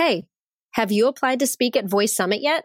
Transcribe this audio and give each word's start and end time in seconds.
Hey, 0.00 0.24
have 0.70 0.90
you 0.90 1.08
applied 1.08 1.40
to 1.40 1.46
speak 1.46 1.76
at 1.76 1.84
Voice 1.84 2.16
Summit 2.16 2.40
yet? 2.40 2.64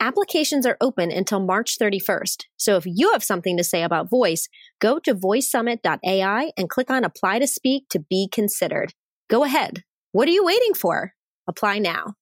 Applications 0.00 0.64
are 0.64 0.78
open 0.80 1.10
until 1.10 1.38
March 1.38 1.76
31st. 1.78 2.44
So 2.56 2.76
if 2.76 2.84
you 2.86 3.12
have 3.12 3.22
something 3.22 3.58
to 3.58 3.64
say 3.64 3.82
about 3.82 4.08
voice, 4.08 4.48
go 4.80 4.98
to 5.00 5.14
voicesummit.ai 5.14 6.52
and 6.56 6.70
click 6.70 6.90
on 6.90 7.04
apply 7.04 7.38
to 7.40 7.46
speak 7.46 7.90
to 7.90 7.98
be 7.98 8.30
considered. 8.32 8.94
Go 9.28 9.44
ahead. 9.44 9.82
What 10.12 10.26
are 10.26 10.32
you 10.32 10.42
waiting 10.42 10.72
for? 10.72 11.12
Apply 11.46 11.80
now. 11.80 12.14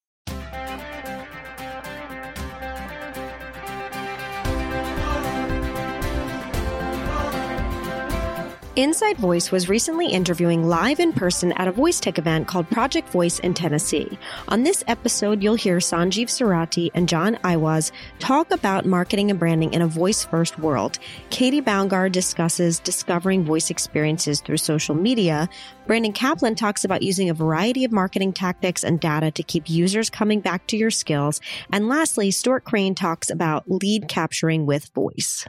Inside 8.78 9.16
Voice 9.16 9.50
was 9.50 9.68
recently 9.68 10.06
interviewing 10.06 10.68
live 10.68 11.00
in 11.00 11.12
person 11.12 11.50
at 11.54 11.66
a 11.66 11.72
voice 11.72 11.98
tech 11.98 12.16
event 12.16 12.46
called 12.46 12.70
Project 12.70 13.08
Voice 13.08 13.40
in 13.40 13.52
Tennessee. 13.52 14.16
On 14.46 14.62
this 14.62 14.84
episode, 14.86 15.42
you'll 15.42 15.56
hear 15.56 15.78
Sanjeev 15.78 16.28
Surati 16.28 16.88
and 16.94 17.08
John 17.08 17.34
Iwasz 17.42 17.90
talk 18.20 18.52
about 18.52 18.86
marketing 18.86 19.30
and 19.32 19.40
branding 19.40 19.74
in 19.74 19.82
a 19.82 19.88
voice 19.88 20.24
first 20.24 20.60
world. 20.60 21.00
Katie 21.30 21.60
Baumgard 21.60 22.12
discusses 22.12 22.78
discovering 22.78 23.44
voice 23.44 23.68
experiences 23.68 24.40
through 24.40 24.58
social 24.58 24.94
media. 24.94 25.48
Brandon 25.88 26.12
Kaplan 26.12 26.54
talks 26.54 26.84
about 26.84 27.02
using 27.02 27.28
a 27.28 27.34
variety 27.34 27.82
of 27.82 27.90
marketing 27.90 28.32
tactics 28.32 28.84
and 28.84 29.00
data 29.00 29.32
to 29.32 29.42
keep 29.42 29.68
users 29.68 30.08
coming 30.08 30.38
back 30.38 30.68
to 30.68 30.76
your 30.76 30.92
skills. 30.92 31.40
And 31.72 31.88
lastly, 31.88 32.30
Stuart 32.30 32.62
Crane 32.62 32.94
talks 32.94 33.28
about 33.28 33.68
lead 33.68 34.06
capturing 34.06 34.66
with 34.66 34.94
voice. 34.94 35.48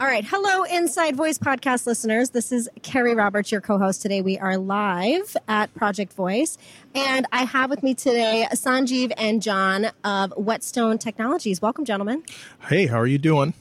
All 0.00 0.06
right. 0.06 0.24
Hello, 0.24 0.64
Inside 0.64 1.16
Voice 1.16 1.38
podcast 1.38 1.86
listeners. 1.86 2.30
This 2.30 2.50
is 2.50 2.68
Carrie 2.82 3.14
Roberts, 3.14 3.52
your 3.52 3.60
co 3.60 3.78
host 3.78 4.00
today. 4.00 4.22
We 4.22 4.38
are 4.38 4.56
live 4.56 5.36
at 5.48 5.72
Project 5.74 6.14
Voice. 6.14 6.56
And 6.94 7.26
I 7.30 7.44
have 7.44 7.68
with 7.68 7.82
me 7.82 7.94
today 7.94 8.48
Sanjeev 8.52 9.12
and 9.18 9.42
John 9.42 9.90
of 10.02 10.32
Whetstone 10.36 10.96
Technologies. 10.98 11.60
Welcome, 11.60 11.84
gentlemen. 11.84 12.24
Hey, 12.68 12.86
how 12.86 12.98
are 12.98 13.06
you 13.06 13.18
doing? 13.18 13.52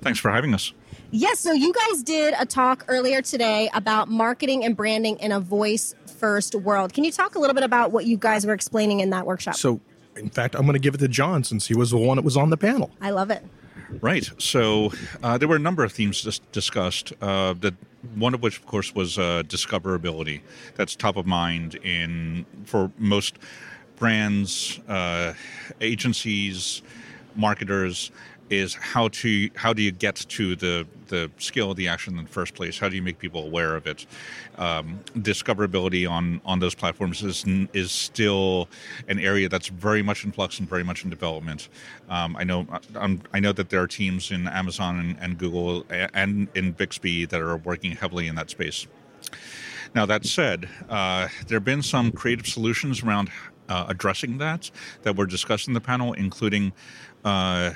Thanks 0.00 0.18
for 0.18 0.30
having 0.30 0.54
us. 0.54 0.72
Yes. 1.10 1.38
So, 1.38 1.52
you 1.52 1.72
guys 1.74 2.02
did 2.02 2.34
a 2.40 2.46
talk 2.46 2.86
earlier 2.88 3.20
today 3.20 3.68
about 3.74 4.08
marketing 4.08 4.64
and 4.64 4.74
branding 4.74 5.18
in 5.18 5.32
a 5.32 5.38
voice 5.38 5.94
first 6.18 6.54
world. 6.54 6.94
Can 6.94 7.04
you 7.04 7.12
talk 7.12 7.34
a 7.34 7.38
little 7.38 7.54
bit 7.54 7.62
about 7.62 7.92
what 7.92 8.06
you 8.06 8.16
guys 8.16 8.46
were 8.46 8.54
explaining 8.54 9.00
in 9.00 9.10
that 9.10 9.26
workshop? 9.26 9.54
So, 9.54 9.80
in 10.16 10.30
fact, 10.30 10.54
I'm 10.54 10.62
going 10.62 10.72
to 10.72 10.80
give 10.80 10.94
it 10.94 10.98
to 10.98 11.08
John 11.08 11.44
since 11.44 11.66
he 11.66 11.74
was 11.76 11.90
the 11.90 11.98
one 11.98 12.16
that 12.16 12.24
was 12.24 12.38
on 12.38 12.48
the 12.48 12.56
panel. 12.56 12.90
I 13.02 13.10
love 13.10 13.30
it. 13.30 13.44
Right. 14.00 14.30
So 14.38 14.92
uh, 15.22 15.38
there 15.38 15.48
were 15.48 15.56
a 15.56 15.60
number 15.60 15.84
of 15.84 15.92
themes 15.92 16.22
dis- 16.22 16.40
discussed. 16.52 17.12
Uh, 17.20 17.54
that 17.60 17.74
one 18.14 18.34
of 18.34 18.42
which, 18.42 18.58
of 18.58 18.66
course, 18.66 18.94
was 18.94 19.18
uh, 19.18 19.42
discoverability. 19.46 20.40
That's 20.76 20.96
top 20.96 21.16
of 21.16 21.26
mind 21.26 21.76
in 21.76 22.46
for 22.64 22.90
most 22.98 23.36
brands, 23.96 24.80
uh, 24.88 25.34
agencies, 25.80 26.82
marketers. 27.36 28.10
Is 28.52 28.74
how 28.74 29.08
to 29.08 29.48
how 29.54 29.72
do 29.72 29.80
you 29.80 29.90
get 29.90 30.14
to 30.16 30.54
the 30.54 30.86
the 31.08 31.30
skill, 31.38 31.72
the 31.72 31.88
action 31.88 32.18
in 32.18 32.24
the 32.24 32.30
first 32.30 32.52
place? 32.52 32.78
How 32.78 32.90
do 32.90 32.96
you 32.96 33.00
make 33.00 33.18
people 33.18 33.46
aware 33.46 33.76
of 33.76 33.86
it? 33.86 34.04
Um, 34.58 35.00
discoverability 35.16 36.06
on 36.06 36.42
on 36.44 36.58
those 36.58 36.74
platforms 36.74 37.22
is 37.22 37.46
is 37.72 37.90
still 37.90 38.68
an 39.08 39.18
area 39.18 39.48
that's 39.48 39.68
very 39.68 40.02
much 40.02 40.26
in 40.26 40.32
flux 40.32 40.58
and 40.58 40.68
very 40.68 40.84
much 40.84 41.02
in 41.02 41.08
development. 41.08 41.70
Um, 42.10 42.36
I 42.36 42.44
know 42.44 42.66
I'm, 42.94 43.22
i 43.32 43.40
know 43.40 43.52
that 43.52 43.70
there 43.70 43.80
are 43.80 43.86
teams 43.86 44.30
in 44.30 44.46
Amazon 44.46 44.98
and, 44.98 45.16
and 45.18 45.38
Google 45.38 45.86
and 45.88 46.46
in 46.54 46.72
Bixby 46.72 47.24
that 47.24 47.40
are 47.40 47.56
working 47.56 47.92
heavily 47.92 48.28
in 48.28 48.34
that 48.34 48.50
space. 48.50 48.86
Now 49.94 50.04
that 50.04 50.26
said, 50.26 50.68
uh, 50.90 51.28
there 51.46 51.56
have 51.56 51.64
been 51.64 51.82
some 51.82 52.12
creative 52.12 52.46
solutions 52.46 53.02
around 53.02 53.30
uh, 53.68 53.86
addressing 53.88 54.38
that 54.38 54.70
that 55.02 55.16
were 55.16 55.26
discussed 55.26 55.68
in 55.68 55.74
the 55.74 55.80
panel, 55.80 56.12
including 56.12 56.72
uh, 57.24 57.72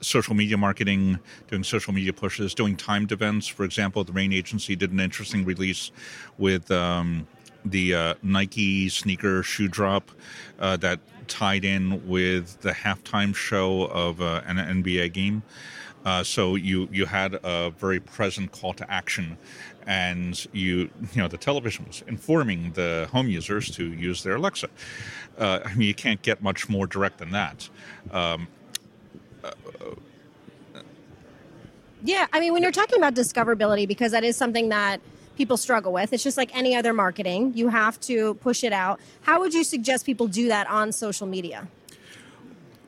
social 0.00 0.34
media 0.34 0.56
marketing, 0.56 1.18
doing 1.48 1.64
social 1.64 1.92
media 1.92 2.12
pushes, 2.12 2.54
doing 2.54 2.76
timed 2.76 3.12
events. 3.12 3.46
For 3.46 3.64
example, 3.64 4.04
the 4.04 4.12
Rain 4.12 4.32
Agency 4.32 4.76
did 4.76 4.92
an 4.92 5.00
interesting 5.00 5.44
release 5.44 5.90
with 6.36 6.70
um, 6.70 7.26
the 7.64 7.94
uh, 7.94 8.14
Nike 8.22 8.88
sneaker 8.88 9.42
shoe 9.42 9.68
drop 9.68 10.10
uh, 10.58 10.76
that 10.78 11.00
tied 11.28 11.64
in 11.64 12.06
with 12.08 12.60
the 12.60 12.72
halftime 12.72 13.34
show 13.34 13.82
of 13.86 14.20
uh, 14.20 14.42
an 14.46 14.56
NBA 14.56 15.12
game. 15.12 15.42
Uh, 16.04 16.22
so 16.22 16.54
you 16.54 16.88
you 16.90 17.04
had 17.04 17.38
a 17.42 17.70
very 17.70 18.00
present 18.00 18.52
call 18.52 18.72
to 18.72 18.90
action, 18.90 19.36
and 19.86 20.46
you 20.52 20.88
you 21.12 21.22
know 21.22 21.28
the 21.28 21.36
television 21.36 21.84
was 21.86 22.02
informing 22.06 22.72
the 22.72 23.08
home 23.12 23.28
users 23.28 23.70
to 23.72 23.92
use 23.92 24.22
their 24.22 24.36
Alexa. 24.36 24.68
Uh, 25.36 25.60
I 25.64 25.74
mean, 25.74 25.88
you 25.88 25.94
can't 25.94 26.22
get 26.22 26.42
much 26.42 26.68
more 26.68 26.86
direct 26.86 27.18
than 27.18 27.30
that. 27.32 27.68
Um, 28.10 28.48
yeah, 32.02 32.26
I 32.32 32.40
mean, 32.40 32.52
when 32.52 32.62
you're 32.62 32.72
talking 32.72 32.98
about 32.98 33.14
discoverability, 33.14 33.86
because 33.86 34.12
that 34.12 34.24
is 34.24 34.36
something 34.36 34.68
that 34.68 35.00
people 35.36 35.56
struggle 35.56 35.92
with. 35.92 36.12
It's 36.12 36.22
just 36.22 36.36
like 36.36 36.54
any 36.54 36.74
other 36.74 36.92
marketing. 36.92 37.52
You 37.54 37.68
have 37.68 37.98
to 38.00 38.34
push 38.34 38.64
it 38.64 38.72
out. 38.72 39.00
How 39.22 39.40
would 39.40 39.54
you 39.54 39.64
suggest 39.64 40.04
people 40.04 40.26
do 40.26 40.48
that 40.48 40.68
on 40.68 40.92
social 40.92 41.26
media? 41.26 41.68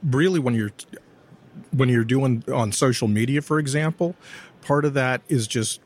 Really 0.02 0.40
when 0.40 0.54
you're 0.54 0.72
when 1.72 1.88
you're 1.88 2.04
doing 2.04 2.42
on 2.52 2.72
social 2.72 3.06
media 3.06 3.40
for 3.40 3.58
example, 3.58 4.16
part 4.62 4.84
of 4.84 4.94
that 4.94 5.22
is 5.28 5.46
just 5.46 5.80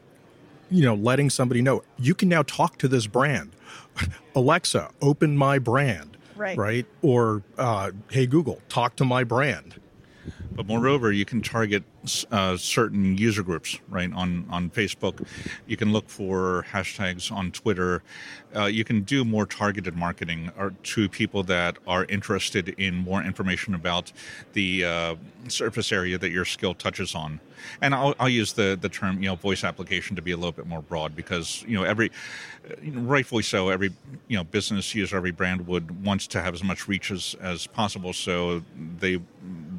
you 0.70 0.82
know, 0.82 0.94
letting 0.94 1.28
somebody 1.28 1.60
know 1.60 1.82
you 1.98 2.14
can 2.14 2.28
now 2.28 2.42
talk 2.42 2.78
to 2.78 2.88
this 2.88 3.06
brand. 3.06 3.52
Alexa, 4.34 4.90
open 5.02 5.36
my 5.36 5.58
brand. 5.58 6.16
Right. 6.34 6.56
Right? 6.56 6.86
Or 7.02 7.42
uh, 7.58 7.90
hey 8.10 8.26
Google, 8.26 8.60
talk 8.68 8.96
to 8.96 9.04
my 9.04 9.22
brand 9.22 9.78
but 10.54 10.66
moreover, 10.66 11.12
you 11.12 11.24
can 11.24 11.42
target 11.42 11.82
uh, 12.30 12.56
certain 12.56 13.16
user 13.16 13.42
groups, 13.42 13.78
right? 13.88 14.12
On 14.12 14.46
on 14.50 14.70
Facebook, 14.70 15.26
you 15.66 15.76
can 15.76 15.92
look 15.92 16.08
for 16.08 16.64
hashtags 16.70 17.32
on 17.32 17.50
Twitter. 17.50 18.02
Uh, 18.54 18.66
you 18.66 18.84
can 18.84 19.02
do 19.02 19.24
more 19.24 19.46
targeted 19.46 19.96
marketing 19.96 20.50
to 20.82 21.08
people 21.08 21.42
that 21.42 21.76
are 21.86 22.04
interested 22.04 22.68
in 22.78 22.94
more 22.94 23.22
information 23.22 23.74
about 23.74 24.12
the 24.52 24.84
uh, 24.84 25.14
surface 25.48 25.90
area 25.90 26.16
that 26.18 26.30
your 26.30 26.44
skill 26.44 26.74
touches 26.74 27.14
on. 27.14 27.40
And 27.80 27.94
I'll, 27.94 28.14
I'll 28.20 28.28
use 28.28 28.52
the 28.52 28.78
the 28.80 28.88
term 28.88 29.22
you 29.22 29.28
know 29.28 29.36
voice 29.36 29.64
application 29.64 30.14
to 30.16 30.22
be 30.22 30.30
a 30.32 30.36
little 30.36 30.52
bit 30.52 30.66
more 30.66 30.82
broad 30.82 31.16
because 31.16 31.64
you 31.66 31.76
know 31.76 31.84
every 31.84 32.10
rightfully 32.92 33.42
so 33.42 33.68
every 33.68 33.92
you 34.28 34.36
know 34.36 34.44
business 34.44 34.94
user 34.94 35.16
every 35.16 35.30
brand 35.30 35.66
would 35.66 36.04
wants 36.04 36.26
to 36.28 36.40
have 36.40 36.54
as 36.54 36.62
much 36.62 36.88
reach 36.88 37.10
as, 37.10 37.34
as 37.40 37.66
possible 37.66 38.12
so 38.12 38.62
they 38.98 39.20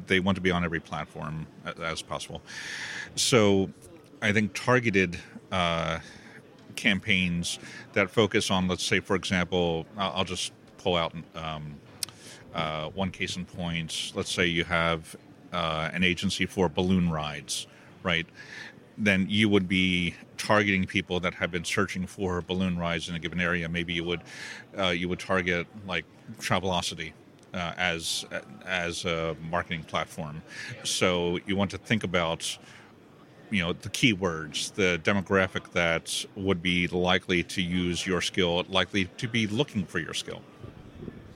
they 0.06 0.20
want 0.20 0.36
to 0.36 0.40
be 0.40 0.50
on 0.50 0.64
every 0.64 0.80
platform 0.80 1.46
as 1.82 2.02
possible. 2.02 2.42
So 3.14 3.70
I 4.22 4.32
think 4.32 4.54
targeted 4.54 5.18
uh, 5.52 5.98
campaigns 6.76 7.58
that 7.92 8.10
focus 8.10 8.50
on, 8.50 8.68
let's 8.68 8.84
say, 8.84 9.00
for 9.00 9.16
example, 9.16 9.86
I'll, 9.96 10.24
just 10.24 10.52
pull 10.78 10.96
out 10.96 11.14
um, 11.34 11.74
uh, 12.54 12.88
one 12.90 13.10
case 13.10 13.36
in 13.36 13.44
point. 13.44 14.12
Let's 14.14 14.32
say 14.32 14.46
you 14.46 14.64
have 14.64 15.16
uh, 15.52 15.90
an 15.92 16.04
agency 16.04 16.46
for 16.46 16.68
balloon 16.68 17.10
rides, 17.10 17.66
right? 18.02 18.26
Then 18.98 19.26
you 19.28 19.48
would 19.48 19.68
be 19.68 20.14
targeting 20.38 20.86
people 20.86 21.20
that 21.20 21.34
have 21.34 21.50
been 21.50 21.64
searching 21.64 22.06
for 22.06 22.40
balloon 22.42 22.78
rides 22.78 23.08
in 23.08 23.14
a 23.14 23.18
given 23.18 23.40
area. 23.40 23.68
Maybe 23.68 23.92
you 23.92 24.04
would 24.04 24.22
uh, 24.78 24.88
you 24.88 25.08
would 25.08 25.18
target 25.18 25.66
like 25.86 26.04
Travelocity, 26.38 27.12
uh, 27.56 27.72
as 27.76 28.24
as 28.66 29.04
a 29.04 29.36
marketing 29.50 29.82
platform. 29.84 30.42
So 30.84 31.38
you 31.46 31.56
want 31.56 31.70
to 31.72 31.78
think 31.78 32.04
about 32.04 32.58
you 33.50 33.62
know 33.62 33.72
the 33.72 33.88
keywords, 33.88 34.74
the 34.74 35.00
demographic 35.02 35.72
that 35.72 36.24
would 36.36 36.62
be 36.62 36.86
likely 36.88 37.42
to 37.44 37.62
use 37.62 38.06
your 38.06 38.20
skill, 38.20 38.64
likely 38.68 39.06
to 39.16 39.28
be 39.28 39.46
looking 39.46 39.84
for 39.84 39.98
your 39.98 40.14
skill. 40.14 40.42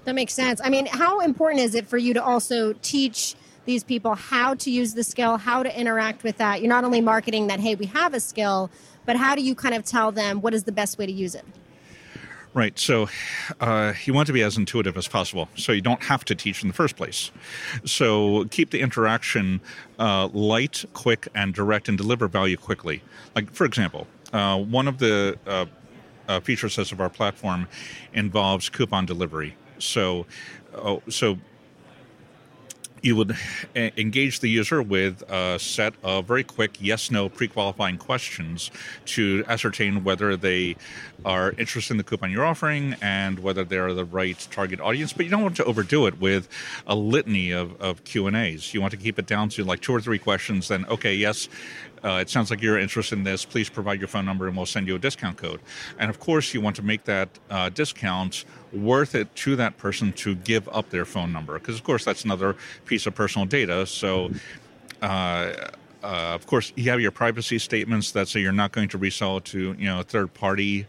That 0.05 0.15
makes 0.15 0.35
sense. 0.35 0.61
I 0.63 0.71
mean, 0.71 0.87
how 0.87 1.21
important 1.21 1.63
is 1.63 1.75
it 1.75 1.87
for 1.87 1.99
you 1.99 2.15
to 2.15 2.23
also 2.23 2.73
teach 2.83 3.35
these 3.67 3.85
people 3.85 4.15
how 4.15 4.55
to 4.55 4.71
use 4.71 4.95
the 4.95 5.05
skill, 5.05 5.37
how 5.37 5.63
to 5.63 5.79
interact 5.79 6.23
with 6.25 6.39
that? 6.39 6.61
You're 6.61 6.71
not 6.71 6.85
only 6.85 7.01
marketing 7.01 7.49
that, 7.49 7.61
hey, 7.61 7.75
we 7.75 7.87
have 7.87 8.15
a 8.15 8.21
skill, 8.21 8.71
but 9.05 9.17
how 9.17 9.35
do 9.35 9.43
you 9.43 9.55
kind 9.55 9.75
of 9.75 9.85
tell 9.85 10.11
them 10.11 10.41
what 10.41 10.55
is 10.55 10.65
the 10.65 10.73
best 10.73 10.99
way 10.99 11.07
to 11.07 11.13
use 11.13 11.35
it? 11.35 11.45
Right. 12.53 12.77
So 12.79 13.09
uh, 13.61 13.93
you 14.05 14.13
want 14.13 14.27
to 14.27 14.33
be 14.33 14.43
as 14.43 14.57
intuitive 14.57 14.97
as 14.97 15.07
possible. 15.07 15.49
So 15.55 15.71
you 15.71 15.81
don't 15.81 16.03
have 16.03 16.25
to 16.25 16.35
teach 16.35 16.63
in 16.63 16.69
the 16.69 16.75
first 16.75 16.97
place. 16.97 17.31
So 17.85 18.45
keep 18.51 18.71
the 18.71 18.81
interaction 18.81 19.61
uh, 20.01 20.27
light, 20.33 20.85
quick, 20.93 21.29
and 21.35 21.55
direct, 21.55 21.89
and 21.89 21.97
deliver 21.97 22.27
value 22.27 22.57
quickly. 22.57 23.03
Like, 23.37 23.53
for 23.53 23.65
example, 23.65 24.09
uh, 24.33 24.59
one 24.59 24.89
of 24.89 24.99
the 24.99 25.39
uh, 25.47 25.67
uh, 26.29 26.41
feature 26.41 26.69
sets 26.69 26.91
of 26.91 27.01
our 27.01 27.09
platform 27.09 27.69
involves 28.15 28.69
coupon 28.69 29.07
delivery. 29.07 29.55
So, 29.79 30.27
oh, 30.75 31.03
so 31.09 31.39
you 33.03 33.17
would 33.17 33.37
engage 33.75 34.41
the 34.41 34.49
user 34.49 34.83
with 34.83 35.23
a 35.31 35.59
set 35.59 35.95
of 36.03 36.27
very 36.27 36.45
quick 36.45 36.77
yes 36.81 37.11
no 37.11 37.29
pre 37.29 37.49
qualifying 37.49 37.99
questions 37.99 38.71
to 39.07 39.45
ascertain 39.49 40.05
whether 40.05 40.37
they 40.37 40.77
are 41.25 41.53
interested 41.53 41.93
in 41.93 41.99
the 41.99 42.05
coupon 42.05 42.31
you're 42.31 42.45
offering 42.45 42.97
and 43.03 43.39
whether 43.39 43.65
they're 43.65 43.93
the 43.95 44.05
right 44.05 44.47
target 44.51 44.81
audience. 44.81 45.13
But 45.13 45.25
you 45.25 45.31
don't 45.31 45.43
want 45.43 45.57
to 45.57 45.65
overdo 45.65 46.07
it 46.07 46.21
with 46.21 46.49
a 46.87 46.95
litany 46.95 47.51
of, 47.51 47.81
of 47.81 48.05
Q 48.05 48.27
and 48.27 48.37
A's. 48.37 48.73
You 48.75 48.81
want 48.81 48.93
to 48.93 48.97
keep 48.97 49.19
it 49.19 49.27
down 49.27 49.49
to 49.51 49.65
like 49.65 49.81
two 49.81 49.93
or 49.93 50.01
three 50.01 50.19
questions. 50.19 50.69
Then, 50.69 50.85
okay, 50.87 51.15
yes, 51.15 51.49
uh, 52.05 52.19
it 52.21 52.31
sounds 52.31 52.51
like 52.51 52.63
you're 52.63 52.79
interested 52.79 53.19
in 53.19 53.25
this. 53.25 53.45
Please 53.45 53.69
provide 53.69 54.01
your 54.01 54.09
phone 54.09 54.25
number 54.25 54.47
and 54.47 54.57
we'll 54.57 54.67
send 54.67 54.87
you 54.87 54.95
a 54.95 54.99
discount 54.99 55.37
code. 55.37 55.61
And 55.99 56.11
of 56.11 56.19
course, 56.19 56.55
you 56.55 56.61
want 56.61 56.77
to 56.77 56.83
make 56.83 57.05
that 57.05 57.29
uh, 57.51 57.69
discount 57.69 58.45
worth 58.73 59.15
it 59.15 59.35
to 59.37 59.57
that 59.57 59.77
person 59.77 60.13
to 60.13 60.35
give 60.35 60.69
up 60.69 60.91
their 60.91 61.05
phone 61.05 61.33
number 61.33 61.59
because, 61.59 61.77
of 61.77 61.85
course, 61.85 62.05
that's 62.05 62.25
another 62.25 62.57
piece 62.87 63.07
of 63.07 63.15
personal 63.15 63.47
data. 63.47 63.87
So, 63.87 64.31
uh, 65.03 65.53
uh, 66.03 66.33
of 66.35 66.47
course, 66.47 66.73
you 66.77 66.91
have 66.91 67.01
your 67.01 67.11
privacy 67.11 67.59
statements 67.59 68.13
that 68.13 68.29
say 68.29 68.41
you're 68.41 68.53
not 68.53 68.73
going 68.73 68.89
to 68.89 68.99
resell 68.99 69.41
to 69.41 69.75
you 69.79 69.85
know 69.85 70.01
a 70.01 70.03
third 70.03 70.33
party, 70.33 70.87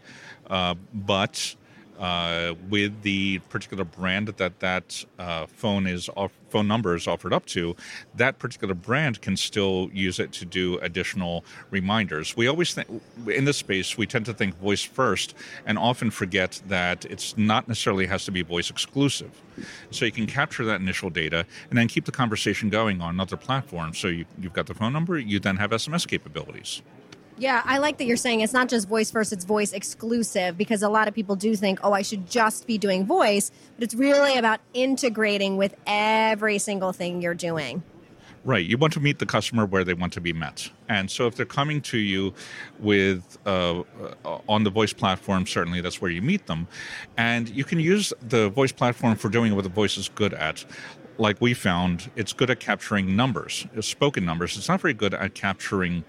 uh, 0.48 0.74
but 0.94 1.54
uh, 2.02 2.54
with 2.68 3.02
the 3.02 3.38
particular 3.48 3.84
brand 3.84 4.26
that 4.26 4.58
that 4.58 5.04
uh, 5.20 5.46
phone 5.46 5.86
is 5.86 6.10
off, 6.16 6.32
phone 6.50 6.66
number 6.66 6.96
is 6.96 7.06
offered 7.06 7.32
up 7.32 7.46
to, 7.46 7.76
that 8.16 8.40
particular 8.40 8.74
brand 8.74 9.22
can 9.22 9.36
still 9.36 9.88
use 9.92 10.18
it 10.18 10.32
to 10.32 10.44
do 10.44 10.78
additional 10.78 11.44
reminders. 11.70 12.36
We 12.36 12.48
always 12.48 12.74
think 12.74 12.88
in 13.28 13.44
this 13.44 13.56
space 13.56 13.96
we 13.96 14.06
tend 14.06 14.26
to 14.26 14.34
think 14.34 14.58
voice 14.58 14.82
first, 14.82 15.34
and 15.64 15.78
often 15.78 16.10
forget 16.10 16.60
that 16.66 17.04
it's 17.04 17.38
not 17.38 17.68
necessarily 17.68 18.06
has 18.06 18.24
to 18.24 18.32
be 18.32 18.42
voice 18.42 18.68
exclusive. 18.68 19.40
So 19.92 20.04
you 20.04 20.12
can 20.12 20.26
capture 20.26 20.64
that 20.64 20.80
initial 20.80 21.08
data 21.08 21.46
and 21.70 21.78
then 21.78 21.86
keep 21.86 22.04
the 22.04 22.12
conversation 22.12 22.68
going 22.68 23.00
on 23.00 23.20
other 23.20 23.36
platforms. 23.36 23.98
So 23.98 24.08
you, 24.08 24.24
you've 24.40 24.52
got 24.52 24.66
the 24.66 24.74
phone 24.74 24.92
number, 24.92 25.20
you 25.20 25.38
then 25.38 25.56
have 25.58 25.70
SMS 25.70 26.08
capabilities. 26.08 26.82
Yeah, 27.38 27.62
I 27.64 27.78
like 27.78 27.98
that 27.98 28.04
you're 28.04 28.16
saying 28.16 28.40
it's 28.40 28.52
not 28.52 28.68
just 28.68 28.88
voice 28.88 29.10
first, 29.10 29.32
it's 29.32 29.44
voice 29.44 29.72
exclusive 29.72 30.56
because 30.56 30.82
a 30.82 30.88
lot 30.88 31.08
of 31.08 31.14
people 31.14 31.34
do 31.34 31.56
think, 31.56 31.80
oh, 31.82 31.92
I 31.92 32.02
should 32.02 32.28
just 32.30 32.66
be 32.66 32.78
doing 32.78 33.06
voice, 33.06 33.50
but 33.74 33.84
it's 33.84 33.94
really 33.94 34.36
about 34.36 34.60
integrating 34.74 35.56
with 35.56 35.74
every 35.86 36.58
single 36.58 36.92
thing 36.92 37.22
you're 37.22 37.34
doing. 37.34 37.82
Right. 38.44 38.66
You 38.66 38.76
want 38.76 38.92
to 38.94 39.00
meet 39.00 39.20
the 39.20 39.26
customer 39.26 39.66
where 39.66 39.84
they 39.84 39.94
want 39.94 40.12
to 40.14 40.20
be 40.20 40.32
met. 40.32 40.68
And 40.88 41.08
so 41.08 41.28
if 41.28 41.36
they're 41.36 41.46
coming 41.46 41.80
to 41.82 41.98
you 41.98 42.34
with 42.80 43.38
uh, 43.46 43.82
uh, 44.24 44.38
on 44.48 44.64
the 44.64 44.70
voice 44.70 44.92
platform, 44.92 45.46
certainly 45.46 45.80
that's 45.80 46.00
where 46.00 46.10
you 46.10 46.20
meet 46.20 46.46
them. 46.46 46.66
And 47.16 47.48
you 47.48 47.64
can 47.64 47.78
use 47.78 48.12
the 48.20 48.48
voice 48.48 48.72
platform 48.72 49.14
for 49.14 49.28
doing 49.28 49.54
what 49.54 49.62
the 49.62 49.70
voice 49.70 49.96
is 49.96 50.08
good 50.08 50.34
at. 50.34 50.64
Like 51.18 51.40
we 51.40 51.54
found, 51.54 52.10
it's 52.16 52.32
good 52.32 52.50
at 52.50 52.58
capturing 52.58 53.14
numbers, 53.14 53.64
spoken 53.80 54.24
numbers. 54.24 54.56
It's 54.56 54.68
not 54.68 54.80
very 54.80 54.94
good 54.94 55.14
at 55.14 55.34
capturing 55.34 56.02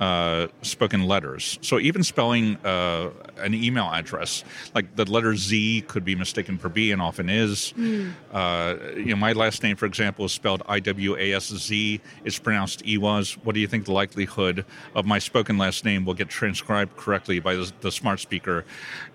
uh, 0.00 0.48
spoken 0.62 1.06
letters. 1.06 1.58
So 1.62 1.78
even 1.78 2.02
spelling 2.02 2.56
uh, 2.64 3.10
an 3.38 3.54
email 3.54 3.86
address, 3.86 4.44
like 4.74 4.96
the 4.96 5.10
letter 5.10 5.36
Z 5.36 5.84
could 5.88 6.04
be 6.04 6.14
mistaken 6.14 6.58
for 6.58 6.68
B 6.68 6.92
and 6.92 7.00
often 7.00 7.28
is. 7.28 7.72
Mm. 7.76 8.12
Uh, 8.32 8.76
you 8.96 9.06
know, 9.06 9.16
my 9.16 9.32
last 9.32 9.62
name, 9.62 9.76
for 9.76 9.86
example, 9.86 10.24
is 10.24 10.32
spelled 10.32 10.62
I 10.66 10.80
W 10.80 11.16
A 11.16 11.34
S 11.34 11.48
Z. 11.48 12.00
It's 12.24 12.38
pronounced 12.38 12.84
Iwas. 12.84 13.34
What 13.44 13.54
do 13.54 13.60
you 13.60 13.66
think 13.66 13.86
the 13.86 13.92
likelihood 13.92 14.64
of 14.94 15.06
my 15.06 15.18
spoken 15.18 15.58
last 15.58 15.84
name 15.84 16.04
will 16.04 16.14
get 16.14 16.28
transcribed 16.28 16.96
correctly 16.96 17.40
by 17.40 17.54
the, 17.54 17.72
the 17.80 17.92
smart 17.92 18.20
speaker? 18.20 18.64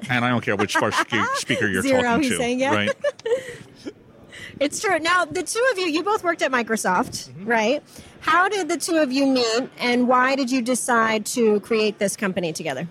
And 0.10 0.26
I 0.26 0.30
don't 0.30 0.42
care 0.42 0.56
which 0.56 0.74
smart 0.74 0.94
speaker 1.36 1.68
you're 1.68 1.82
Zero, 1.82 2.02
talking 2.02 2.30
to, 2.30 2.38
saying, 2.38 2.60
yeah. 2.60 2.74
right? 2.74 2.92
It's 4.60 4.80
true. 4.80 5.00
Now, 5.00 5.26
the 5.26 5.44
two 5.44 5.66
of 5.72 5.78
you, 5.78 5.86
you 5.86 6.04
both 6.04 6.24
worked 6.24 6.42
at 6.42 6.52
Microsoft, 6.52 7.30
mm-hmm. 7.30 7.46
right? 7.46 7.84
How 8.22 8.50
did 8.50 8.70
the 8.70 8.78
two 8.78 8.98
of 8.98 9.12
you 9.12 9.26
meet, 9.26 9.70
and 9.80 10.08
why 10.08 10.36
did 10.36 10.52
you 10.52 10.62
decide 10.62 11.26
to 11.28 11.60
create 11.62 12.00
this 12.00 12.16
company 12.16 12.54
together? 12.54 12.88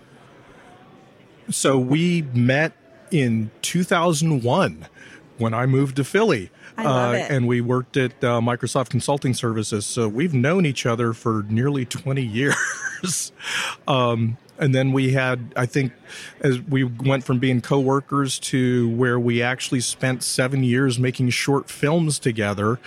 So 1.51 1.79
we 1.79 2.23
met 2.35 2.73
in 3.11 3.51
2001 3.63 4.87
when 5.39 5.55
I 5.55 5.67
moved 5.67 5.97
to 5.97 6.05
Philly. 6.05 6.51
Uh, 6.79 7.27
and 7.29 7.47
we 7.47 7.61
worked 7.61 7.97
at 7.99 8.13
uh, 8.25 8.41
Microsoft 8.41 8.89
Consulting 8.89 9.35
Services. 9.35 9.85
So 9.87 10.09
we've 10.09 10.33
known 10.33 10.65
each 10.65 10.87
other 10.87 11.13
for 11.13 11.45
nearly 11.49 11.85
20 11.85 12.23
years. 12.23 13.33
um, 13.89 14.39
and 14.61 14.75
then 14.75 14.93
we 14.93 15.13
had 15.13 15.53
i 15.57 15.67
think 15.67 15.93
as 16.41 16.61
we 16.61 16.85
went 16.85 17.25
from 17.25 17.39
being 17.39 17.61
co-workers 17.61 18.39
to 18.39 18.89
where 18.91 19.19
we 19.19 19.43
actually 19.43 19.81
spent 19.81 20.23
seven 20.23 20.63
years 20.63 20.99
making 20.99 21.29
short 21.31 21.69
films 21.69 22.19
together 22.19 22.79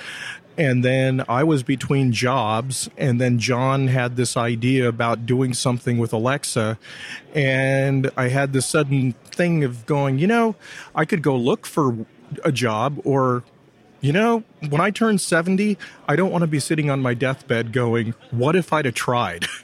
and 0.58 0.84
then 0.86 1.24
I 1.28 1.44
was 1.44 1.64
between 1.64 2.12
jobs, 2.12 2.90
and 2.98 3.20
then 3.20 3.40
John 3.40 3.88
had 3.88 4.16
this 4.16 4.38
idea 4.38 4.88
about 4.88 5.26
doing 5.26 5.54
something 5.54 5.98
with 5.98 6.14
Alexa, 6.14 6.78
and 7.34 8.12
I 8.16 8.28
had 8.28 8.54
this 8.54 8.68
sudden 8.68 9.14
thing 9.26 9.64
of 9.64 9.86
going, 9.86 10.20
you 10.20 10.28
know, 10.28 10.56
I 10.94 11.06
could 11.06 11.24
go 11.24 11.36
look 11.36 11.66
for 11.66 12.06
a 12.44 12.52
job, 12.52 13.02
or, 13.04 13.44
you 14.02 14.12
know, 14.12 14.44
when 14.70 14.82
I 14.82 14.92
turn 14.92 15.18
70, 15.18 15.78
I 16.08 16.16
don't 16.16 16.32
want 16.32 16.44
to 16.44 16.48
be 16.48 16.60
sitting 16.60 16.90
on 16.90 17.02
my 17.02 17.14
deathbed 17.14 17.74
going, 17.74 18.14
what 18.32 18.56
if 18.56 18.72
I'd 18.72 18.86
have 18.86 18.94
tried? 18.94 19.46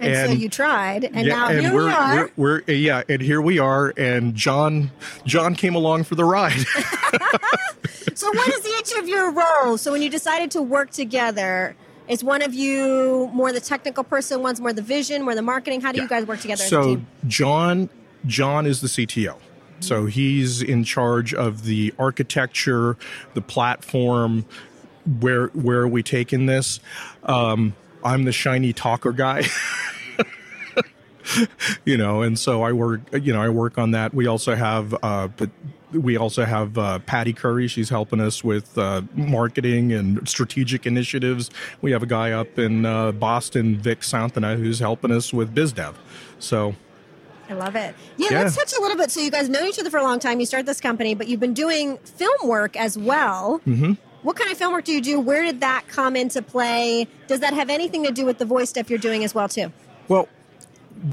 And, 0.00 0.14
and, 0.14 0.30
so 0.30 0.36
you 0.36 0.48
tried, 0.48 1.04
and 1.04 1.26
yeah, 1.26 1.34
now 1.34 1.48
and 1.48 1.60
here 1.60 1.74
we're, 1.74 1.86
we 1.86 1.92
are. 1.92 2.30
We're, 2.36 2.62
we're, 2.66 2.74
yeah, 2.74 3.02
and 3.08 3.20
here 3.20 3.40
we 3.40 3.58
are, 3.58 3.92
and 3.96 4.34
John 4.34 4.90
John 5.24 5.54
came 5.54 5.74
along 5.74 6.04
for 6.04 6.14
the 6.14 6.24
ride. 6.24 6.52
so, 8.14 8.30
what 8.30 8.48
is 8.48 8.66
each 8.78 8.98
of 8.98 9.08
your 9.08 9.32
roles? 9.32 9.82
So, 9.82 9.92
when 9.92 10.02
you 10.02 10.10
decided 10.10 10.50
to 10.52 10.62
work 10.62 10.90
together, 10.90 11.74
is 12.06 12.22
one 12.22 12.42
of 12.42 12.54
you 12.54 13.28
more 13.32 13.52
the 13.52 13.60
technical 13.60 14.04
person, 14.04 14.42
one's 14.42 14.60
more 14.60 14.72
the 14.72 14.82
vision, 14.82 15.22
more 15.22 15.34
the 15.34 15.42
marketing? 15.42 15.80
How 15.80 15.92
do 15.92 15.98
yeah. 15.98 16.04
you 16.04 16.08
guys 16.08 16.26
work 16.26 16.40
together? 16.40 16.62
So, 16.62 17.00
John 17.26 17.90
John 18.26 18.66
is 18.66 18.80
the 18.80 18.88
CTO. 18.88 19.36
So 19.80 20.06
he's 20.06 20.62
in 20.62 20.84
charge 20.84 21.34
of 21.34 21.64
the 21.64 21.94
architecture, 21.98 22.96
the 23.34 23.40
platform, 23.40 24.44
where 25.20 25.48
where 25.48 25.80
are 25.80 25.88
we 25.88 26.02
taking 26.02 26.46
this? 26.46 26.80
Um, 27.24 27.74
I'm 28.04 28.24
the 28.24 28.32
shiny 28.32 28.72
talker 28.72 29.12
guy. 29.12 29.44
you 31.84 31.96
know, 31.96 32.22
and 32.22 32.38
so 32.38 32.62
I 32.62 32.72
work, 32.72 33.00
you 33.12 33.32
know, 33.32 33.42
I 33.42 33.48
work 33.48 33.78
on 33.78 33.92
that. 33.92 34.14
We 34.14 34.26
also 34.26 34.54
have, 34.54 34.94
uh, 35.02 35.28
but 35.28 35.50
we 35.92 36.16
also 36.16 36.44
have 36.44 36.78
uh, 36.78 36.98
Patty 37.00 37.32
Curry. 37.32 37.68
She's 37.68 37.88
helping 37.88 38.20
us 38.20 38.44
with 38.44 38.76
uh, 38.76 39.02
marketing 39.14 39.92
and 39.92 40.28
strategic 40.28 40.86
initiatives. 40.86 41.50
We 41.80 41.92
have 41.92 42.02
a 42.02 42.06
guy 42.06 42.32
up 42.32 42.58
in 42.58 42.84
uh, 42.84 43.12
Boston, 43.12 43.76
Vic 43.76 44.02
Santana, 44.02 44.56
who's 44.56 44.78
helping 44.78 45.10
us 45.10 45.32
with 45.32 45.54
biz 45.54 45.72
dev. 45.72 45.98
So. 46.38 46.74
I 47.50 47.54
love 47.54 47.76
it. 47.76 47.94
Yeah, 48.18 48.28
yeah, 48.30 48.42
let's 48.42 48.56
touch 48.56 48.74
a 48.76 48.80
little 48.80 48.98
bit. 48.98 49.10
So 49.10 49.20
you 49.20 49.30
guys 49.30 49.48
know 49.48 49.64
each 49.64 49.78
other 49.78 49.88
for 49.88 49.96
a 49.96 50.02
long 50.02 50.18
time. 50.18 50.38
You 50.38 50.44
started 50.44 50.66
this 50.66 50.82
company, 50.82 51.14
but 51.14 51.28
you've 51.28 51.40
been 51.40 51.54
doing 51.54 51.96
film 51.98 52.46
work 52.46 52.76
as 52.76 52.98
well. 52.98 53.62
Mm-hmm. 53.66 53.92
What 54.22 54.36
kind 54.36 54.50
of 54.50 54.58
film 54.58 54.72
work 54.72 54.84
do 54.84 54.92
you 54.92 55.00
do? 55.00 55.20
Where 55.20 55.42
did 55.42 55.60
that 55.60 55.86
come 55.88 56.16
into 56.16 56.42
play? 56.42 57.06
Does 57.26 57.40
that 57.40 57.54
have 57.54 57.70
anything 57.70 58.04
to 58.04 58.10
do 58.10 58.24
with 58.24 58.38
the 58.38 58.44
voice 58.44 58.70
stuff 58.70 58.90
you're 58.90 58.98
doing 58.98 59.24
as 59.24 59.34
well 59.34 59.48
too? 59.48 59.72
Well, 60.08 60.28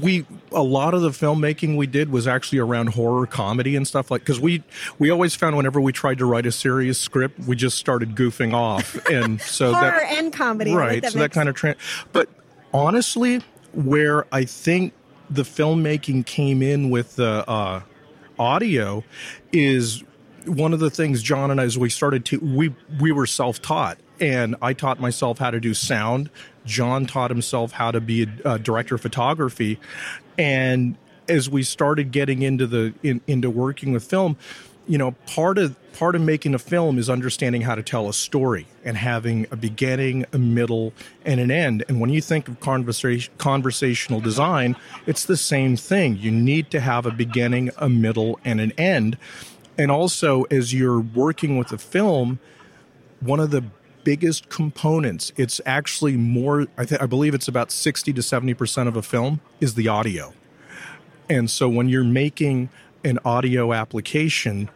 we 0.00 0.26
a 0.52 0.62
lot 0.62 0.94
of 0.94 1.02
the 1.02 1.10
filmmaking 1.10 1.76
we 1.76 1.86
did 1.86 2.10
was 2.10 2.26
actually 2.26 2.58
around 2.58 2.88
horror 2.88 3.26
comedy 3.26 3.76
and 3.76 3.86
stuff 3.86 4.10
like 4.10 4.22
because 4.22 4.40
we 4.40 4.62
we 4.98 5.10
always 5.10 5.34
found 5.34 5.56
whenever 5.56 5.80
we 5.80 5.92
tried 5.92 6.18
to 6.18 6.26
write 6.26 6.46
a 6.46 6.52
serious 6.52 6.98
script 6.98 7.38
we 7.40 7.54
just 7.54 7.78
started 7.78 8.14
goofing 8.16 8.52
off 8.52 8.96
and 9.06 9.40
so 9.40 9.72
horror 9.74 10.00
that 10.00 10.12
and 10.18 10.32
comedy 10.32 10.74
right 10.74 11.02
that 11.02 11.12
so 11.12 11.18
that 11.18 11.30
kind 11.30 11.48
of 11.48 11.54
trend 11.54 11.76
but 12.12 12.28
honestly 12.74 13.40
where 13.74 14.26
i 14.32 14.44
think 14.44 14.92
the 15.30 15.42
filmmaking 15.42 16.24
came 16.26 16.62
in 16.62 16.90
with 16.90 17.16
the 17.16 17.48
uh, 17.48 17.80
audio 18.38 19.04
is 19.52 20.02
one 20.46 20.72
of 20.72 20.80
the 20.80 20.90
things 20.90 21.22
John 21.22 21.50
and 21.50 21.60
I, 21.60 21.64
as 21.64 21.78
we 21.78 21.90
started 21.90 22.24
to, 22.26 22.38
we 22.38 22.74
we 23.00 23.12
were 23.12 23.26
self 23.26 23.60
taught, 23.60 23.98
and 24.20 24.56
I 24.62 24.72
taught 24.72 25.00
myself 25.00 25.38
how 25.38 25.50
to 25.50 25.60
do 25.60 25.74
sound. 25.74 26.30
John 26.64 27.06
taught 27.06 27.30
himself 27.30 27.72
how 27.72 27.90
to 27.90 28.00
be 28.00 28.24
a, 28.24 28.54
a 28.54 28.58
director 28.58 28.94
of 28.94 29.00
photography, 29.00 29.78
and 30.38 30.96
as 31.28 31.50
we 31.50 31.62
started 31.62 32.12
getting 32.12 32.42
into 32.42 32.66
the 32.66 32.94
in, 33.02 33.20
into 33.26 33.50
working 33.50 33.92
with 33.92 34.04
film, 34.04 34.36
you 34.86 34.98
know, 34.98 35.12
part 35.26 35.58
of 35.58 35.76
part 35.92 36.14
of 36.14 36.20
making 36.20 36.54
a 36.54 36.58
film 36.58 36.98
is 36.98 37.08
understanding 37.08 37.62
how 37.62 37.74
to 37.74 37.82
tell 37.82 38.08
a 38.08 38.12
story 38.12 38.66
and 38.84 38.96
having 38.96 39.46
a 39.50 39.56
beginning, 39.56 40.26
a 40.32 40.38
middle, 40.38 40.92
and 41.24 41.40
an 41.40 41.50
end. 41.50 41.84
And 41.88 42.00
when 42.00 42.10
you 42.10 42.20
think 42.20 42.48
of 42.48 42.60
conversation, 42.60 43.32
conversational 43.38 44.20
design, 44.20 44.76
it's 45.06 45.24
the 45.24 45.36
same 45.36 45.76
thing. 45.76 46.18
You 46.18 46.30
need 46.30 46.70
to 46.70 46.80
have 46.80 47.06
a 47.06 47.10
beginning, 47.10 47.70
a 47.78 47.88
middle, 47.88 48.38
and 48.44 48.60
an 48.60 48.72
end 48.72 49.16
and 49.78 49.90
also, 49.90 50.44
as 50.44 50.72
you're 50.72 51.00
working 51.00 51.58
with 51.58 51.72
a 51.72 51.78
film, 51.78 52.38
one 53.20 53.40
of 53.40 53.50
the 53.50 53.64
biggest 54.04 54.48
components, 54.48 55.32
it's 55.36 55.60
actually 55.66 56.16
more, 56.16 56.66
I, 56.78 56.86
I 57.00 57.06
believe 57.06 57.34
it's 57.34 57.48
about 57.48 57.70
60 57.70 58.12
to 58.12 58.20
70% 58.20 58.88
of 58.88 58.96
a 58.96 59.02
film, 59.02 59.40
is 59.60 59.74
the 59.74 59.88
audio. 59.88 60.32
And 61.28 61.50
so 61.50 61.68
when 61.68 61.88
you're 61.88 62.04
making 62.04 62.68
an 63.04 63.18
audio 63.24 63.72
application, 63.72 64.70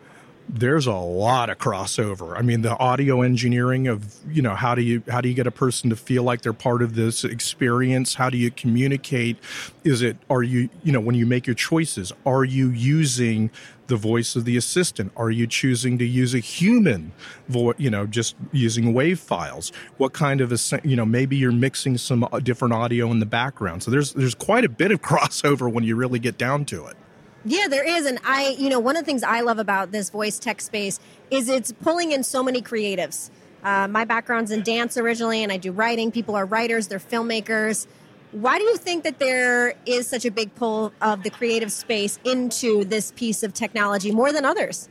there's 0.49 0.87
a 0.87 0.92
lot 0.92 1.49
of 1.49 1.59
crossover. 1.59 2.37
I 2.37 2.42
mean, 2.42 2.62
the 2.62 2.76
audio 2.78 3.23
engineering 3.23 3.87
of, 3.87 4.16
you 4.28 4.42
know, 4.42 4.54
how 4.54 4.75
do 4.75 4.83
you 4.83 5.02
how 5.09 5.21
do 5.21 5.28
you 5.28 5.35
get 5.35 5.47
a 5.47 5.52
person 5.52 5.90
to 5.90 5.97
feel 5.97 6.25
like 6.25 6.42
they're 6.42 6.52
part 6.52 6.83
of 6.83 6.97
this 6.97 7.23
experience? 7.23 8.14
How 8.14 8.30
do 8.30 8.37
you 8.37 8.50
communicate? 8.50 9.37
Is 9.85 10.02
it 10.02 10.16
are 10.28 10.42
you, 10.42 10.69
you 10.83 10.90
know, 10.90 11.00
when 11.00 11.14
you 11.14 11.25
make 11.25 11.47
your 11.47 11.54
choices, 11.54 12.12
are 12.26 12.45
you 12.45 12.71
using 12.71 13.50
the 13.91 13.97
voice 13.97 14.35
of 14.35 14.47
the 14.47 14.57
assistant? 14.57 15.13
Are 15.17 15.31
you 15.31 15.47
choosing 15.47 15.99
to 15.99 16.05
use 16.07 16.33
a 16.33 16.39
human 16.39 17.13
voice, 17.49 17.75
you 17.77 17.91
know, 17.91 18.07
just 18.07 18.35
using 18.53 18.95
wave 18.95 19.21
files? 19.21 19.71
What 19.99 20.15
kind 20.15 20.41
of 20.41 20.51
a, 20.51 20.81
you 20.83 20.97
know, 20.97 21.05
maybe 21.05 21.37
you're 21.37 21.53
mixing 21.53 21.99
some 21.99 22.25
uh, 22.25 22.41
different 22.41 22.73
audio 22.73 23.11
in 23.11 23.19
the 23.19 23.27
background. 23.27 23.83
So 23.83 23.91
there's 23.91 24.15
there's 24.15 24.35
quite 24.35 24.65
a 24.65 24.71
bit 24.71 24.91
of 24.91 25.03
crossover 25.11 25.71
when 25.71 25.85
you 25.85 25.97
really 25.97 26.19
get 26.19 26.39
down 26.39 26.65
to 26.67 26.87
it. 26.87 26.97
Yeah, 27.45 27.69
there 27.69 27.87
is. 27.87 28.07
And 28.07 28.19
I, 28.25 28.57
you 28.59 28.71
know, 28.71 28.81
one 28.81 28.97
of 28.97 29.03
the 29.03 29.07
things 29.07 29.23
I 29.23 29.41
love 29.41 29.59
about 29.59 29.93
this 29.93 30.11
voice 30.11 30.39
tech 30.39 30.61
space 30.61 31.01
is 31.31 31.49
it's 31.49 31.73
pulling 31.73 32.13
in 32.13 32.23
so 32.23 32.43
many 32.43 32.63
creatives. 32.63 33.31
Uh, 33.63 33.89
my 33.89 34.05
background's 34.05 34.51
in 34.51 34.63
dance 34.63 34.97
originally, 34.97 35.43
and 35.43 35.53
I 35.53 35.57
do 35.57 35.73
writing. 35.73 36.11
People 36.11 36.35
are 36.35 36.47
writers, 36.47 36.89
they're 36.89 36.99
filmmakers. 36.99 37.87
Why 38.33 38.59
do 38.59 38.65
you 38.65 38.77
think 38.77 39.05
that 39.05 39.19
there 39.19 39.75
is 39.87 40.07
such 40.07 40.25
a 40.25 40.31
big 40.31 40.55
pull 40.55 40.93
of 41.01 41.23
the 41.23 41.31
creative 41.31 41.73
space 41.73 42.19
into 42.25 42.85
this 42.85 43.13
piece 43.13 43.43
of 43.43 43.53
technology 43.55 44.13
more 44.13 44.33
than 44.33 44.45
others? 44.45 44.89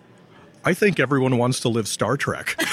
I 0.65 0.73
think 0.73 0.99
everyone 0.99 1.37
wants 1.37 1.61
to 1.61 1.69
live 1.69 1.87
Star 1.87 2.17
Trek. 2.17 2.55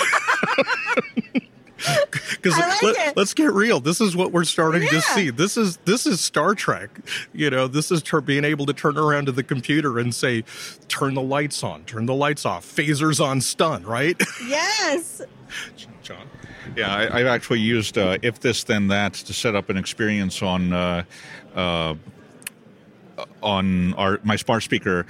Because 2.31 2.59
like 2.59 2.83
let, 2.83 3.19
us 3.19 3.35
get 3.35 3.53
real. 3.53 3.81
This 3.81 4.01
is 4.01 4.17
what 4.17 4.33
we're 4.33 4.45
starting 4.45 4.89
to 4.89 5.01
see. 5.01 5.31
This 5.31 5.57
is 5.57 5.77
this 5.79 6.07
is 6.07 6.21
Star 6.21 6.55
Trek. 6.55 6.91
You 7.33 7.51
know, 7.51 7.67
this 7.67 7.91
is 7.91 8.03
tur 8.03 8.21
being 8.21 8.45
able 8.45 8.67
to 8.67 8.73
turn 8.73 8.97
around 8.97 9.27
to 9.27 9.33
the 9.33 9.43
computer 9.43 9.99
and 9.99 10.15
say, 10.15 10.45
"Turn 10.89 11.15
the 11.15 11.23
lights 11.23 11.63
on, 11.63 11.85
turn 11.85 12.07
the 12.07 12.15
lights 12.15 12.47
off, 12.47 12.65
phasers 12.65 13.25
on 13.25 13.41
stun." 13.41 13.85
Right, 13.85 14.21
Yes. 14.47 15.23
John. 16.03 16.29
Yeah, 16.75 16.95
I, 16.95 17.21
I've 17.21 17.27
actually 17.27 17.61
used 17.61 17.97
uh, 17.99 18.19
if 18.23 18.41
this 18.41 18.65
then 18.65 18.89
that 18.89 19.15
to 19.15 19.33
set 19.33 19.55
up 19.55 19.71
an 19.71 19.77
experience 19.77 20.43
on 20.43 20.73
uh, 20.73 21.05
uh, 21.55 21.95
on 23.43 23.95
our 23.95 24.21
my 24.25 24.37
smart 24.37 24.63
speaker. 24.63 25.07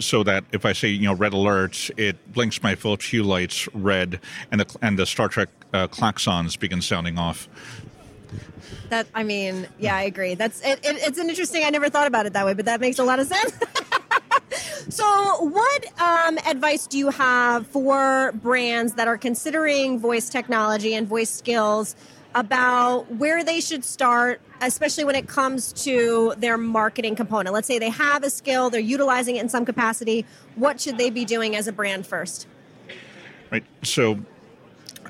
So 0.00 0.22
that 0.22 0.44
if 0.52 0.64
I 0.64 0.74
say 0.74 0.88
you 0.88 1.06
know 1.08 1.14
red 1.14 1.32
alert, 1.32 1.90
it 1.96 2.32
blinks 2.32 2.62
my 2.62 2.76
Philips 2.76 3.06
Hue 3.06 3.24
lights 3.24 3.68
red, 3.74 4.20
and 4.52 4.60
the 4.60 4.76
and 4.80 4.98
the 4.98 5.06
Star 5.06 5.28
Trek 5.28 5.48
uh, 5.72 5.88
klaxons 5.88 6.58
begin 6.58 6.80
sounding 6.82 7.18
off. 7.18 7.48
That 8.88 9.06
I 9.14 9.22
mean, 9.22 9.66
yeah, 9.78 9.96
I 9.96 10.02
agree. 10.02 10.34
That's 10.34 10.60
it, 10.62 10.80
it, 10.84 10.96
it's 11.00 11.18
an 11.18 11.28
interesting. 11.28 11.64
I 11.64 11.70
never 11.70 11.90
thought 11.90 12.06
about 12.06 12.26
it 12.26 12.32
that 12.32 12.46
way, 12.46 12.54
but 12.54 12.64
that 12.64 12.80
makes 12.80 12.98
a 12.98 13.04
lot 13.04 13.20
of 13.20 13.26
sense. 13.26 13.52
so, 14.88 15.04
what 15.40 16.00
um, 16.00 16.38
advice 16.46 16.86
do 16.86 16.98
you 16.98 17.10
have 17.10 17.66
for 17.66 18.32
brands 18.32 18.94
that 18.94 19.08
are 19.08 19.18
considering 19.18 19.98
voice 19.98 20.28
technology 20.28 20.94
and 20.94 21.06
voice 21.06 21.30
skills 21.30 21.96
about 22.34 23.10
where 23.14 23.44
they 23.44 23.60
should 23.60 23.84
start, 23.84 24.40
especially 24.60 25.04
when 25.04 25.14
it 25.14 25.28
comes 25.28 25.72
to 25.84 26.34
their 26.38 26.56
marketing 26.56 27.14
component? 27.14 27.52
Let's 27.52 27.66
say 27.66 27.78
they 27.78 27.90
have 27.90 28.22
a 28.22 28.30
skill, 28.30 28.70
they're 28.70 28.80
utilizing 28.80 29.36
it 29.36 29.40
in 29.40 29.48
some 29.48 29.64
capacity. 29.64 30.24
What 30.54 30.80
should 30.80 30.96
they 30.98 31.10
be 31.10 31.24
doing 31.24 31.56
as 31.56 31.66
a 31.66 31.72
brand 31.72 32.06
first? 32.06 32.46
Right. 33.50 33.64
So, 33.82 34.18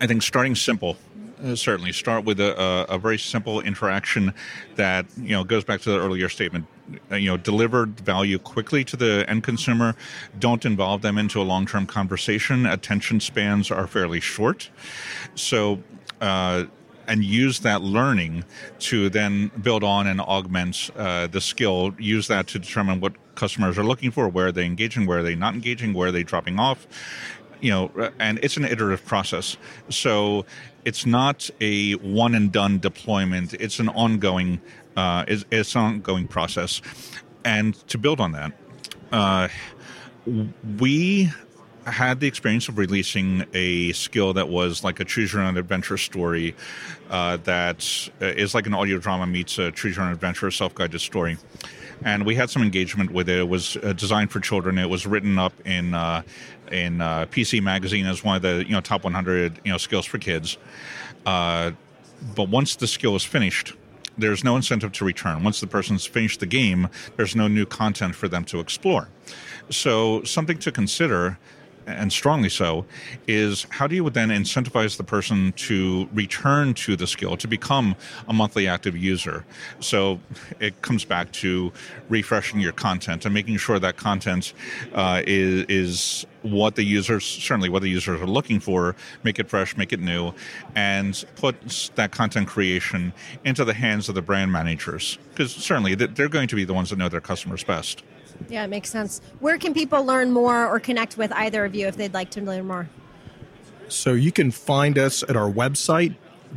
I 0.01 0.07
think 0.07 0.23
starting 0.23 0.55
simple. 0.55 0.97
Uh, 1.43 1.55
certainly, 1.55 1.93
start 1.93 2.25
with 2.25 2.41
a, 2.41 2.87
a, 2.89 2.99
very 2.99 3.19
simple 3.19 3.61
interaction 3.61 4.35
that 4.75 5.07
you 5.17 5.31
know 5.31 5.45
goes 5.45 5.65
back 5.65 5.81
to 5.81 5.91
the 5.91 5.99
earlier 5.99 6.29
statement. 6.29 6.67
Uh, 7.13 7.17
you 7.17 7.29
know, 7.29 7.37
deliver 7.37 7.87
value 7.87 8.39
quickly 8.39 8.83
to 8.83 8.97
the 8.97 9.25
end 9.29 9.45
consumer. 9.45 9.95
Don't 10.39 10.65
involve 10.65 11.03
them 11.03 11.17
into 11.17 11.41
a 11.41 11.45
long-term 11.45 11.87
conversation. 11.87 12.67
Attention 12.67 13.21
spans 13.21 13.71
are 13.71 13.87
fairly 13.87 14.21
short, 14.21 14.71
so. 15.35 15.83
Uh, 16.21 16.65
and 17.07 17.25
use 17.25 17.61
that 17.61 17.81
learning 17.81 18.45
to 18.79 19.09
then 19.09 19.51
build 19.63 19.83
on 19.83 20.07
and 20.07 20.21
augment 20.21 20.91
uh, 20.95 21.27
the 21.27 21.41
skill. 21.41 21.95
Use 21.99 22.29
that 22.29 22.47
to 22.49 22.59
determine 22.59 23.01
what 23.01 23.15
customers 23.35 23.79
are 23.79 23.85
looking 23.85 24.11
for, 24.11 24.29
where 24.29 24.49
are 24.49 24.53
they 24.53 24.67
engaging, 24.67 25.07
where 25.07 25.21
are 25.21 25.23
they 25.23 25.35
not 25.35 25.55
engaging, 25.55 25.95
where 25.95 26.09
are 26.09 26.13
they 26.13 26.23
dropping 26.23 26.59
off. 26.59 26.87
You 27.61 27.71
know, 27.71 28.13
and 28.19 28.39
it's 28.43 28.57
an 28.57 28.65
iterative 28.65 29.05
process. 29.07 29.57
So 29.89 30.45
it's 30.89 31.05
not 31.05 31.51
a 31.61 31.93
one 31.97 32.35
and 32.35 32.51
done 32.51 32.79
deployment. 32.79 33.53
It's 33.53 33.79
an 33.79 33.91
ongoing, 33.91 34.59
uh, 34.97 35.23
it's, 35.29 35.45
it's 35.51 35.75
an 35.75 35.83
ongoing 35.83 36.27
process. 36.27 36.81
And 37.45 37.75
to 37.89 37.99
build 37.99 38.21
on 38.21 38.33
that, 38.33 38.53
uh, 39.13 39.49
we 40.79 41.31
had 41.85 42.21
the 42.21 42.27
experience 42.27 42.69
of 42.69 42.79
releasing 42.79 43.45
a 43.53 43.93
skill 43.93 44.33
that 44.33 44.49
was 44.49 44.83
like 44.83 44.99
a 44.99 45.05
choose 45.05 45.35
your 45.35 45.43
own 45.43 45.59
adventure 45.59 45.99
story 45.99 46.57
uh, 47.11 47.37
that 47.45 48.09
uh, 48.23 48.33
like 48.55 48.67
an 48.67 48.73
audio 48.73 48.97
drama 48.99 49.27
meets 49.27 49.59
a 49.59 49.71
choose 49.73 49.97
your 49.97 50.07
own 50.07 50.13
adventure 50.13 50.51
self-guided 50.51 51.01
story 51.01 51.37
and 52.05 52.25
we 52.25 52.35
had 52.35 52.51
some 52.51 52.63
engagement 52.63 53.11
with 53.11 53.29
it 53.29 53.39
it 53.39 53.49
was 53.49 53.77
uh, 53.79 53.93
designed 53.93 54.31
for 54.31 54.41
children 54.41 54.79
it 54.79 54.89
was 54.89 55.07
written 55.07 55.39
up 55.39 55.53
in 55.67 55.95
uh, 55.95 56.23
in 56.73 57.01
uh, 57.01 57.27
pc 57.31 57.63
magazine 57.63 58.07
as 58.07 58.23
one 58.25 58.37
of 58.37 58.43
the 58.43 58.65
you 58.67 58.73
know 58.73 58.81
top 58.81 59.05
100 59.05 59.61
you 59.65 59.73
know 59.73 59.79
skills 59.79 60.07
for 60.07 60.19
kids 60.19 60.57
but 61.25 62.49
once 62.49 62.77
the 62.77 62.87
skill 62.87 63.15
is 63.15 63.25
finished 63.25 63.75
there's 64.19 64.45
no 64.45 64.57
incentive 64.57 64.93
to 64.93 65.05
return. 65.05 65.45
Once 65.45 65.61
the 65.61 65.67
person's 65.67 66.05
finished 66.05 66.41
the 66.41 66.47
game, 66.47 66.89
there's 67.17 67.37
no 67.37 67.49
new 67.49 67.65
content 67.65 68.15
for 68.15 68.29
them 68.29 68.45
to 68.47 68.61
explore. 68.61 69.09
So, 69.71 70.23
something 70.25 70.59
to 70.59 70.73
consider, 70.73 71.39
and 71.89 72.13
strongly 72.13 72.49
so, 72.49 72.85
is 73.27 73.67
how 73.71 73.87
do 73.87 73.97
you 73.97 74.09
then 74.11 74.29
incentivize 74.29 74.97
the 74.97 75.05
person 75.05 75.53
to 75.53 76.09
return 76.13 76.75
to 76.75 76.97
the 76.97 77.07
skill, 77.07 77.37
to 77.37 77.49
become 77.49 77.97
a 78.29 78.33
monthly 78.33 78.69
active 78.69 78.97
user? 78.97 79.45
So, 79.81 80.21
it 80.61 80.81
comes 80.83 81.05
back 81.05 81.33
to 81.33 81.73
refreshing 82.09 82.61
your 82.61 82.73
content 82.73 83.25
and 83.25 83.35
making 83.35 83.57
sure 83.57 83.79
that 83.79 83.97
content 83.97 84.53
uh, 84.95 85.23
is, 85.27 85.65
is 85.69 86.27
what 86.43 86.77
the 86.77 86.85
users 86.85 87.25
certainly 87.25 87.69
what 87.69 87.83
the 87.83 87.89
users 87.89 88.21
are 88.21 88.27
looking 88.27 88.61
for 88.61 88.95
make 89.25 89.41
it 89.41 89.49
fresh 89.49 89.77
make 89.77 89.93
it 89.93 89.99
new 89.99 90.33
and 90.77 91.25
put 91.35 91.91
that 91.97 92.13
content 92.13 92.47
creation 92.47 93.13
into 93.45 93.65
the 93.65 93.75
hands 93.75 94.09
of 94.09 94.15
the 94.15 94.23
brand 94.23 94.53
managers 94.53 95.19
because 95.31 95.53
certainly 95.53 95.95
they're 95.97 96.29
going 96.29 96.47
to 96.47 96.55
be 96.55 96.65
the 96.65 96.73
ones 96.73 96.91
that 96.91 96.97
know 96.97 97.09
their 97.09 97.21
customers 97.21 97.65
best 97.65 98.05
Yeah, 98.49 98.65
it 98.65 98.69
makes 98.69 98.91
sense. 98.91 99.21
Where 99.41 99.59
can 99.59 99.75
people 99.75 100.05
learn 100.05 100.31
more 100.31 100.67
or 100.67 100.81
connect 100.81 101.17
with 101.19 101.33
either 101.33 101.65
of 101.65 101.75
you 101.75 101.87
if 101.87 101.97
they'd 101.97 102.15
like 102.15 102.31
to 102.31 102.41
learn 102.41 102.67
more? 102.67 102.89
So 103.89 104.13
you 104.13 104.33
can 104.33 104.51
find 104.51 104.99
us 104.99 105.23
at 105.23 105.37
our 105.37 105.51
website, 105.51 106.15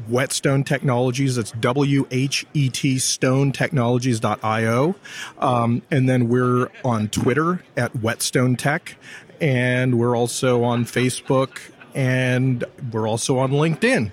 Whetstone 0.08 0.64
Technologies. 0.64 1.36
That's 1.36 1.52
W 1.52 2.08
H 2.12 2.46
E 2.54 2.70
T 2.70 3.00
Stone 3.00 3.52
Technologies.io. 3.52 4.96
Um, 5.40 5.82
and 5.90 6.10
then 6.10 6.30
we're 6.30 6.70
on 6.84 7.08
Twitter 7.10 7.64
at 7.78 7.96
Whetstone 8.02 8.56
Tech. 8.56 8.96
And 9.40 9.98
we're 9.98 10.16
also 10.16 10.64
on 10.64 10.86
Facebook 10.86 11.60
and 11.94 12.64
we're 12.92 13.08
also 13.08 13.38
on 13.40 13.52
LinkedIn. 13.52 14.12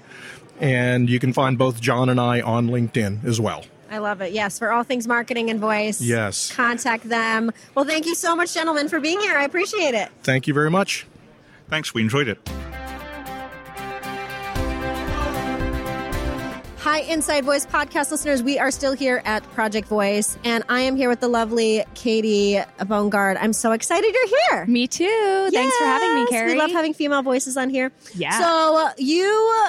And 0.61 1.09
you 1.09 1.21
can 1.21 1.33
find 1.33 1.57
both 1.57 1.81
John 1.81 2.09
and 2.09 2.21
I 2.21 2.41
on 2.41 2.69
LinkedIn 2.69 3.25
as 3.25 3.41
well. 3.41 3.65
I 3.91 3.99
love 3.99 4.21
it. 4.21 4.33
Yes, 4.33 4.59
for 4.59 4.71
all 4.73 4.83
things 4.83 5.09
marketing 5.09 5.51
and 5.51 5.61
voice. 5.61 6.01
Yes. 6.01 6.53
Contact 6.53 7.09
them. 7.09 7.51
Well, 7.75 7.85
thank 7.85 8.07
you 8.07 8.15
so 8.15 8.37
much, 8.37 8.55
gentlemen, 8.55 8.89
for 8.89 9.01
being 9.01 9.21
here. 9.21 9.37
I 9.37 9.45
appreciate 9.45 9.95
it. 9.95 10.11
Thank 10.23 10.47
you 10.47 10.55
very 10.55 10.71
much. 10.71 11.07
thanks 11.69 11.93
we 11.95 12.03
enjoyed 12.03 12.29
it 12.29 12.39
Hi, 16.89 17.01
Inside 17.01 17.45
Voice 17.45 17.67
podcast 17.67 18.11
listeners. 18.11 18.43
We 18.43 18.59
are 18.59 18.71
still 18.71 18.93
here 18.93 19.21
at 19.27 19.43
Project 19.53 19.89
Voice, 19.89 20.39
and 20.43 20.65
I 20.71 20.81
am 20.81 20.97
here 20.97 21.11
with 21.11 21.21
the 21.21 21.29
lovely 21.29 21.85
Katie 21.95 22.55
Bongard. 22.81 23.37
I'm 23.39 23.53
so 23.53 23.73
excited 23.73 24.15
you're 24.15 24.39
here. 24.49 24.67
Me 24.67 24.87
too. 24.87 25.49
Thanks 25.53 25.77
for 25.77 25.85
having 25.85 26.15
me, 26.15 26.21
Yes, 26.23 26.31
Carrie. 26.31 26.53
We 26.53 26.59
love 26.59 26.71
having 26.71 26.95
female 26.95 27.21
voices 27.21 27.59
on 27.59 27.69
here. 27.69 27.93
Yeah. 28.15 28.39
So 28.41 28.87
uh, 28.87 28.93
you 28.97 29.65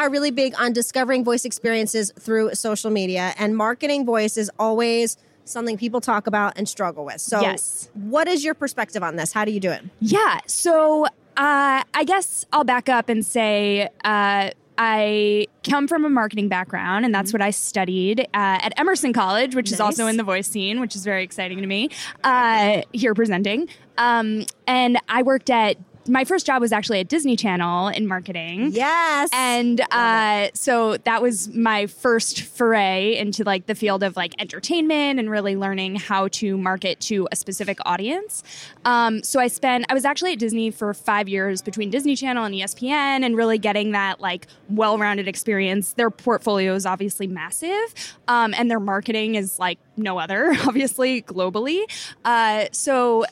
are 0.00 0.10
really 0.10 0.30
big 0.30 0.54
on 0.58 0.72
discovering 0.72 1.24
voice 1.24 1.44
experiences 1.44 2.12
through 2.18 2.54
social 2.54 2.90
media, 2.90 3.34
and 3.38 3.56
marketing 3.56 4.04
voice 4.06 4.36
is 4.36 4.50
always 4.58 5.16
something 5.44 5.76
people 5.76 6.00
talk 6.00 6.26
about 6.26 6.54
and 6.56 6.68
struggle 6.68 7.04
with. 7.04 7.20
So, 7.20 7.40
Yes. 7.40 7.90
what 7.94 8.26
is 8.28 8.42
your 8.44 8.54
perspective 8.54 9.02
on 9.02 9.16
this? 9.16 9.32
How 9.32 9.44
do 9.44 9.52
you 9.52 9.60
do 9.60 9.70
it? 9.70 9.82
Yeah. 10.00 10.38
So 10.46 11.04
uh, 11.36 11.82
I 11.94 12.04
guess 12.06 12.44
I'll 12.52 12.64
back 12.64 12.88
up 12.88 13.08
and 13.08 13.24
say 13.24 13.88
uh, 14.04 14.50
I 14.78 15.46
come 15.68 15.86
from 15.88 16.04
a 16.04 16.10
marketing 16.10 16.48
background, 16.48 17.04
and 17.04 17.14
that's 17.14 17.32
what 17.32 17.42
I 17.42 17.50
studied 17.50 18.20
uh, 18.20 18.24
at 18.32 18.72
Emerson 18.78 19.12
College, 19.12 19.54
which 19.54 19.70
is 19.72 19.80
also 19.80 20.06
in 20.06 20.16
the 20.16 20.22
voice 20.22 20.48
scene, 20.48 20.80
which 20.80 20.96
is 20.96 21.04
very 21.04 21.22
exciting 21.22 21.58
to 21.58 21.66
me. 21.66 21.90
Uh, 22.24 22.82
here 22.92 23.12
presenting, 23.14 23.68
um, 23.98 24.46
and 24.66 24.98
I 25.08 25.22
worked 25.22 25.50
at 25.50 25.76
my 26.08 26.24
first 26.24 26.46
job 26.46 26.60
was 26.60 26.72
actually 26.72 27.00
at 27.00 27.08
Disney 27.08 27.36
Channel 27.36 27.88
in 27.88 28.06
marketing. 28.06 28.70
Yes. 28.72 29.28
And 29.32 29.80
uh, 29.90 30.48
so 30.54 30.96
that 30.98 31.22
was 31.22 31.48
my 31.54 31.86
first 31.86 32.42
foray 32.42 33.16
into 33.16 33.44
like 33.44 33.66
the 33.66 33.74
field 33.74 34.02
of 34.02 34.16
like 34.16 34.34
entertainment 34.38 35.18
and 35.18 35.30
really 35.30 35.56
learning 35.56 35.96
how 35.96 36.28
to 36.28 36.56
market 36.56 37.00
to 37.00 37.28
a 37.30 37.36
specific 37.36 37.78
audience. 37.84 38.42
Um, 38.84 39.22
so 39.22 39.40
I 39.40 39.48
spent, 39.48 39.86
I 39.88 39.94
was 39.94 40.04
actually 40.04 40.32
at 40.32 40.38
Disney 40.38 40.70
for 40.70 40.92
five 40.94 41.28
years 41.28 41.62
between 41.62 41.90
Disney 41.90 42.16
Channel 42.16 42.44
and 42.44 42.54
ESPN 42.54 43.24
and 43.24 43.36
really 43.36 43.58
getting 43.58 43.92
that 43.92 44.20
like 44.20 44.46
well 44.68 44.98
rounded 44.98 45.28
experience. 45.28 45.92
Their 45.92 46.10
portfolio 46.10 46.74
is 46.74 46.86
obviously 46.86 47.26
massive 47.26 48.16
um, 48.28 48.54
and 48.54 48.70
their 48.70 48.80
marketing 48.80 49.34
is 49.34 49.58
like 49.58 49.78
no 49.96 50.18
other, 50.18 50.54
obviously, 50.66 51.22
globally. 51.22 51.84
Uh, 52.24 52.66
so 52.72 53.24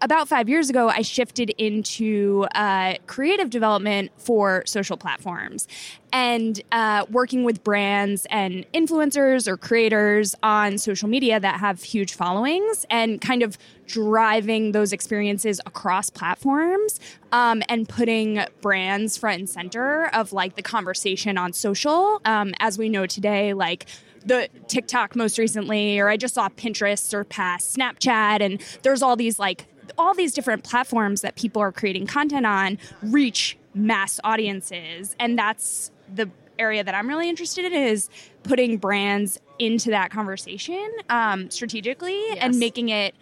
about 0.00 0.28
five 0.28 0.48
years 0.48 0.70
ago, 0.70 0.88
I 0.88 1.02
shifted 1.02 1.50
into 1.50 2.46
uh, 2.54 2.94
creative 3.06 3.50
development 3.50 4.10
for 4.16 4.62
social 4.66 4.96
platforms 4.96 5.68
and 6.12 6.62
uh, 6.70 7.04
working 7.10 7.44
with 7.44 7.64
brands 7.64 8.26
and 8.30 8.64
influencers 8.72 9.48
or 9.48 9.56
creators 9.56 10.34
on 10.42 10.78
social 10.78 11.08
media 11.08 11.40
that 11.40 11.60
have 11.60 11.82
huge 11.82 12.14
followings 12.14 12.86
and 12.88 13.20
kind 13.20 13.42
of 13.42 13.58
driving 13.86 14.72
those 14.72 14.92
experiences 14.92 15.60
across 15.66 16.10
platforms 16.10 17.00
um, 17.32 17.62
and 17.68 17.88
putting 17.88 18.44
brands 18.60 19.18
front 19.18 19.40
and 19.40 19.50
center 19.50 20.06
of 20.14 20.32
like 20.32 20.54
the 20.54 20.62
conversation 20.62 21.36
on 21.36 21.52
social. 21.52 22.20
Um, 22.24 22.54
as 22.60 22.78
we 22.78 22.88
know 22.88 23.06
today, 23.06 23.52
like 23.52 23.86
the 24.24 24.48
TikTok 24.68 25.16
most 25.16 25.38
recently, 25.38 25.98
or 25.98 26.08
I 26.08 26.16
just 26.16 26.34
saw 26.34 26.48
Pinterest 26.48 26.98
surpass 26.98 27.76
Snapchat, 27.76 28.40
and 28.40 28.60
there's 28.82 29.02
all 29.02 29.16
these 29.16 29.38
like 29.38 29.66
all 29.98 30.14
these 30.14 30.32
different 30.32 30.64
platforms 30.64 31.20
that 31.20 31.36
people 31.36 31.60
are 31.60 31.72
creating 31.72 32.06
content 32.06 32.46
on 32.46 32.78
reach 33.02 33.56
mass 33.74 34.18
audiences, 34.24 35.14
and 35.18 35.38
that's 35.38 35.90
the 36.14 36.30
area 36.58 36.84
that 36.84 36.94
I'm 36.94 37.08
really 37.08 37.28
interested 37.28 37.64
in 37.64 37.72
is 37.72 38.08
putting 38.44 38.78
brands 38.78 39.40
into 39.58 39.90
that 39.90 40.10
conversation 40.10 40.88
um, 41.10 41.50
strategically 41.50 42.18
yes. 42.28 42.38
and 42.40 42.58
making 42.58 42.90
it 42.90 43.14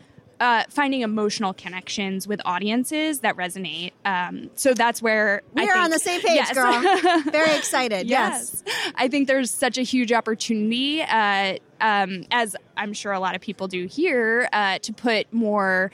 uh, 0.42 0.64
finding 0.68 1.02
emotional 1.02 1.54
connections 1.54 2.26
with 2.26 2.40
audiences 2.44 3.20
that 3.20 3.36
resonate. 3.36 3.92
Um, 4.04 4.50
so 4.56 4.74
that's 4.74 5.00
where 5.00 5.42
we 5.54 5.62
I 5.62 5.66
are 5.66 5.68
think, 5.68 5.84
on 5.84 5.90
the 5.90 5.98
same 6.00 6.20
page, 6.20 6.34
yes. 6.34 6.52
girl. 6.52 7.22
Very 7.30 7.56
excited. 7.56 8.08
yes. 8.08 8.64
yes. 8.66 8.92
I 8.96 9.06
think 9.06 9.28
there's 9.28 9.52
such 9.52 9.78
a 9.78 9.82
huge 9.82 10.12
opportunity, 10.12 11.00
uh, 11.02 11.58
um, 11.80 12.24
as 12.32 12.56
I'm 12.76 12.92
sure 12.92 13.12
a 13.12 13.20
lot 13.20 13.36
of 13.36 13.40
people 13.40 13.68
do 13.68 13.86
here, 13.86 14.48
uh, 14.52 14.80
to 14.80 14.92
put 14.92 15.32
more 15.32 15.92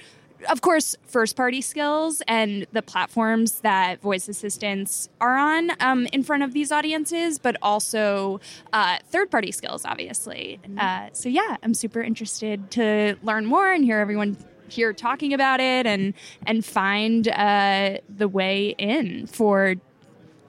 of 0.48 0.60
course, 0.60 0.96
first 1.06 1.36
party 1.36 1.60
skills 1.60 2.22
and 2.28 2.66
the 2.72 2.82
platforms 2.82 3.60
that 3.60 4.00
voice 4.00 4.28
assistants 4.28 5.08
are 5.20 5.36
on 5.36 5.70
um, 5.80 6.06
in 6.12 6.22
front 6.22 6.42
of 6.42 6.52
these 6.52 6.70
audiences, 6.70 7.38
but 7.38 7.56
also 7.62 8.40
uh, 8.72 8.98
third 9.10 9.30
party 9.30 9.52
skills, 9.52 9.84
obviously. 9.84 10.60
Mm-hmm. 10.62 10.78
Uh, 10.78 11.08
so, 11.12 11.28
yeah, 11.28 11.56
I'm 11.62 11.74
super 11.74 12.02
interested 12.02 12.70
to 12.72 13.16
learn 13.22 13.46
more 13.46 13.72
and 13.72 13.84
hear 13.84 13.98
everyone 13.98 14.36
here 14.68 14.92
talking 14.92 15.32
about 15.32 15.60
it 15.60 15.86
and 15.86 16.14
and 16.46 16.64
find 16.64 17.28
uh, 17.28 17.98
the 18.08 18.28
way 18.28 18.74
in 18.78 19.26
for 19.26 19.76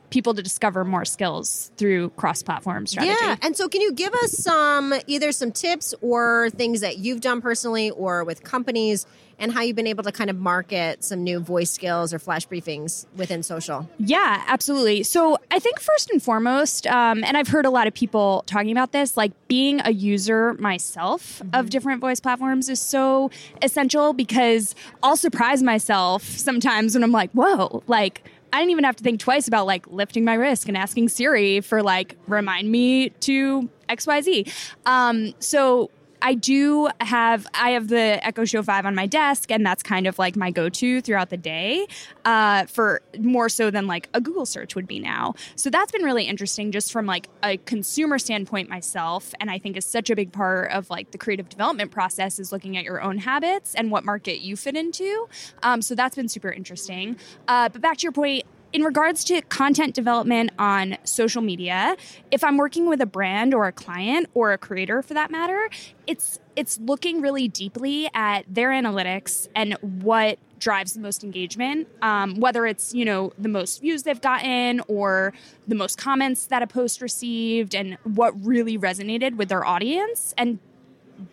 people 0.09 0.33
to 0.33 0.41
discover 0.41 0.83
more 0.83 1.05
skills 1.05 1.71
through 1.77 2.09
cross-platform 2.11 2.87
strategy. 2.87 3.15
Yeah, 3.21 3.35
and 3.41 3.55
so 3.55 3.67
can 3.67 3.81
you 3.81 3.93
give 3.93 4.13
us 4.13 4.31
some 4.31 4.93
either 5.07 5.31
some 5.31 5.51
tips 5.51 5.93
or 6.01 6.49
things 6.51 6.81
that 6.81 6.97
you've 6.97 7.21
done 7.21 7.41
personally 7.41 7.91
or 7.91 8.23
with 8.23 8.43
companies 8.43 9.05
and 9.39 9.53
how 9.53 9.61
you've 9.61 9.75
been 9.75 9.87
able 9.87 10.03
to 10.03 10.11
kind 10.11 10.29
of 10.29 10.37
market 10.37 11.01
some 11.03 11.23
new 11.23 11.39
voice 11.39 11.71
skills 11.71 12.13
or 12.13 12.19
flash 12.19 12.45
briefings 12.45 13.05
within 13.15 13.41
social. 13.41 13.89
Yeah, 13.97 14.43
absolutely. 14.47 15.03
So 15.03 15.37
I 15.49 15.59
think 15.59 15.79
first 15.79 16.11
and 16.11 16.21
foremost, 16.21 16.85
um, 16.87 17.23
and 17.23 17.37
I've 17.37 17.47
heard 17.47 17.65
a 17.65 17.69
lot 17.69 17.87
of 17.87 17.93
people 17.93 18.43
talking 18.47 18.71
about 18.71 18.91
this, 18.91 19.15
like 19.15 19.31
being 19.47 19.81
a 19.85 19.91
user 19.91 20.55
myself 20.55 21.39
mm-hmm. 21.39 21.55
of 21.55 21.69
different 21.69 22.01
voice 22.01 22.19
platforms 22.19 22.67
is 22.67 22.81
so 22.81 23.31
essential 23.61 24.11
because 24.11 24.75
I'll 25.01 25.15
surprise 25.15 25.63
myself 25.63 26.23
sometimes 26.23 26.95
when 26.95 27.03
I'm 27.03 27.13
like, 27.13 27.31
whoa, 27.31 27.81
like, 27.87 28.23
I 28.51 28.59
didn't 28.59 28.71
even 28.71 28.83
have 28.83 28.95
to 28.97 29.03
think 29.03 29.19
twice 29.19 29.47
about 29.47 29.65
like 29.65 29.85
lifting 29.87 30.25
my 30.25 30.33
wrist 30.33 30.67
and 30.67 30.77
asking 30.77 31.09
Siri 31.09 31.61
for 31.61 31.83
like 31.83 32.15
remind 32.27 32.71
me 32.71 33.09
to 33.09 33.69
XYZ. 33.89 34.51
Um, 34.85 35.33
so 35.39 35.91
I 36.21 36.33
do 36.33 36.89
have 36.99 37.47
I 37.53 37.71
have 37.71 37.87
the 37.87 38.25
Echo 38.25 38.45
Show 38.45 38.63
Five 38.63 38.85
on 38.85 38.95
my 38.95 39.07
desk, 39.07 39.51
and 39.51 39.65
that's 39.65 39.83
kind 39.83 40.07
of 40.07 40.19
like 40.19 40.35
my 40.35 40.51
go-to 40.51 41.01
throughout 41.01 41.29
the 41.29 41.37
day, 41.37 41.87
uh, 42.25 42.65
for 42.65 43.01
more 43.17 43.49
so 43.49 43.71
than 43.71 43.87
like 43.87 44.09
a 44.13 44.21
Google 44.21 44.45
search 44.45 44.75
would 44.75 44.87
be 44.87 44.99
now. 44.99 45.35
So 45.55 45.69
that's 45.69 45.91
been 45.91 46.03
really 46.03 46.25
interesting, 46.25 46.71
just 46.71 46.91
from 46.91 47.05
like 47.05 47.29
a 47.43 47.57
consumer 47.57 48.19
standpoint 48.19 48.69
myself, 48.69 49.33
and 49.39 49.49
I 49.49 49.59
think 49.59 49.77
is 49.77 49.85
such 49.85 50.09
a 50.09 50.15
big 50.15 50.31
part 50.31 50.71
of 50.71 50.89
like 50.89 51.11
the 51.11 51.17
creative 51.17 51.49
development 51.49 51.91
process 51.91 52.39
is 52.39 52.51
looking 52.51 52.77
at 52.77 52.83
your 52.83 53.01
own 53.01 53.17
habits 53.17 53.75
and 53.75 53.91
what 53.91 54.03
market 54.03 54.41
you 54.41 54.55
fit 54.55 54.75
into. 54.75 55.27
Um, 55.63 55.81
so 55.81 55.95
that's 55.95 56.15
been 56.15 56.29
super 56.29 56.51
interesting. 56.51 57.17
Uh, 57.47 57.69
but 57.69 57.81
back 57.81 57.97
to 57.97 58.03
your 58.03 58.11
point, 58.11 58.43
in 58.71 58.83
regards 58.83 59.23
to 59.25 59.41
content 59.43 59.95
development 59.95 60.51
on 60.59 60.97
social 61.03 61.41
media, 61.41 61.95
if 62.31 62.43
I'm 62.43 62.57
working 62.57 62.87
with 62.87 63.01
a 63.01 63.05
brand 63.05 63.53
or 63.53 63.67
a 63.67 63.71
client 63.71 64.27
or 64.33 64.53
a 64.53 64.57
creator 64.57 65.01
for 65.01 65.13
that 65.13 65.31
matter, 65.31 65.69
it's 66.05 66.39
it's 66.55 66.79
looking 66.79 67.21
really 67.21 67.47
deeply 67.47 68.09
at 68.13 68.43
their 68.47 68.69
analytics 68.69 69.47
and 69.55 69.73
what 69.81 70.37
drives 70.59 70.93
the 70.93 70.99
most 70.99 71.23
engagement 71.23 71.87
um, 72.01 72.35
whether 72.35 72.65
it's 72.65 72.93
you 72.93 73.05
know 73.05 73.31
the 73.37 73.47
most 73.47 73.79
views 73.79 74.03
they've 74.03 74.19
gotten 74.19 74.81
or 74.89 75.33
the 75.69 75.75
most 75.75 75.97
comments 75.97 76.47
that 76.47 76.61
a 76.61 76.67
post 76.67 77.01
received 77.01 77.73
and 77.73 77.97
what 78.03 78.33
really 78.45 78.77
resonated 78.77 79.37
with 79.37 79.47
their 79.47 79.63
audience 79.63 80.33
and 80.37 80.59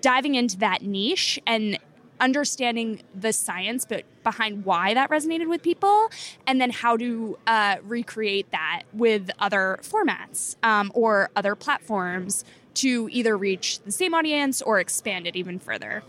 diving 0.01 0.37
into 0.37 0.57
that 0.59 0.83
niche 0.83 1.41
and 1.47 1.79
understanding 2.21 3.03
the 3.15 3.33
science 3.33 3.85
but 3.85 4.05
behind 4.23 4.65
why 4.65 4.95
that 4.95 5.11
resonated 5.11 5.49
with 5.49 5.63
people 5.63 6.09
and 6.47 6.61
then 6.61 6.71
how 6.71 6.97
to 6.97 7.39
uh, 7.47 7.77
recreate 7.83 8.51
that 8.51 8.83
with 8.93 9.31
other 9.39 9.79
formats 9.83 10.57
um, 10.63 10.91
or 10.95 11.31
other 11.37 11.55
platforms 11.55 12.45
to 12.75 13.09
either 13.11 13.37
reach 13.37 13.81
the 13.81 13.93
same 13.93 14.15
audience 14.15 14.61
or 14.63 14.81
expand 14.81 15.27
it 15.27 15.37
even 15.37 15.59
further. 15.59 16.03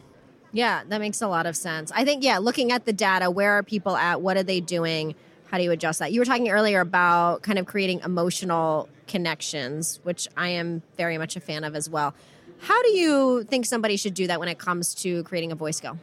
Yeah 0.52 0.84
that 0.88 1.00
makes 1.00 1.22
a 1.22 1.28
lot 1.28 1.46
of 1.46 1.56
sense. 1.56 1.92
I 1.94 2.06
think 2.06 2.24
yeah 2.24 2.38
looking 2.38 2.72
at 2.72 2.86
the 2.86 2.94
data 2.94 3.30
where 3.30 3.54
are 3.54 3.64
people 3.64 3.96
at? 3.96 4.22
What 4.22 4.38
are 4.38 4.44
they 4.44 4.60
doing? 4.60 5.16
How 5.52 5.58
do 5.58 5.64
you 5.64 5.72
adjust 5.72 6.00
that? 6.00 6.12
You 6.12 6.20
were 6.20 6.26
talking 6.26 6.50
earlier 6.50 6.82
about 6.82 7.42
kind 7.42 7.58
of 7.58 7.66
creating 7.66 8.02
emotional 8.04 8.90
connections 9.08 10.00
which 10.04 10.28
i 10.38 10.50
am 10.50 10.82
very 10.98 11.18
much 11.18 11.36
a 11.36 11.40
fan 11.40 11.64
of 11.64 11.76
as 11.76 11.90
well 11.90 12.14
how 12.60 12.82
do 12.84 12.92
you 12.92 13.44
think 13.44 13.66
somebody 13.66 13.98
should 13.98 14.14
do 14.14 14.28
that 14.28 14.40
when 14.40 14.50
it 14.50 14.60
comes 14.60 14.94
to 14.96 15.24
creating 15.24 15.52
a 15.52 15.56
voice 15.56 15.78
skill? 15.78 15.98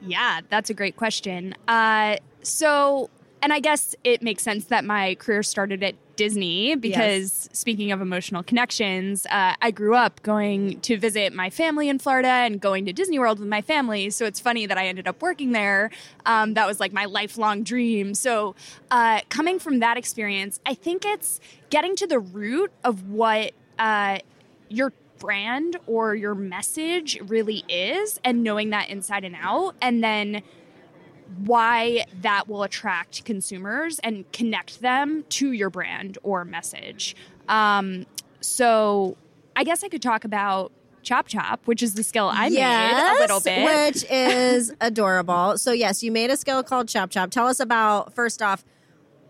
Yeah, 0.00 0.40
that's 0.48 0.70
a 0.70 0.74
great 0.74 0.96
question. 0.96 1.54
Uh, 1.66 2.16
so, 2.42 3.10
and 3.42 3.52
I 3.52 3.60
guess 3.60 3.94
it 4.04 4.22
makes 4.22 4.42
sense 4.42 4.66
that 4.66 4.84
my 4.84 5.16
career 5.16 5.42
started 5.42 5.82
at 5.82 5.94
Disney 6.16 6.74
because 6.74 7.46
yes. 7.46 7.48
speaking 7.52 7.92
of 7.92 8.00
emotional 8.00 8.42
connections, 8.42 9.26
uh, 9.26 9.54
I 9.60 9.70
grew 9.70 9.94
up 9.94 10.22
going 10.22 10.80
to 10.80 10.96
visit 10.96 11.32
my 11.32 11.50
family 11.50 11.88
in 11.88 11.98
Florida 11.98 12.28
and 12.28 12.60
going 12.60 12.86
to 12.86 12.92
Disney 12.92 13.18
World 13.18 13.38
with 13.38 13.48
my 13.48 13.60
family. 13.60 14.10
So 14.10 14.24
it's 14.24 14.40
funny 14.40 14.66
that 14.66 14.78
I 14.78 14.86
ended 14.86 15.06
up 15.06 15.20
working 15.20 15.52
there. 15.52 15.90
Um, 16.24 16.54
that 16.54 16.66
was 16.66 16.80
like 16.80 16.92
my 16.92 17.04
lifelong 17.04 17.62
dream. 17.62 18.14
So 18.14 18.54
uh, 18.90 19.20
coming 19.28 19.58
from 19.58 19.80
that 19.80 19.96
experience, 19.96 20.58
I 20.64 20.74
think 20.74 21.04
it's 21.04 21.40
getting 21.68 21.96
to 21.96 22.06
the 22.06 22.18
root 22.18 22.72
of 22.82 23.08
what 23.08 23.52
uh, 23.78 24.18
you're 24.68 24.92
brand 25.18 25.76
or 25.86 26.14
your 26.14 26.34
message 26.34 27.18
really 27.26 27.64
is 27.68 28.20
and 28.24 28.42
knowing 28.42 28.70
that 28.70 28.88
inside 28.88 29.24
and 29.24 29.36
out 29.40 29.74
and 29.80 30.02
then 30.02 30.42
why 31.44 32.04
that 32.22 32.48
will 32.48 32.62
attract 32.62 33.24
consumers 33.24 33.98
and 34.00 34.30
connect 34.32 34.80
them 34.80 35.24
to 35.28 35.52
your 35.52 35.70
brand 35.70 36.18
or 36.22 36.44
message. 36.44 37.16
Um, 37.48 38.06
so 38.40 39.16
I 39.56 39.64
guess 39.64 39.82
I 39.82 39.88
could 39.88 40.02
talk 40.02 40.24
about 40.24 40.72
Chop 41.02 41.28
Chop, 41.28 41.60
which 41.66 41.82
is 41.82 41.94
the 41.94 42.02
skill 42.02 42.28
I 42.28 42.46
yes, 42.46 42.92
made 42.92 43.16
a 43.16 43.20
little 43.20 43.40
bit. 43.40 43.94
Which 43.94 44.04
is 44.10 44.74
adorable. 44.80 45.56
So, 45.56 45.72
yes, 45.72 46.02
you 46.02 46.10
made 46.10 46.30
a 46.30 46.36
skill 46.36 46.62
called 46.62 46.88
Chop 46.88 47.10
Chop. 47.10 47.30
Tell 47.30 47.46
us 47.46 47.60
about, 47.60 48.12
first 48.14 48.42
off, 48.42 48.64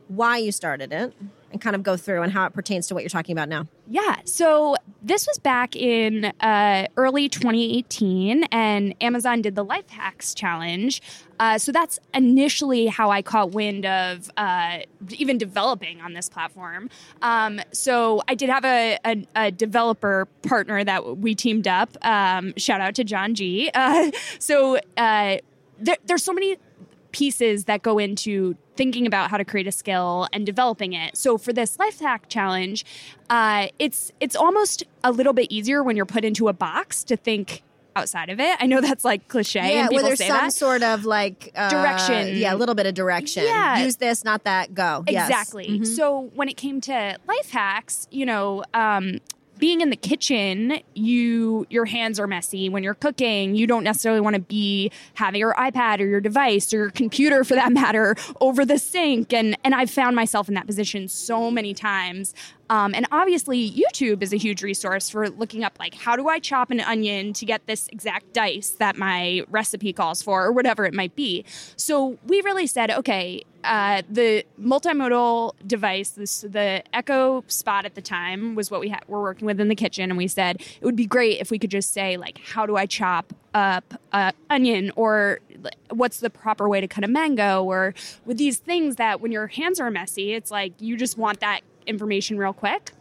why 0.08 0.38
you 0.38 0.52
started 0.52 0.92
it 0.92 1.12
and 1.52 1.60
kind 1.60 1.76
of 1.76 1.82
go 1.82 1.96
through 1.96 2.22
and 2.22 2.32
how 2.32 2.44
it 2.46 2.52
pertains 2.52 2.86
to 2.88 2.94
what 2.94 3.02
you're 3.02 3.10
talking 3.10 3.32
about 3.32 3.48
now. 3.48 3.66
Yeah. 3.88 4.16
So 4.24 4.76
this 5.02 5.26
was 5.26 5.38
back 5.38 5.76
in 5.76 6.26
uh, 6.40 6.86
early 6.96 7.28
2018, 7.28 8.44
and 8.44 8.94
Amazon 9.00 9.42
did 9.42 9.54
the 9.54 9.64
Life 9.64 9.88
Hacks 9.88 10.34
Challenge. 10.34 11.00
Uh, 11.38 11.58
so 11.58 11.70
that's 11.70 11.98
initially 12.14 12.86
how 12.86 13.10
I 13.10 13.22
caught 13.22 13.52
wind 13.52 13.86
of 13.86 14.30
uh, 14.36 14.78
even 15.10 15.38
developing 15.38 16.00
on 16.00 16.14
this 16.14 16.28
platform. 16.28 16.88
Um, 17.22 17.60
so 17.72 18.22
I 18.26 18.34
did 18.34 18.48
have 18.48 18.64
a, 18.64 18.98
a, 19.04 19.26
a, 19.36 19.50
developer 19.50 20.26
partner 20.42 20.82
that 20.82 21.18
we 21.18 21.34
teamed 21.34 21.68
up. 21.68 21.96
Um, 22.02 22.54
shout 22.56 22.80
out 22.80 22.94
to 22.96 23.04
John 23.04 23.34
G. 23.34 23.70
Uh, 23.86 24.10
so 24.38 24.78
uh, 24.96 25.36
there, 25.78 25.96
there's 26.06 26.24
so 26.24 26.32
many 26.32 26.56
pieces 27.12 27.66
that 27.66 27.82
go 27.82 27.98
into 27.98 28.56
thinking 28.76 29.06
about 29.06 29.30
how 29.30 29.36
to 29.36 29.44
create 29.44 29.66
a 29.66 29.72
skill 29.72 30.28
and 30.32 30.44
developing 30.46 30.92
it. 30.92 31.16
So 31.16 31.38
for 31.38 31.52
this 31.52 31.78
life 31.78 32.00
hack 32.00 32.28
challenge, 32.28 32.84
uh, 33.30 33.68
it's 33.78 34.12
it's 34.20 34.36
almost 34.36 34.84
a 35.02 35.12
little 35.12 35.32
bit 35.32 35.50
easier 35.50 35.82
when 35.82 35.96
you're 35.96 36.06
put 36.06 36.24
into 36.24 36.48
a 36.48 36.52
box 36.52 37.04
to 37.04 37.16
think 37.16 37.62
outside 37.94 38.28
of 38.28 38.38
it. 38.38 38.56
I 38.60 38.66
know 38.66 38.80
that's 38.82 39.04
like 39.04 39.26
cliche. 39.28 39.58
Yeah, 39.60 39.80
and 39.80 39.88
people 39.88 39.96
where 39.96 40.02
there's 40.10 40.18
say 40.18 40.28
some 40.28 40.36
that. 40.36 40.52
sort 40.52 40.82
of 40.82 41.04
like 41.06 41.50
uh, 41.56 41.70
Direction. 41.70 42.36
Yeah, 42.36 42.54
a 42.54 42.56
little 42.56 42.74
bit 42.74 42.86
of 42.86 42.94
direction. 42.94 43.44
Yeah. 43.44 43.82
use 43.82 43.96
this, 43.96 44.22
not 44.22 44.44
that. 44.44 44.74
Go. 44.74 45.02
Yes. 45.08 45.28
Exactly. 45.30 45.66
Mhm. 45.80 45.86
So 45.86 46.30
when 46.34 46.48
it 46.48 46.58
came 46.58 46.80
to 46.82 47.18
life 47.26 47.50
hacks, 47.50 48.06
you 48.10 48.26
know, 48.26 48.64
um, 48.74 49.18
being 49.58 49.80
in 49.80 49.90
the 49.90 49.96
kitchen, 49.96 50.80
you 50.94 51.66
your 51.70 51.84
hands 51.84 52.20
are 52.20 52.26
messy 52.26 52.68
when 52.68 52.82
you're 52.82 52.94
cooking. 52.94 53.54
You 53.54 53.66
don't 53.66 53.84
necessarily 53.84 54.20
want 54.20 54.34
to 54.34 54.42
be 54.42 54.90
having 55.14 55.40
your 55.40 55.54
iPad 55.54 56.00
or 56.00 56.06
your 56.06 56.20
device 56.20 56.72
or 56.72 56.78
your 56.78 56.90
computer 56.90 57.44
for 57.44 57.54
that 57.54 57.72
matter 57.72 58.16
over 58.40 58.64
the 58.64 58.78
sink. 58.78 59.32
And 59.32 59.56
and 59.64 59.74
I've 59.74 59.90
found 59.90 60.16
myself 60.16 60.48
in 60.48 60.54
that 60.54 60.66
position 60.66 61.08
so 61.08 61.50
many 61.50 61.74
times. 61.74 62.34
Um, 62.68 62.94
and 62.94 63.06
obviously, 63.12 63.70
YouTube 63.70 64.22
is 64.22 64.32
a 64.32 64.36
huge 64.36 64.62
resource 64.62 65.08
for 65.08 65.30
looking 65.30 65.62
up 65.62 65.76
like 65.78 65.94
how 65.94 66.16
do 66.16 66.28
I 66.28 66.40
chop 66.40 66.70
an 66.70 66.80
onion 66.80 67.32
to 67.34 67.46
get 67.46 67.66
this 67.66 67.88
exact 67.92 68.32
dice 68.32 68.70
that 68.78 68.96
my 68.96 69.44
recipe 69.48 69.92
calls 69.92 70.20
for, 70.22 70.44
or 70.44 70.52
whatever 70.52 70.84
it 70.84 70.92
might 70.92 71.14
be. 71.14 71.44
So 71.76 72.18
we 72.26 72.40
really 72.40 72.66
said, 72.66 72.90
okay, 72.90 73.44
uh, 73.66 74.02
the 74.10 74.44
multimodal 74.60 75.54
device, 75.66 76.10
this 76.10 76.40
the 76.40 76.82
Echo 76.92 77.44
Spot 77.48 77.84
at 77.84 77.94
the 77.94 78.00
time 78.00 78.54
was 78.54 78.70
what 78.70 78.80
we 78.80 78.88
had, 78.88 79.02
were 79.08 79.20
working 79.20 79.46
with 79.46 79.60
in 79.60 79.68
the 79.68 79.74
kitchen, 79.74 80.10
and 80.10 80.16
we 80.16 80.28
said 80.28 80.60
it 80.60 80.84
would 80.84 80.96
be 80.96 81.06
great 81.06 81.40
if 81.40 81.50
we 81.50 81.58
could 81.58 81.70
just 81.70 81.92
say 81.92 82.16
like, 82.16 82.38
how 82.38 82.66
do 82.66 82.76
I 82.76 82.86
chop 82.86 83.32
up 83.54 84.00
a 84.12 84.32
onion, 84.50 84.92
or 84.96 85.40
what's 85.90 86.20
the 86.20 86.30
proper 86.30 86.68
way 86.68 86.80
to 86.80 86.88
cut 86.88 87.04
a 87.04 87.08
mango, 87.08 87.64
or 87.64 87.94
with 88.24 88.38
these 88.38 88.58
things 88.58 88.96
that 88.96 89.20
when 89.20 89.32
your 89.32 89.48
hands 89.48 89.80
are 89.80 89.90
messy, 89.90 90.32
it's 90.32 90.50
like 90.50 90.72
you 90.80 90.96
just 90.96 91.18
want 91.18 91.40
that 91.40 91.60
information 91.86 92.38
real 92.38 92.52
quick. 92.52 92.92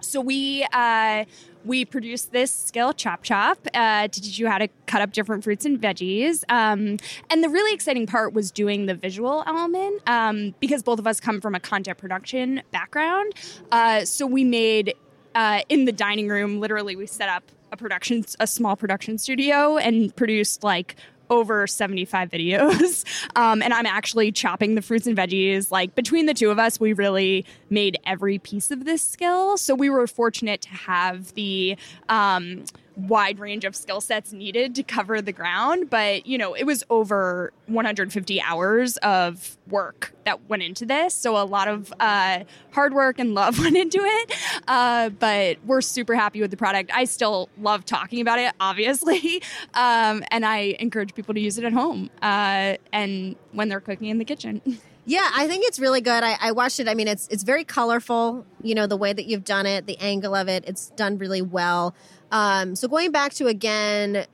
So 0.00 0.20
we 0.20 0.66
uh, 0.72 1.24
we 1.64 1.84
produced 1.84 2.32
this 2.32 2.52
skill 2.52 2.92
chop 2.92 3.22
chop 3.22 3.58
uh, 3.74 4.08
to 4.08 4.20
teach 4.20 4.38
you 4.38 4.48
how 4.48 4.58
to 4.58 4.68
cut 4.86 5.02
up 5.02 5.12
different 5.12 5.44
fruits 5.44 5.64
and 5.64 5.80
veggies. 5.80 6.44
Um, 6.48 6.98
and 7.30 7.42
the 7.42 7.48
really 7.48 7.74
exciting 7.74 8.06
part 8.06 8.32
was 8.32 8.50
doing 8.50 8.86
the 8.86 8.94
visual 8.94 9.42
element 9.46 10.02
um, 10.08 10.54
because 10.60 10.82
both 10.82 10.98
of 10.98 11.06
us 11.06 11.20
come 11.20 11.40
from 11.40 11.54
a 11.54 11.60
content 11.60 11.98
production 11.98 12.62
background. 12.70 13.32
Uh, 13.72 14.04
so 14.04 14.26
we 14.26 14.44
made 14.44 14.94
uh, 15.34 15.60
in 15.68 15.84
the 15.84 15.92
dining 15.92 16.28
room. 16.28 16.60
Literally, 16.60 16.96
we 16.96 17.06
set 17.06 17.28
up 17.28 17.44
a 17.72 17.76
production, 17.76 18.24
a 18.38 18.46
small 18.46 18.76
production 18.76 19.18
studio, 19.18 19.76
and 19.76 20.14
produced 20.14 20.62
like 20.62 20.96
over 21.30 21.66
75 21.66 22.30
videos. 22.30 23.04
Um, 23.36 23.62
and 23.62 23.74
I'm 23.74 23.86
actually 23.86 24.30
chopping 24.30 24.74
the 24.76 24.82
fruits 24.82 25.06
and 25.06 25.16
veggies. 25.16 25.70
Like 25.70 25.94
between 25.94 26.26
the 26.26 26.34
two 26.34 26.50
of 26.50 26.58
us, 26.58 26.78
we 26.78 26.92
really 26.92 27.44
made 27.68 27.98
every 28.06 28.38
piece 28.38 28.70
of 28.70 28.84
this 28.84 29.02
skill. 29.02 29.56
So 29.56 29.74
we 29.74 29.90
were 29.90 30.06
fortunate 30.06 30.60
to 30.62 30.68
have 30.68 31.34
the 31.34 31.76
um, 32.08 32.64
wide 32.96 33.38
range 33.38 33.64
of 33.64 33.74
skill 33.74 34.00
sets 34.00 34.32
needed 34.32 34.74
to 34.76 34.82
cover 34.82 35.20
the 35.20 35.32
ground. 35.32 35.90
But, 35.90 36.26
you 36.26 36.38
know, 36.38 36.54
it 36.54 36.64
was 36.64 36.84
over 36.90 37.52
150 37.66 38.40
hours 38.40 38.96
of 38.98 39.56
work 39.68 40.12
that 40.24 40.48
went 40.48 40.62
into 40.62 40.86
this. 40.86 41.14
So 41.14 41.36
a 41.36 41.44
lot 41.44 41.68
of 41.68 41.92
uh, 42.00 42.44
hard 42.72 42.94
work 42.94 43.18
and 43.18 43.34
love 43.34 43.58
went 43.64 43.76
into 43.76 43.98
it. 44.00 44.32
Uh, 44.68 45.10
but 45.10 45.58
we're 45.64 45.80
super 45.80 46.14
happy 46.14 46.40
with 46.40 46.50
the 46.50 46.56
product. 46.56 46.90
I 46.94 47.04
still 47.04 47.48
love 47.58 47.84
talking 47.84 48.20
about 48.20 48.38
it, 48.38 48.52
obviously. 48.60 49.42
Um, 49.74 50.22
and 50.30 50.44
I 50.44 50.76
encourage 50.78 51.14
people 51.14 51.34
to 51.34 51.40
use 51.40 51.58
it 51.58 51.64
at 51.64 51.72
home 51.72 52.10
uh, 52.22 52.76
and 52.92 53.34
when 53.52 53.68
they're 53.68 53.80
cooking 53.80 54.08
in 54.08 54.18
the 54.18 54.24
kitchen. 54.24 54.60
Yeah, 55.06 55.28
I 55.34 55.46
think 55.46 55.64
it's 55.66 55.78
really 55.78 56.00
good. 56.00 56.24
I, 56.24 56.38
I 56.40 56.52
watched 56.52 56.80
it. 56.80 56.88
I 56.88 56.94
mean, 56.94 57.08
it's 57.08 57.28
it's 57.28 57.42
very 57.42 57.64
colorful. 57.64 58.46
You 58.62 58.74
know, 58.74 58.86
the 58.86 58.96
way 58.96 59.12
that 59.12 59.26
you've 59.26 59.44
done 59.44 59.66
it, 59.66 59.86
the 59.86 59.98
angle 59.98 60.34
of 60.34 60.48
it, 60.48 60.64
it's 60.66 60.90
done 60.90 61.18
really 61.18 61.42
well. 61.42 61.94
Um, 62.34 62.74
so 62.74 62.88
going 62.88 63.12
back 63.12 63.32
to 63.34 63.46
again 63.46 64.26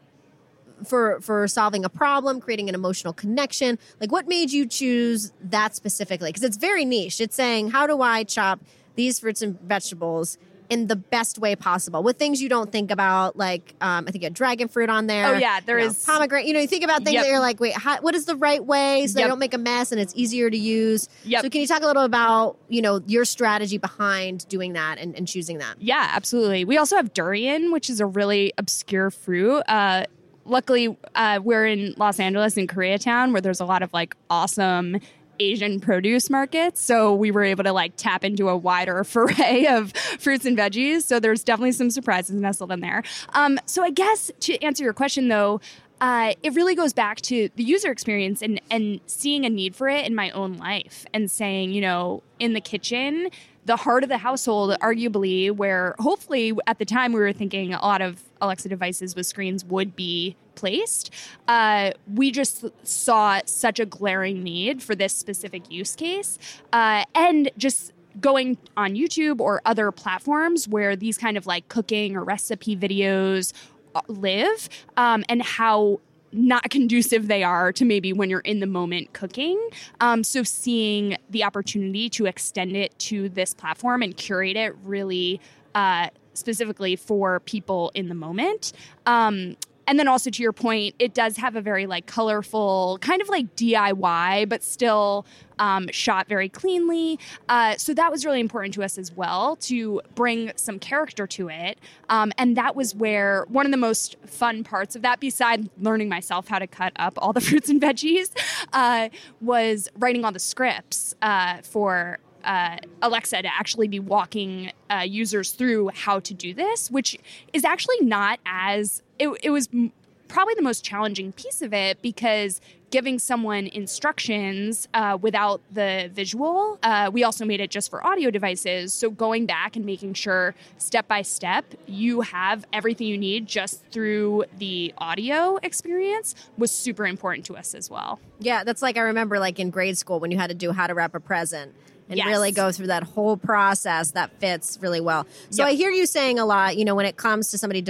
for 0.86 1.20
for 1.20 1.46
solving 1.46 1.84
a 1.84 1.90
problem, 1.90 2.40
creating 2.40 2.70
an 2.70 2.74
emotional 2.74 3.12
connection. 3.12 3.78
Like, 4.00 4.10
what 4.10 4.26
made 4.26 4.50
you 4.50 4.66
choose 4.66 5.32
that 5.42 5.76
specifically? 5.76 6.30
Because 6.30 6.42
it's 6.42 6.56
very 6.56 6.86
niche. 6.86 7.20
It's 7.20 7.36
saying, 7.36 7.70
how 7.70 7.86
do 7.86 8.00
I 8.00 8.24
chop 8.24 8.60
these 8.94 9.20
fruits 9.20 9.42
and 9.42 9.60
vegetables? 9.60 10.38
In 10.70 10.86
the 10.86 10.94
best 10.94 11.36
way 11.38 11.56
possible, 11.56 12.00
with 12.04 12.16
things 12.16 12.40
you 12.40 12.48
don't 12.48 12.70
think 12.70 12.92
about, 12.92 13.36
like 13.36 13.74
um, 13.80 14.04
I 14.06 14.12
think 14.12 14.22
a 14.22 14.30
dragon 14.30 14.68
fruit 14.68 14.88
on 14.88 15.08
there. 15.08 15.26
Oh, 15.26 15.32
yeah, 15.36 15.58
there 15.58 15.78
is 15.78 15.96
is- 15.96 16.04
pomegranate. 16.06 16.46
You 16.46 16.54
know, 16.54 16.60
you 16.60 16.68
think 16.68 16.84
about 16.84 16.98
things 17.02 17.14
Yep. 17.14 17.24
that 17.24 17.28
you're 17.28 17.40
like, 17.40 17.58
wait, 17.58 17.72
how, 17.76 18.00
what 18.00 18.14
is 18.14 18.24
the 18.26 18.36
right 18.36 18.64
way 18.64 19.04
so 19.08 19.18
they 19.20 19.26
don't 19.26 19.40
make 19.40 19.52
a 19.52 19.58
mess 19.58 19.90
and 19.90 20.00
it's 20.00 20.12
easier 20.14 20.48
to 20.48 20.56
use. 20.56 21.08
Yep. 21.24 21.42
So 21.42 21.50
can 21.50 21.60
you 21.60 21.66
talk 21.66 21.82
a 21.82 21.86
little 21.86 22.04
about, 22.04 22.56
you 22.68 22.82
know, 22.82 23.02
your 23.08 23.24
strategy 23.24 23.78
behind 23.78 24.46
doing 24.48 24.74
that 24.74 24.98
and, 24.98 25.16
and 25.16 25.26
choosing 25.26 25.58
that? 25.58 25.74
Yeah, 25.80 26.08
absolutely. 26.14 26.64
We 26.64 26.78
also 26.78 26.94
have 26.94 27.12
durian, 27.14 27.72
which 27.72 27.90
is 27.90 27.98
a 27.98 28.06
really 28.06 28.52
obscure 28.56 29.10
fruit. 29.10 29.62
Uh, 29.66 30.04
luckily, 30.44 30.96
uh, 31.16 31.40
we're 31.42 31.66
in 31.66 31.94
Los 31.96 32.20
Angeles 32.20 32.56
in 32.56 32.68
Koreatown, 32.68 33.32
where 33.32 33.40
there's 33.40 33.60
a 33.60 33.64
lot 33.66 33.82
of 33.82 33.92
like 33.92 34.14
awesome 34.30 34.98
Asian 35.40 35.80
produce 35.80 36.30
markets. 36.30 36.80
So 36.80 37.14
we 37.14 37.30
were 37.30 37.42
able 37.42 37.64
to 37.64 37.72
like 37.72 37.94
tap 37.96 38.24
into 38.24 38.48
a 38.48 38.56
wider 38.56 39.02
foray 39.04 39.66
of 39.66 39.92
fruits 39.92 40.44
and 40.44 40.56
veggies. 40.56 41.02
So 41.02 41.18
there's 41.18 41.42
definitely 41.42 41.72
some 41.72 41.90
surprises 41.90 42.36
nestled 42.36 42.70
in 42.70 42.80
there. 42.80 43.02
Um, 43.30 43.58
so 43.66 43.82
I 43.82 43.90
guess 43.90 44.30
to 44.40 44.62
answer 44.62 44.84
your 44.84 44.92
question 44.92 45.28
though, 45.28 45.60
uh, 46.00 46.32
it 46.42 46.54
really 46.54 46.74
goes 46.74 46.92
back 46.92 47.20
to 47.20 47.50
the 47.56 47.62
user 47.62 47.90
experience 47.90 48.40
and 48.40 48.60
and 48.70 49.00
seeing 49.06 49.44
a 49.44 49.50
need 49.50 49.76
for 49.76 49.88
it 49.88 50.06
in 50.06 50.14
my 50.14 50.30
own 50.30 50.54
life 50.54 51.04
and 51.12 51.30
saying, 51.30 51.72
you 51.72 51.82
know, 51.82 52.22
in 52.38 52.54
the 52.54 52.60
kitchen, 52.60 53.28
the 53.70 53.76
heart 53.76 54.02
of 54.02 54.08
the 54.08 54.18
household, 54.18 54.76
arguably, 54.80 55.48
where 55.48 55.94
hopefully 56.00 56.52
at 56.66 56.80
the 56.80 56.84
time 56.84 57.12
we 57.12 57.20
were 57.20 57.32
thinking 57.32 57.72
a 57.72 57.80
lot 57.80 58.02
of 58.02 58.20
Alexa 58.40 58.68
devices 58.68 59.14
with 59.14 59.26
screens 59.26 59.64
would 59.64 59.94
be 59.94 60.34
placed. 60.56 61.14
Uh, 61.46 61.92
we 62.12 62.32
just 62.32 62.64
saw 62.82 63.40
such 63.44 63.78
a 63.78 63.86
glaring 63.86 64.42
need 64.42 64.82
for 64.82 64.96
this 64.96 65.14
specific 65.14 65.70
use 65.70 65.94
case, 65.94 66.36
uh, 66.72 67.04
and 67.14 67.48
just 67.56 67.92
going 68.20 68.58
on 68.76 68.96
YouTube 68.96 69.40
or 69.40 69.62
other 69.64 69.92
platforms 69.92 70.66
where 70.66 70.96
these 70.96 71.16
kind 71.16 71.36
of 71.36 71.46
like 71.46 71.68
cooking 71.68 72.16
or 72.16 72.24
recipe 72.24 72.76
videos 72.76 73.52
uh, 73.94 74.00
live, 74.08 74.68
um, 74.96 75.24
and 75.28 75.42
how 75.42 76.00
not 76.32 76.70
conducive 76.70 77.28
they 77.28 77.42
are 77.42 77.72
to 77.72 77.84
maybe 77.84 78.12
when 78.12 78.30
you're 78.30 78.40
in 78.40 78.60
the 78.60 78.66
moment 78.66 79.12
cooking. 79.12 79.58
Um, 80.00 80.22
so 80.24 80.42
seeing 80.42 81.16
the 81.28 81.44
opportunity 81.44 82.08
to 82.10 82.26
extend 82.26 82.76
it 82.76 82.98
to 83.00 83.28
this 83.28 83.54
platform 83.54 84.02
and 84.02 84.16
curate 84.16 84.56
it 84.56 84.74
really 84.84 85.40
uh, 85.74 86.08
specifically 86.34 86.96
for 86.96 87.40
people 87.40 87.90
in 87.94 88.08
the 88.08 88.14
moment. 88.14 88.72
Um, 89.06 89.56
and 89.90 89.98
then 89.98 90.06
also 90.06 90.30
to 90.30 90.40
your 90.40 90.52
point, 90.52 90.94
it 91.00 91.14
does 91.14 91.36
have 91.36 91.56
a 91.56 91.60
very 91.60 91.84
like 91.84 92.06
colorful, 92.06 92.96
kind 93.00 93.20
of 93.20 93.28
like 93.28 93.56
DIY, 93.56 94.48
but 94.48 94.62
still 94.62 95.26
um, 95.58 95.88
shot 95.90 96.28
very 96.28 96.48
cleanly. 96.48 97.18
Uh, 97.48 97.76
so 97.76 97.92
that 97.94 98.08
was 98.08 98.24
really 98.24 98.38
important 98.38 98.72
to 98.74 98.84
us 98.84 98.98
as 98.98 99.10
well 99.10 99.56
to 99.56 100.00
bring 100.14 100.52
some 100.54 100.78
character 100.78 101.26
to 101.26 101.48
it. 101.48 101.80
Um, 102.08 102.32
and 102.38 102.56
that 102.56 102.76
was 102.76 102.94
where 102.94 103.46
one 103.48 103.66
of 103.66 103.72
the 103.72 103.78
most 103.78 104.14
fun 104.24 104.62
parts 104.62 104.94
of 104.94 105.02
that, 105.02 105.18
besides 105.18 105.68
learning 105.80 106.08
myself 106.08 106.46
how 106.46 106.60
to 106.60 106.68
cut 106.68 106.92
up 106.94 107.14
all 107.16 107.32
the 107.32 107.40
fruits 107.40 107.68
and 107.68 107.82
veggies, 107.82 108.30
uh, 108.72 109.08
was 109.40 109.88
writing 109.98 110.24
all 110.24 110.30
the 110.30 110.38
scripts 110.38 111.16
uh, 111.20 111.62
for 111.62 112.20
uh, 112.44 112.76
Alexa 113.02 113.42
to 113.42 113.48
actually 113.48 113.88
be 113.88 114.00
walking 114.00 114.72
uh, 114.90 115.04
users 115.06 115.52
through 115.52 115.90
how 115.94 116.20
to 116.20 116.34
do 116.34 116.54
this, 116.54 116.90
which 116.90 117.18
is 117.52 117.64
actually 117.64 118.00
not 118.00 118.40
as 118.46 119.02
it, 119.18 119.28
it 119.42 119.50
was 119.50 119.68
m- 119.72 119.92
probably 120.28 120.54
the 120.54 120.62
most 120.62 120.84
challenging 120.84 121.32
piece 121.32 121.60
of 121.60 121.74
it 121.74 122.00
because 122.02 122.60
giving 122.90 123.18
someone 123.18 123.66
instructions 123.68 124.88
uh, 124.94 125.16
without 125.20 125.60
the 125.72 126.10
visual, 126.12 126.78
uh, 126.82 127.10
we 127.12 127.22
also 127.22 127.44
made 127.44 127.60
it 127.60 127.70
just 127.70 127.90
for 127.90 128.04
audio 128.04 128.30
devices. 128.30 128.92
So 128.92 129.10
going 129.10 129.46
back 129.46 129.76
and 129.76 129.84
making 129.84 130.14
sure 130.14 130.54
step 130.78 131.06
by 131.06 131.22
step 131.22 131.64
you 131.86 132.20
have 132.22 132.64
everything 132.72 133.06
you 133.06 133.18
need 133.18 133.46
just 133.46 133.84
through 133.90 134.44
the 134.58 134.92
audio 134.98 135.58
experience 135.62 136.34
was 136.58 136.70
super 136.70 137.06
important 137.06 137.46
to 137.46 137.56
us 137.56 137.74
as 137.74 137.90
well. 137.90 138.18
Yeah, 138.40 138.64
that's 138.64 138.82
like 138.82 138.96
I 138.96 139.02
remember 139.02 139.38
like 139.38 139.58
in 139.58 139.70
grade 139.70 139.98
school 139.98 140.18
when 140.18 140.30
you 140.30 140.38
had 140.38 140.48
to 140.48 140.54
do 140.54 140.72
how 140.72 140.86
to 140.86 140.94
wrap 140.94 141.14
a 141.14 141.20
present 141.20 141.74
and 142.10 142.18
Yes. 142.18 142.26
really 142.26 142.52
go 142.52 142.70
through 142.72 142.88
that 142.88 143.04
whole 143.04 143.36
process 143.38 144.10
that 144.10 144.30
fits 144.40 144.78
really 144.82 145.00
well. 145.00 145.26
So 145.48 145.62
Yep. 145.62 145.68
I 145.72 145.74
hear 145.74 145.90
you 145.90 146.04
saying 146.04 146.38
a 146.38 146.44
lot, 146.44 146.76
you 146.76 146.84
know, 146.84 146.94
when 146.94 147.06
it 147.06 147.16
comes 147.16 147.50
to 147.52 147.58
somebody 147.58 147.82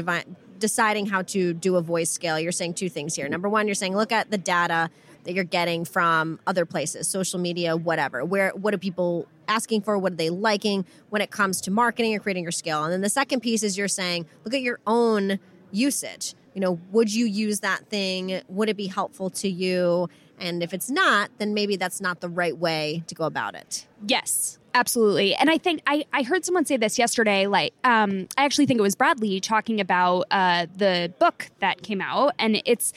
deciding 0.58 1.06
how 1.06 1.22
to 1.22 1.54
do 1.54 1.76
a 1.76 1.82
voice 1.82 2.10
skill, 2.10 2.38
you're 2.38 2.52
saying 2.52 2.74
two 2.74 2.88
things 2.90 3.16
here. 3.16 3.28
Number 3.28 3.48
one, 3.48 3.66
you're 3.66 3.74
saying 3.74 3.96
look 3.96 4.12
at 4.12 4.30
the 4.30 4.38
data 4.38 4.90
that 5.24 5.32
you're 5.34 5.44
getting 5.44 5.84
from 5.84 6.38
other 6.46 6.64
places, 6.64 7.08
social 7.08 7.38
media, 7.40 7.76
whatever. 7.76 8.24
Where 8.24 8.50
what 8.50 8.72
are 8.74 8.78
people 8.78 9.26
asking 9.48 9.82
for? 9.82 9.98
What 9.98 10.12
are 10.12 10.16
they 10.16 10.30
liking 10.30 10.84
when 11.10 11.20
it 11.22 11.30
comes 11.30 11.60
to 11.62 11.70
marketing 11.70 12.14
or 12.14 12.20
creating 12.20 12.42
your 12.44 12.52
skill? 12.52 12.84
And 12.84 12.92
then 12.92 13.00
the 13.00 13.08
second 13.10 13.40
piece 13.40 13.62
is 13.62 13.76
you're 13.76 13.88
saying 13.88 14.26
look 14.44 14.54
at 14.54 14.60
your 14.62 14.80
own 14.86 15.38
usage. 15.72 16.34
You 16.54 16.60
know, 16.60 16.80
would 16.90 17.12
you 17.12 17.26
use 17.26 17.60
that 17.60 17.86
thing? 17.88 18.40
Would 18.48 18.68
it 18.68 18.76
be 18.76 18.86
helpful 18.88 19.30
to 19.30 19.48
you? 19.48 20.08
And 20.40 20.62
if 20.62 20.72
it's 20.72 20.90
not, 20.90 21.30
then 21.38 21.54
maybe 21.54 21.76
that's 21.76 22.00
not 22.00 22.20
the 22.20 22.28
right 22.28 22.56
way 22.56 23.04
to 23.06 23.14
go 23.14 23.24
about 23.24 23.54
it. 23.54 23.86
Yes, 24.06 24.58
absolutely. 24.74 25.34
And 25.34 25.50
I 25.50 25.58
think 25.58 25.82
I, 25.86 26.06
I 26.12 26.22
heard 26.22 26.44
someone 26.44 26.64
say 26.64 26.76
this 26.76 26.98
yesterday. 26.98 27.46
Like, 27.46 27.74
um, 27.84 28.26
I 28.36 28.44
actually 28.44 28.66
think 28.66 28.78
it 28.78 28.82
was 28.82 28.94
Bradley 28.94 29.40
talking 29.40 29.80
about 29.80 30.24
uh, 30.30 30.66
the 30.74 31.12
book 31.18 31.50
that 31.60 31.82
came 31.82 32.00
out, 32.00 32.34
and 32.38 32.62
it's 32.64 32.92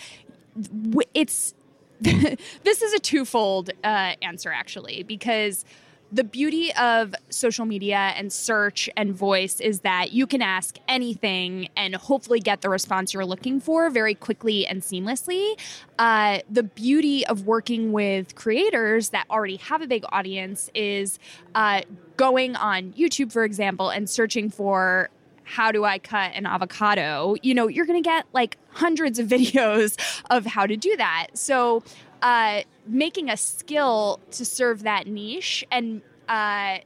it's 1.13 1.53
this 2.01 2.81
is 2.81 2.93
a 2.93 2.99
twofold 2.99 3.71
uh, 3.83 4.13
answer 4.21 4.51
actually 4.51 5.03
because 5.03 5.65
the 6.13 6.23
beauty 6.23 6.71
of 6.75 7.15
social 7.29 7.65
media 7.65 8.13
and 8.15 8.31
search 8.31 8.87
and 8.95 9.15
voice 9.15 9.59
is 9.59 9.79
that 9.79 10.11
you 10.11 10.27
can 10.27 10.43
ask 10.43 10.77
anything 10.87 11.69
and 11.75 11.95
hopefully 11.95 12.39
get 12.39 12.61
the 12.61 12.69
response 12.69 13.15
you're 13.15 13.25
looking 13.25 13.59
for 13.59 13.89
very 13.89 14.13
quickly 14.13 14.67
and 14.67 14.83
seamlessly. 14.83 15.59
Uh, 15.97 16.39
the 16.47 16.61
beauty 16.61 17.25
of 17.25 17.47
working 17.47 17.91
with 17.91 18.35
creators 18.35 19.09
that 19.09 19.25
already 19.31 19.55
have 19.55 19.81
a 19.81 19.87
big 19.87 20.05
audience 20.09 20.69
is 20.75 21.17
uh, 21.55 21.81
going 22.15 22.55
on 22.57 22.93
YouTube, 22.93 23.31
for 23.31 23.43
example, 23.43 23.89
and 23.89 24.07
searching 24.07 24.51
for 24.51 25.09
how 25.45 25.71
do 25.71 25.83
I 25.83 25.97
cut 25.97 26.31
an 26.35 26.45
avocado? 26.45 27.35
You 27.41 27.55
know, 27.55 27.67
you're 27.67 27.87
going 27.87 28.01
to 28.01 28.07
get 28.07 28.25
like 28.33 28.57
hundreds 28.69 29.17
of 29.17 29.27
videos 29.29 29.97
of 30.29 30.45
how 30.45 30.67
to 30.67 30.77
do 30.77 30.95
that. 30.97 31.27
So, 31.33 31.83
uh, 32.23 32.61
making 32.87 33.29
a 33.29 33.37
skill 33.37 34.19
to 34.31 34.45
serve 34.45 34.83
that 34.83 35.05
niche 35.05 35.65
and 35.69 36.01
uh, 36.29 36.77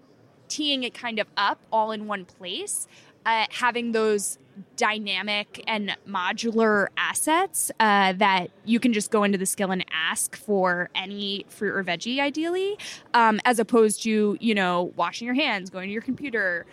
teeing 0.50 0.84
it 0.84 0.93
kind 0.93 1.19
of 1.19 1.28
up 1.38 1.60
all 1.71 1.91
in 1.91 2.08
one 2.08 2.26
place, 2.26 2.88
uh, 3.26 3.45
having 3.52 3.91
those 3.91 4.39
dynamic 4.76 5.63
and 5.67 5.95
modular 6.08 6.88
assets 6.97 7.71
uh, 7.80 8.13
that 8.13 8.50
you 8.65 8.80
can 8.80 8.91
just 8.91 9.12
go 9.12 9.23
into 9.23 9.38
the 9.38 9.45
skill 9.45 9.71
and 9.71 9.86
ask 9.91 10.36
for 10.36 10.89
any 10.95 11.45
fruit 11.47 11.76
or 11.76 11.84
veggie, 11.84 12.19
ideally, 12.19 12.76
um, 13.13 13.39
as 13.45 13.60
opposed 13.60 14.02
to, 14.02 14.36
you 14.39 14.56
know, 14.56 14.91
washing 14.95 15.28
your 15.28 15.36
hands, 15.36 15.69
going 15.69 15.88
to 15.88 15.93
your 15.93 16.02
computer, 16.02 16.65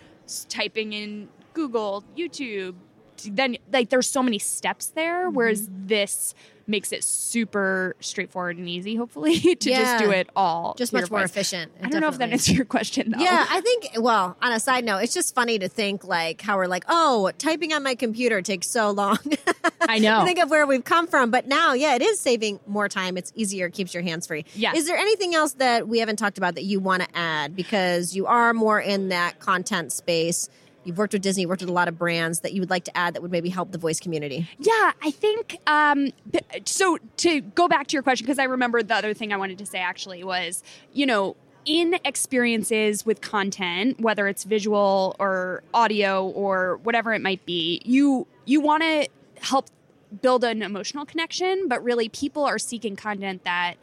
typing 0.49 0.93
in 0.93 1.27
Google, 1.53 2.03
YouTube, 2.17 2.73
then 3.31 3.57
like 3.71 3.89
there's 3.89 4.09
so 4.09 4.23
many 4.23 4.39
steps 4.39 4.87
there 4.87 5.29
whereas 5.29 5.63
mm-hmm. 5.63 5.87
this 5.87 6.33
makes 6.67 6.91
it 6.91 7.03
super 7.03 7.95
straightforward 7.99 8.57
and 8.57 8.67
easy 8.67 8.95
hopefully 8.95 9.39
to 9.55 9.69
yeah. 9.69 9.79
just 9.79 10.03
do 10.03 10.11
it 10.11 10.29
all 10.35 10.73
just 10.77 10.93
much 10.93 11.11
more 11.11 11.21
efficient 11.21 11.71
i 11.77 11.81
don't 11.81 11.91
definitely. 11.91 12.01
know 12.01 12.07
if 12.09 12.17
that 12.17 12.29
answers 12.31 12.55
your 12.55 12.65
question 12.65 13.11
though. 13.11 13.23
yeah 13.23 13.45
i 13.49 13.61
think 13.61 13.89
well 13.99 14.35
on 14.41 14.51
a 14.51 14.59
side 14.59 14.83
note 14.83 14.97
it's 14.97 15.13
just 15.13 15.35
funny 15.35 15.59
to 15.59 15.67
think 15.67 16.03
like 16.03 16.41
how 16.41 16.57
we're 16.57 16.67
like 16.67 16.83
oh 16.87 17.31
typing 17.37 17.73
on 17.73 17.83
my 17.83 17.95
computer 17.95 18.41
takes 18.41 18.67
so 18.67 18.89
long 18.91 19.17
i 19.81 19.99
know 19.99 20.23
think 20.25 20.39
of 20.39 20.49
where 20.49 20.65
we've 20.65 20.85
come 20.85 21.07
from 21.07 21.29
but 21.29 21.47
now 21.47 21.73
yeah 21.73 21.95
it 21.95 22.01
is 22.01 22.19
saving 22.19 22.59
more 22.65 22.89
time 22.89 23.17
it's 23.17 23.31
easier 23.35 23.67
it 23.67 23.73
keeps 23.73 23.93
your 23.93 24.03
hands 24.03 24.25
free 24.25 24.45
yeah 24.55 24.73
is 24.75 24.87
there 24.87 24.97
anything 24.97 25.35
else 25.35 25.53
that 25.53 25.87
we 25.87 25.99
haven't 25.99 26.17
talked 26.17 26.37
about 26.37 26.55
that 26.55 26.63
you 26.63 26.79
want 26.79 27.03
to 27.03 27.07
add 27.15 27.55
because 27.55 28.15
you 28.15 28.25
are 28.25 28.53
more 28.53 28.79
in 28.79 29.09
that 29.09 29.39
content 29.39 29.91
space 29.91 30.49
You've 30.85 30.97
worked 30.97 31.13
with 31.13 31.21
Disney, 31.21 31.41
you've 31.41 31.49
worked 31.49 31.61
with 31.61 31.69
a 31.69 31.73
lot 31.73 31.87
of 31.87 31.97
brands 31.97 32.41
that 32.41 32.53
you 32.53 32.61
would 32.61 32.69
like 32.69 32.83
to 32.85 32.95
add 32.95 33.15
that 33.15 33.21
would 33.21 33.31
maybe 33.31 33.49
help 33.49 33.71
the 33.71 33.77
voice 33.77 33.99
community. 33.99 34.47
Yeah, 34.59 34.93
I 35.01 35.11
think 35.11 35.57
um, 35.67 36.11
so. 36.65 36.99
To 37.17 37.41
go 37.41 37.67
back 37.67 37.87
to 37.87 37.93
your 37.93 38.03
question, 38.03 38.25
because 38.25 38.39
I 38.39 38.43
remember 38.43 38.83
the 38.83 38.95
other 38.95 39.13
thing 39.13 39.33
I 39.33 39.37
wanted 39.37 39.57
to 39.57 39.65
say 39.65 39.79
actually 39.79 40.23
was, 40.23 40.63
you 40.93 41.05
know, 41.05 41.35
in 41.65 41.97
experiences 42.05 43.05
with 43.05 43.21
content, 43.21 43.99
whether 43.99 44.27
it's 44.27 44.43
visual 44.43 45.15
or 45.19 45.63
audio 45.73 46.27
or 46.27 46.77
whatever 46.83 47.13
it 47.13 47.21
might 47.21 47.45
be, 47.45 47.81
you 47.83 48.27
you 48.45 48.61
want 48.61 48.83
to 48.83 49.07
help 49.41 49.69
build 50.21 50.43
an 50.43 50.61
emotional 50.61 51.05
connection, 51.05 51.67
but 51.67 51.83
really 51.83 52.09
people 52.09 52.43
are 52.43 52.59
seeking 52.59 52.95
content 52.95 53.43
that 53.43 53.75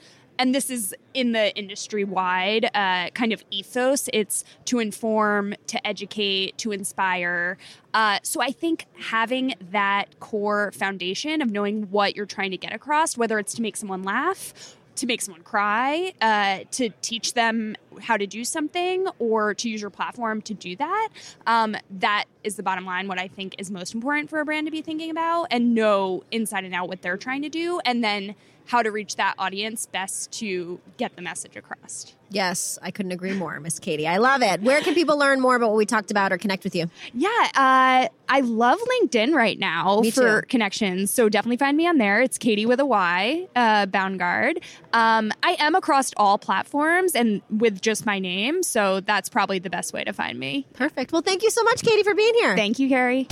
and 0.42 0.52
this 0.52 0.70
is 0.70 0.92
in 1.14 1.30
the 1.30 1.56
industry 1.56 2.02
wide 2.02 2.64
uh, 2.74 3.10
kind 3.10 3.32
of 3.32 3.44
ethos. 3.52 4.08
It's 4.12 4.42
to 4.64 4.80
inform, 4.80 5.54
to 5.68 5.86
educate, 5.86 6.58
to 6.58 6.72
inspire. 6.72 7.58
Uh, 7.94 8.18
so 8.24 8.42
I 8.42 8.50
think 8.50 8.86
having 8.98 9.54
that 9.70 10.18
core 10.18 10.72
foundation 10.72 11.42
of 11.42 11.52
knowing 11.52 11.84
what 11.92 12.16
you're 12.16 12.26
trying 12.26 12.50
to 12.50 12.56
get 12.56 12.72
across, 12.72 13.16
whether 13.16 13.38
it's 13.38 13.54
to 13.54 13.62
make 13.62 13.76
someone 13.76 14.02
laugh 14.02 14.52
to 14.94 15.06
make 15.06 15.22
someone 15.22 15.42
cry, 15.42 16.12
uh, 16.20 16.60
to 16.70 16.90
teach 17.00 17.32
them 17.32 17.74
how 18.00 18.16
to 18.16 18.26
do 18.26 18.44
something, 18.44 19.06
or 19.18 19.54
to 19.54 19.70
use 19.70 19.80
your 19.80 19.88
platform 19.90 20.42
to 20.42 20.52
do 20.52 20.76
that. 20.76 21.08
Um, 21.46 21.76
that 21.98 22.24
is 22.44 22.56
the 22.56 22.62
bottom 22.62 22.84
line. 22.84 23.08
What 23.08 23.18
I 23.18 23.28
think 23.28 23.54
is 23.58 23.70
most 23.70 23.94
important 23.94 24.28
for 24.28 24.40
a 24.40 24.44
brand 24.44 24.66
to 24.66 24.70
be 24.70 24.82
thinking 24.82 25.10
about 25.10 25.46
and 25.50 25.74
know 25.74 26.24
inside 26.30 26.64
and 26.64 26.74
out 26.74 26.88
what 26.88 27.00
they're 27.00 27.16
trying 27.16 27.40
to 27.40 27.48
do, 27.48 27.80
and 27.86 28.04
then 28.04 28.34
how 28.66 28.82
to 28.82 28.90
reach 28.90 29.16
that 29.16 29.34
audience 29.38 29.86
best 29.86 30.32
to 30.32 30.80
get 30.96 31.16
the 31.16 31.22
message 31.22 31.56
across. 31.56 32.14
Yes, 32.30 32.78
I 32.80 32.90
couldn't 32.90 33.12
agree 33.12 33.34
more, 33.34 33.60
Miss 33.60 33.78
Katie. 33.78 34.08
I 34.08 34.16
love 34.16 34.40
it. 34.42 34.62
Where 34.62 34.80
can 34.80 34.94
people 34.94 35.18
learn 35.18 35.40
more 35.40 35.54
about 35.54 35.68
what 35.68 35.76
we 35.76 35.84
talked 35.84 36.10
about 36.10 36.32
or 36.32 36.38
connect 36.38 36.64
with 36.64 36.74
you? 36.74 36.90
Yeah, 37.12 37.28
uh, 37.28 38.08
I 38.28 38.40
love 38.40 38.78
LinkedIn 39.02 39.34
right 39.34 39.58
now 39.58 40.00
me 40.00 40.10
for 40.10 40.40
too. 40.40 40.46
connections. 40.48 41.12
So 41.12 41.28
definitely 41.28 41.58
find 41.58 41.76
me 41.76 41.86
on 41.86 41.98
there. 41.98 42.22
It's 42.22 42.38
Katie 42.38 42.64
with 42.64 42.80
a 42.80 42.86
Y, 42.86 43.48
uh, 43.54 43.84
Boundguard. 43.86 44.62
Um, 44.94 45.30
I 45.42 45.56
am 45.58 45.74
across 45.74 46.10
all 46.16 46.38
platforms 46.38 47.14
and 47.14 47.42
with 47.50 47.82
just 47.82 48.06
my 48.06 48.18
name. 48.18 48.62
So 48.62 49.00
that's 49.00 49.28
probably 49.28 49.58
the 49.58 49.70
best 49.70 49.92
way 49.92 50.02
to 50.04 50.14
find 50.14 50.38
me. 50.38 50.66
Perfect. 50.72 51.12
Well, 51.12 51.22
thank 51.22 51.42
you 51.42 51.50
so 51.50 51.62
much, 51.64 51.82
Katie, 51.82 52.02
for 52.02 52.14
being 52.14 52.34
here. 52.34 52.56
Thank 52.56 52.78
you, 52.78 52.88
Carrie. 52.88 53.28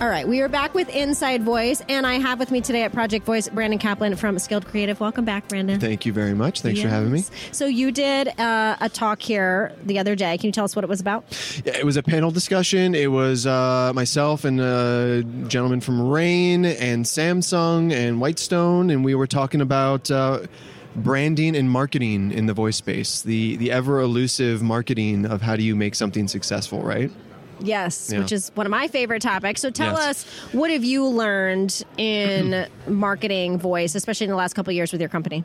All 0.00 0.08
right, 0.08 0.26
we 0.26 0.40
are 0.40 0.48
back 0.48 0.72
with 0.72 0.88
Inside 0.88 1.42
Voice, 1.42 1.82
and 1.86 2.06
I 2.06 2.14
have 2.14 2.38
with 2.38 2.50
me 2.50 2.62
today 2.62 2.84
at 2.84 2.92
Project 2.92 3.26
Voice 3.26 3.50
Brandon 3.50 3.78
Kaplan 3.78 4.16
from 4.16 4.38
Skilled 4.38 4.64
Creative. 4.64 4.98
Welcome 4.98 5.26
back, 5.26 5.46
Brandon. 5.46 5.78
Thank 5.78 6.06
you 6.06 6.12
very 6.14 6.32
much. 6.32 6.62
Thanks 6.62 6.78
yes. 6.78 6.86
for 6.86 6.88
having 6.88 7.12
me. 7.12 7.22
So 7.52 7.66
you 7.66 7.92
did 7.92 8.28
uh, 8.40 8.78
a 8.80 8.88
talk 8.88 9.20
here 9.20 9.72
the 9.84 9.98
other 9.98 10.16
day. 10.16 10.38
Can 10.38 10.46
you 10.46 10.52
tell 10.52 10.64
us 10.64 10.74
what 10.74 10.86
it 10.86 10.88
was 10.88 11.00
about? 11.00 11.24
Yeah, 11.66 11.76
it 11.76 11.84
was 11.84 11.98
a 11.98 12.02
panel 12.02 12.30
discussion. 12.30 12.94
It 12.94 13.10
was 13.10 13.46
uh, 13.46 13.92
myself 13.94 14.46
and 14.46 14.58
a 14.58 15.22
gentleman 15.48 15.82
from 15.82 16.08
Rain 16.08 16.64
and 16.64 17.04
Samsung 17.04 17.92
and 17.92 18.22
Whetstone, 18.22 18.88
and 18.88 19.04
we 19.04 19.14
were 19.14 19.26
talking 19.26 19.60
about. 19.60 20.10
Uh, 20.10 20.46
branding 20.96 21.54
and 21.54 21.70
marketing 21.70 22.32
in 22.32 22.46
the 22.46 22.52
voice 22.52 22.74
space 22.74 23.22
the 23.22 23.54
the 23.58 23.70
ever 23.70 24.00
elusive 24.00 24.60
marketing 24.60 25.24
of 25.24 25.40
how 25.40 25.54
do 25.54 25.62
you 25.62 25.76
make 25.76 25.94
something 25.94 26.26
successful 26.26 26.82
right 26.82 27.12
Yes, 27.60 28.10
yeah. 28.12 28.20
which 28.20 28.32
is 28.32 28.50
one 28.54 28.66
of 28.66 28.70
my 28.70 28.88
favorite 28.88 29.22
topics. 29.22 29.60
So 29.60 29.70
tell 29.70 29.94
yes. 29.94 30.24
us, 30.24 30.24
what 30.52 30.70
have 30.70 30.84
you 30.84 31.06
learned 31.06 31.82
in 31.96 32.66
marketing 32.86 33.58
voice, 33.58 33.94
especially 33.94 34.24
in 34.24 34.30
the 34.30 34.36
last 34.36 34.54
couple 34.54 34.72
years 34.72 34.92
with 34.92 35.00
your 35.00 35.10
company? 35.10 35.44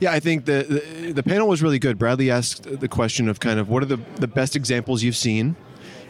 Yeah, 0.00 0.12
I 0.12 0.20
think 0.20 0.44
the, 0.44 0.82
the, 1.02 1.12
the 1.12 1.22
panel 1.22 1.48
was 1.48 1.62
really 1.62 1.78
good. 1.78 1.98
Bradley 1.98 2.30
asked 2.30 2.80
the 2.80 2.88
question 2.88 3.28
of 3.28 3.40
kind 3.40 3.58
of 3.58 3.68
what 3.68 3.82
are 3.82 3.86
the 3.86 4.00
the 4.16 4.28
best 4.28 4.56
examples 4.56 5.02
you've 5.02 5.16
seen, 5.16 5.56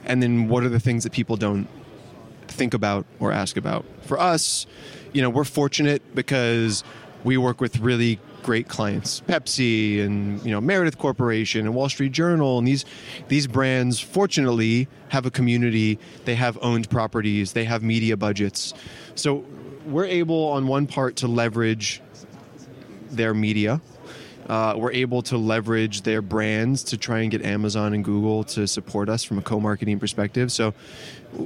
and 0.05 0.23
then 0.23 0.49
what 0.49 0.63
are 0.65 0.69
the 0.69 0.81
things 0.81 1.05
that 1.05 1.13
people 1.13 1.37
don't 1.37 1.69
think 2.49 2.75
about 2.75 3.07
or 3.19 3.33
ask 3.33 3.57
about. 3.57 3.85
For 4.03 4.19
us, 4.19 4.67
you 5.13 5.23
know, 5.23 5.31
we're 5.31 5.45
fortunate 5.45 6.03
because 6.15 6.85
we 7.25 7.37
work 7.37 7.61
with 7.61 7.79
really 7.79 8.19
great 8.43 8.69
clients. 8.69 9.23
Pepsi 9.23 10.05
and 10.05 10.45
you 10.45 10.51
know 10.51 10.61
meredith 10.61 10.99
corporation 10.99 11.67
and 11.67 11.75
wall 11.75 11.89
street 11.89 12.13
journal 12.13 12.59
and 12.59 12.67
these 12.67 12.85
these 13.29 13.47
brands 13.47 14.01
fortunately 14.01 14.89
have 15.09 15.27
a 15.27 15.31
community. 15.31 15.99
They 16.25 16.35
have 16.35 16.59
owned 16.63 16.91
properties. 16.91 17.53
They 17.53 17.65
have 17.65 17.83
media 17.83 18.17
budgets. 18.17 18.75
So 19.15 19.45
we're 19.87 20.07
able 20.07 20.49
on 20.49 20.67
one 20.67 20.87
part 20.87 21.17
to 21.17 21.29
leverage 21.29 22.01
their 23.11 23.35
media. 23.35 23.81
Uh, 24.49 24.75
we're 24.77 24.93
able 24.93 25.23
to 25.23 25.37
leverage 25.37 26.03
their 26.03 26.21
brands 26.21 26.83
to 26.83 26.97
try 26.97 27.21
and 27.21 27.31
get 27.31 27.43
Amazon 27.45 27.95
and 27.95 28.05
Google 28.05 28.43
to 28.43 28.67
support 28.67 29.09
us 29.09 29.23
from 29.23 29.39
a 29.39 29.43
co 29.43 29.61
marketing 29.61 30.01
perspective. 30.01 30.51
So 30.51 30.75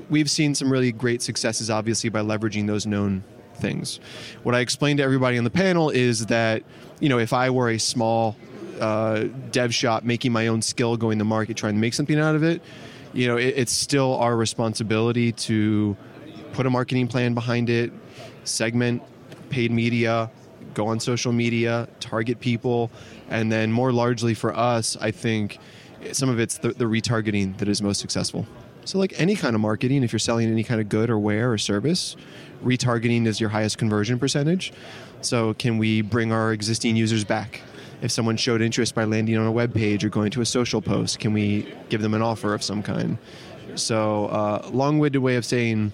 we've 0.09 0.31
seen 0.31 0.55
some 0.55 0.73
really 0.73 0.91
great 0.91 1.21
successes, 1.21 1.69
obviously, 1.69 2.09
by 2.09 2.21
leveraging 2.21 2.67
those 2.67 2.87
known 2.87 3.23
things. 3.57 4.01
What 4.43 4.55
I 4.55 4.61
explained 4.61 4.99
to 4.99 5.05
everybody 5.05 5.39
on 5.39 5.45
the 5.45 5.51
panel 5.51 5.91
is 5.91 6.27
that, 6.27 6.63
you 7.01 7.09
know, 7.09 7.19
if 7.19 7.33
I 7.33 7.51
were 7.51 7.71
a 7.71 7.79
small 7.79 8.37
uh, 8.81 9.25
dev 9.51 9.75
shop 9.75 10.05
making 10.05 10.33
my 10.33 10.49
own 10.49 10.63
skill, 10.63 10.97
going 10.97 11.19
to 11.19 11.25
market, 11.25 11.57
trying 11.57 11.75
to 11.75 11.81
make 11.81 11.95
something 11.95 12.19
out 12.19 12.35
of 12.35 12.43
it, 12.43 12.63
you 13.13 13.27
know, 13.27 13.37
it, 13.37 13.55
it's 13.57 13.73
still 13.73 14.17
our 14.17 14.37
responsibility 14.37 15.33
to 15.33 15.97
put 16.53 16.67
a 16.67 16.71
marketing 16.71 17.09
plan 17.09 17.35
behind 17.35 17.71
it, 17.71 17.93
segment 18.45 19.03
paid 19.51 19.71
media, 19.71 20.31
go 20.75 20.87
on 20.89 21.01
social 21.01 21.33
media, 21.33 21.89
target 22.01 22.41
people, 22.41 22.91
and 23.29 23.51
then 23.51 23.71
more 23.73 23.93
largely 23.93 24.35
for 24.35 24.55
us, 24.55 24.97
I 25.01 25.11
think 25.11 25.59
some 26.13 26.29
of 26.29 26.39
it's 26.39 26.59
the, 26.59 26.71
the 26.71 26.85
retargeting 26.85 27.57
that 27.59 27.69
is 27.69 27.81
most 27.81 28.01
successful. 28.01 28.47
So, 28.85 28.99
like 28.99 29.19
any 29.19 29.35
kind 29.35 29.55
of 29.55 29.63
marketing, 29.63 30.03
if 30.03 30.13
you're 30.13 30.19
selling 30.19 30.51
any 30.51 30.63
kind 30.63 30.81
of 30.81 30.89
good 30.89 31.09
or 31.09 31.19
ware 31.19 31.51
or 31.51 31.57
service, 31.57 32.17
retargeting 32.63 33.27
is 33.27 33.41
your 33.41 33.51
highest 33.51 33.79
conversion 33.79 34.19
percentage. 34.19 34.73
So, 35.21 35.55
can 35.55 35.79
we 35.79 36.03
bring 36.03 36.33
our 36.33 36.53
existing 36.53 36.97
users 36.97 37.25
back? 37.25 37.63
If 38.03 38.11
someone 38.11 38.37
showed 38.37 38.61
interest 38.61 38.95
by 38.95 39.05
landing 39.05 39.39
on 39.39 39.47
a 39.47 39.53
web 39.53 39.73
page 39.73 40.05
or 40.05 40.11
going 40.11 40.31
to 40.33 40.43
a 40.43 40.47
social 40.47 40.83
post, 40.83 41.19
can 41.19 41.33
we 41.33 41.73
give 41.89 42.03
them 42.03 42.13
an 42.13 42.23
offer 42.23 42.53
of 42.53 42.63
some 42.63 42.83
kind? 42.83 43.17
So, 43.77 44.27
uh, 44.27 44.69
long-winded 44.73 45.23
way 45.23 45.37
of 45.37 45.45
saying 45.45 45.93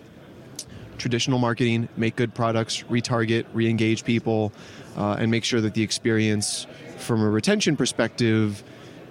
traditional 0.98 1.38
marketing, 1.38 1.88
make 1.96 2.16
good 2.16 2.34
products, 2.34 2.82
retarget, 2.90 3.46
re-engage 3.54 4.04
people, 4.04 4.52
uh, 4.96 5.16
and 5.18 5.30
make 5.30 5.44
sure 5.44 5.60
that 5.60 5.74
the 5.74 5.82
experience 5.82 6.66
from 6.98 7.22
a 7.22 7.30
retention 7.30 7.76
perspective 7.76 8.62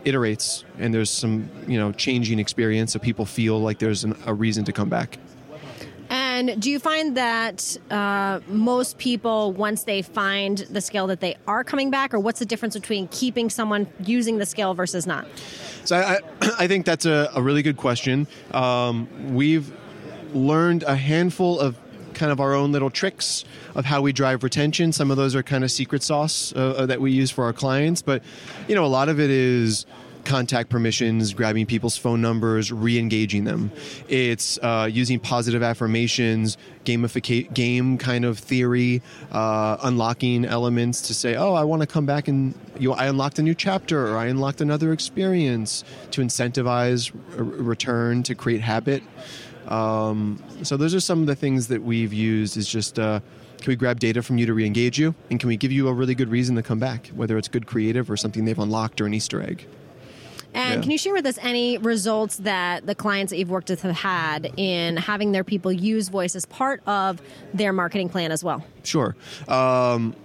iterates 0.06 0.64
and 0.78 0.94
there's 0.94 1.10
some 1.10 1.50
you 1.68 1.78
know 1.78 1.92
changing 1.92 2.40
experience 2.40 2.94
so 2.94 3.00
people 3.00 3.26
feel 3.26 3.60
like 3.60 3.80
there's 3.80 4.06
an, 4.06 4.16
a 4.26 4.34
reason 4.34 4.64
to 4.64 4.72
come 4.72 4.88
back 4.88 5.18
And 6.40 6.62
do 6.62 6.72
you 6.72 6.80
find 6.80 7.18
that 7.18 7.76
uh, 7.92 8.40
most 8.48 8.98
people, 8.98 9.52
once 9.52 9.84
they 9.84 10.02
find 10.02 10.60
the 10.60 10.80
skill, 10.80 11.06
that 11.08 11.20
they 11.20 11.36
are 11.48 11.66
coming 11.66 11.92
back, 11.92 12.14
or 12.14 12.20
what's 12.20 12.40
the 12.40 12.46
difference 12.46 12.76
between 12.76 13.10
keeping 13.10 13.50
someone 13.50 13.88
using 14.06 14.38
the 14.38 14.46
skill 14.46 14.74
versus 14.74 15.06
not? 15.06 15.28
So 15.84 15.98
I, 15.98 16.20
I, 16.58 16.68
think 16.68 16.86
that's 16.86 17.06
a, 17.06 17.30
a 17.36 17.42
really 17.42 17.62
good 17.62 17.76
question. 17.76 18.26
Um, 18.54 19.10
we've 19.36 19.70
learned 20.34 20.84
a 20.84 20.96
handful 20.96 21.60
of 21.60 21.78
kind 22.14 22.32
of 22.32 22.40
our 22.40 22.54
own 22.54 22.72
little 22.72 22.90
tricks 22.90 23.44
of 23.76 23.84
how 23.84 24.02
we 24.02 24.14
drive 24.14 24.42
retention. 24.42 24.94
Some 24.94 25.12
of 25.12 25.18
those 25.18 25.36
are 25.36 25.44
kind 25.44 25.66
of 25.66 25.72
secret 25.72 26.04
sauce 26.04 26.54
uh, 26.56 26.60
uh, 26.60 26.86
that 26.86 27.02
we 27.02 27.12
use 27.12 27.32
for 27.32 27.44
our 27.44 27.54
clients, 27.54 28.02
but 28.02 28.24
you 28.70 28.76
know, 28.76 28.86
a 28.86 28.88
lot 28.88 29.10
of 29.10 29.20
it 29.20 29.30
is 29.30 29.86
contact 30.30 30.70
permissions, 30.70 31.34
grabbing 31.34 31.66
people's 31.66 31.98
phone 31.98 32.22
numbers, 32.22 32.72
re-engaging 32.72 33.46
them. 33.46 33.72
It's 34.08 34.60
uh, 34.60 34.88
using 34.90 35.20
positive 35.20 35.64
affirmations, 35.64 36.56
gamificate 36.86 37.52
game 37.54 37.98
kind 37.98 38.24
of 38.24 38.38
theory, 38.38 39.02
uh, 39.32 39.78
unlocking 39.82 40.46
elements 40.46 41.02
to 41.08 41.16
say, 41.16 41.36
"Oh, 41.36 41.56
I 41.56 41.64
want 41.64 41.82
to 41.82 41.88
come 41.88 42.06
back 42.06 42.28
and 42.28 42.54
you, 42.78 42.94
I 42.94 43.08
unlocked 43.08 43.40
a 43.40 43.42
new 43.42 43.56
chapter, 43.56 44.08
or 44.08 44.18
I 44.18 44.28
unlocked 44.28 44.62
another 44.62 44.94
experience," 44.94 45.84
to 46.12 46.22
incentivize 46.22 47.12
return 47.36 48.22
to 48.24 48.36
create 48.36 48.62
habit. 48.62 49.02
Um, 49.68 50.42
so 50.62 50.78
those 50.78 50.94
are 50.94 51.00
some 51.00 51.22
of 51.22 51.28
the 51.28 51.36
things 51.36 51.68
that 51.70 51.82
we've 51.82 52.14
used. 52.14 52.56
Is 52.56 52.68
just 52.68 53.00
uh, 53.00 53.20
can 53.58 53.72
we 53.72 53.76
grab 53.76 54.00
data 54.00 54.22
from 54.22 54.38
you 54.38 54.46
to 54.46 54.54
re-engage 54.54 55.00
you, 55.00 55.16
and 55.32 55.40
can 55.40 55.50
we 55.50 55.58
give 55.58 55.72
you 55.72 55.88
a 55.88 55.94
really 55.94 56.14
good 56.14 56.30
reason 56.30 56.56
to 56.56 56.62
come 56.62 56.80
back, 56.80 57.08
whether 57.16 57.36
it's 57.36 57.48
good 57.48 57.66
creative 57.66 58.12
or 58.12 58.16
something 58.16 58.46
they've 58.46 58.60
unlocked 58.60 59.02
or 59.02 59.08
an 59.08 59.16
Easter 59.16 59.42
egg. 59.42 59.66
And 60.54 60.76
Yeah. 60.78 60.82
can 60.82 60.92
you 60.92 60.98
share 60.98 61.14
with 61.14 61.26
us 61.26 61.38
any 61.42 61.78
results 61.78 62.38
that 62.38 62.86
the 62.88 62.96
clients 62.96 63.30
that 63.30 63.38
you've 63.38 63.52
worked 63.52 63.70
with 63.70 63.82
have 63.84 63.96
had 63.96 64.52
in 64.58 64.98
having 64.98 65.32
their 65.32 65.44
people 65.44 65.72
use 65.72 66.10
voice 66.10 66.36
as 66.36 66.46
part 66.46 66.82
of 66.88 67.22
their 67.54 67.72
marketing 67.72 68.10
plan 68.10 68.32
as 68.32 68.44
well? 68.44 68.64
Sure. 68.84 69.16
Um, 69.48 70.16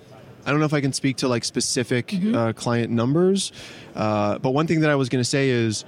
I 0.46 0.50
don't 0.50 0.60
know 0.60 0.66
if 0.66 0.74
I 0.74 0.80
can 0.80 0.92
speak 0.92 1.18
to 1.18 1.28
like 1.28 1.44
specific 1.44 2.14
uh, 2.34 2.52
client 2.54 2.90
numbers, 2.90 3.52
uh, 3.94 4.38
but 4.38 4.50
one 4.50 4.66
thing 4.66 4.80
that 4.80 4.90
I 4.90 4.94
was 4.94 5.08
going 5.08 5.20
to 5.22 5.28
say 5.28 5.50
is 5.50 5.84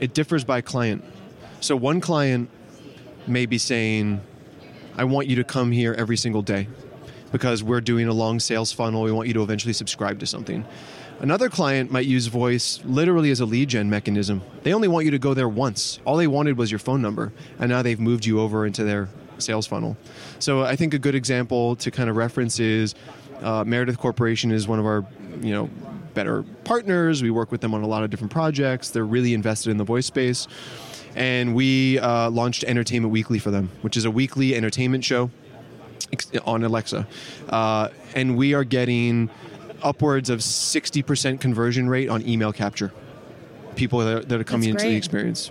it 0.00 0.14
differs 0.14 0.44
by 0.44 0.60
client. 0.60 1.04
So 1.60 1.74
one 1.76 2.00
client 2.00 2.50
may 3.26 3.46
be 3.46 3.56
saying, 3.56 4.20
"I 4.98 5.04
want 5.04 5.28
you 5.28 5.36
to 5.36 5.44
come 5.44 5.72
here 5.72 5.94
every 5.96 6.16
single 6.18 6.42
day 6.42 6.68
because 7.32 7.62
we're 7.62 7.80
doing 7.80 8.06
a 8.06 8.12
long 8.12 8.38
sales 8.38 8.70
funnel. 8.70 9.02
We 9.02 9.12
want 9.12 9.28
you 9.28 9.34
to 9.34 9.42
eventually 9.42 9.72
subscribe 9.72 10.18
to 10.20 10.26
something." 10.26 10.64
Another 11.20 11.48
client 11.48 11.90
might 11.90 12.06
use 12.06 12.26
voice 12.26 12.80
literally 12.84 13.30
as 13.30 13.40
a 13.40 13.46
lead 13.46 13.68
gen 13.68 13.88
mechanism. 13.88 14.42
They 14.62 14.74
only 14.74 14.88
want 14.88 15.04
you 15.04 15.10
to 15.12 15.18
go 15.18 15.32
there 15.32 15.48
once. 15.48 16.00
All 16.04 16.16
they 16.16 16.26
wanted 16.26 16.58
was 16.58 16.70
your 16.70 16.80
phone 16.80 17.00
number, 17.00 17.32
and 17.58 17.70
now 17.70 17.82
they've 17.82 18.00
moved 18.00 18.26
you 18.26 18.40
over 18.40 18.66
into 18.66 18.84
their 18.84 19.08
sales 19.38 19.66
funnel. 19.66 19.96
So 20.38 20.62
I 20.62 20.76
think 20.76 20.92
a 20.92 20.98
good 20.98 21.14
example 21.14 21.76
to 21.76 21.90
kind 21.90 22.10
of 22.10 22.16
reference 22.16 22.60
is 22.60 22.94
uh, 23.42 23.64
Meredith 23.64 23.98
Corporation 23.98 24.50
is 24.50 24.68
one 24.68 24.78
of 24.78 24.86
our, 24.86 25.06
you 25.40 25.52
know, 25.52 25.70
better 26.14 26.42
partners. 26.64 27.22
We 27.22 27.30
work 27.30 27.50
with 27.50 27.60
them 27.60 27.74
on 27.74 27.82
a 27.82 27.86
lot 27.86 28.04
of 28.04 28.10
different 28.10 28.32
projects. 28.32 28.90
They're 28.90 29.04
really 29.04 29.34
invested 29.34 29.70
in 29.70 29.76
the 29.76 29.84
voice 29.84 30.06
space, 30.06 30.46
and 31.14 31.54
we 31.54 31.98
uh, 32.00 32.30
launched 32.30 32.64
Entertainment 32.64 33.12
Weekly 33.12 33.38
for 33.38 33.50
them, 33.50 33.70
which 33.82 33.96
is 33.96 34.04
a 34.04 34.10
weekly 34.10 34.54
entertainment 34.54 35.04
show 35.04 35.30
on 36.44 36.62
Alexa, 36.62 37.06
uh, 37.48 37.88
and 38.14 38.36
we 38.36 38.54
are 38.54 38.64
getting 38.64 39.30
upwards 39.82 40.30
of 40.30 40.40
60% 40.40 41.40
conversion 41.40 41.88
rate 41.88 42.08
on 42.08 42.26
email 42.26 42.52
capture. 42.52 42.92
People 43.76 43.98
that 44.00 44.16
are, 44.16 44.20
that 44.20 44.40
are 44.40 44.44
coming 44.44 44.68
into 44.70 44.84
the 44.84 44.96
experience. 44.96 45.50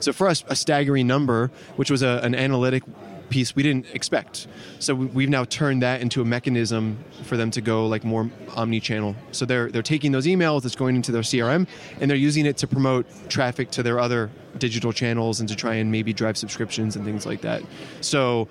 So 0.00 0.12
for 0.12 0.28
us, 0.28 0.44
a 0.48 0.54
staggering 0.56 1.06
number, 1.06 1.50
which 1.76 1.90
was 1.90 2.02
a, 2.02 2.20
an 2.22 2.34
analytic 2.34 2.82
piece 3.30 3.56
we 3.56 3.62
didn't 3.62 3.86
expect. 3.94 4.46
So 4.78 4.94
we- 4.94 5.06
we've 5.06 5.30
now 5.30 5.44
turned 5.44 5.80
that 5.80 6.02
into 6.02 6.20
a 6.20 6.24
mechanism 6.24 6.98
for 7.22 7.38
them 7.38 7.50
to 7.52 7.62
go 7.62 7.86
like 7.86 8.04
more 8.04 8.30
omni-channel. 8.54 9.16
So 9.30 9.46
they're 9.46 9.70
they're 9.70 9.80
taking 9.80 10.12
those 10.12 10.26
emails 10.26 10.62
that's 10.64 10.76
going 10.76 10.96
into 10.96 11.12
their 11.12 11.22
CRM 11.22 11.66
and 11.98 12.10
they're 12.10 12.18
using 12.18 12.44
it 12.44 12.58
to 12.58 12.66
promote 12.66 13.06
traffic 13.30 13.70
to 13.70 13.82
their 13.82 13.98
other 13.98 14.28
digital 14.58 14.92
channels 14.92 15.40
and 15.40 15.48
to 15.48 15.56
try 15.56 15.76
and 15.76 15.90
maybe 15.90 16.12
drive 16.12 16.36
subscriptions 16.36 16.94
and 16.94 17.06
things 17.06 17.24
like 17.24 17.40
that. 17.40 17.62
So, 18.02 18.48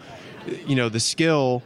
you 0.66 0.76
know, 0.76 0.90
the 0.90 1.00
skill 1.00 1.62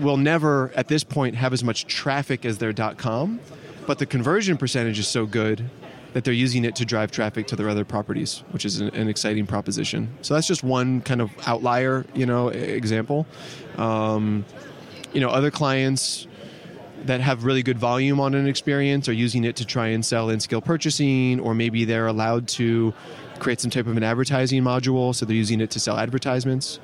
will 0.00 0.16
never 0.16 0.72
at 0.74 0.88
this 0.88 1.04
point 1.04 1.34
have 1.36 1.52
as 1.52 1.62
much 1.62 1.86
traffic 1.86 2.44
as 2.44 2.58
their 2.58 2.72
.dot 2.72 2.98
.com, 2.98 3.40
but 3.86 3.98
the 3.98 4.06
conversion 4.06 4.56
percentage 4.56 4.98
is 4.98 5.08
so 5.08 5.26
good 5.26 5.68
that 6.14 6.24
they're 6.24 6.32
using 6.32 6.64
it 6.64 6.74
to 6.76 6.84
drive 6.84 7.10
traffic 7.10 7.46
to 7.46 7.56
their 7.56 7.68
other 7.68 7.84
properties, 7.84 8.42
which 8.50 8.64
is 8.64 8.80
an, 8.80 8.88
an 8.94 9.08
exciting 9.08 9.46
proposition. 9.46 10.08
So 10.22 10.34
that's 10.34 10.46
just 10.46 10.64
one 10.64 11.02
kind 11.02 11.20
of 11.20 11.30
outlier, 11.46 12.06
you 12.14 12.24
know, 12.24 12.48
example. 12.48 13.26
Um, 13.76 14.44
you 15.12 15.20
know, 15.20 15.28
other 15.28 15.50
clients 15.50 16.26
that 17.04 17.20
have 17.20 17.44
really 17.44 17.62
good 17.62 17.78
volume 17.78 18.20
on 18.20 18.34
an 18.34 18.46
experience 18.46 19.08
are 19.08 19.12
using 19.12 19.44
it 19.44 19.56
to 19.56 19.64
try 19.64 19.88
and 19.88 20.04
sell 20.04 20.30
in 20.30 20.40
skill 20.40 20.60
purchasing, 20.60 21.40
or 21.40 21.54
maybe 21.54 21.84
they're 21.84 22.06
allowed 22.06 22.48
to 22.48 22.92
create 23.38 23.60
some 23.60 23.70
type 23.70 23.86
of 23.86 23.96
an 23.96 24.02
advertising 24.02 24.62
module, 24.62 25.14
so 25.14 25.24
they're 25.24 25.36
using 25.36 25.60
it 25.60 25.70
to 25.70 25.78
sell 25.78 25.96
advertisements. 25.96 26.80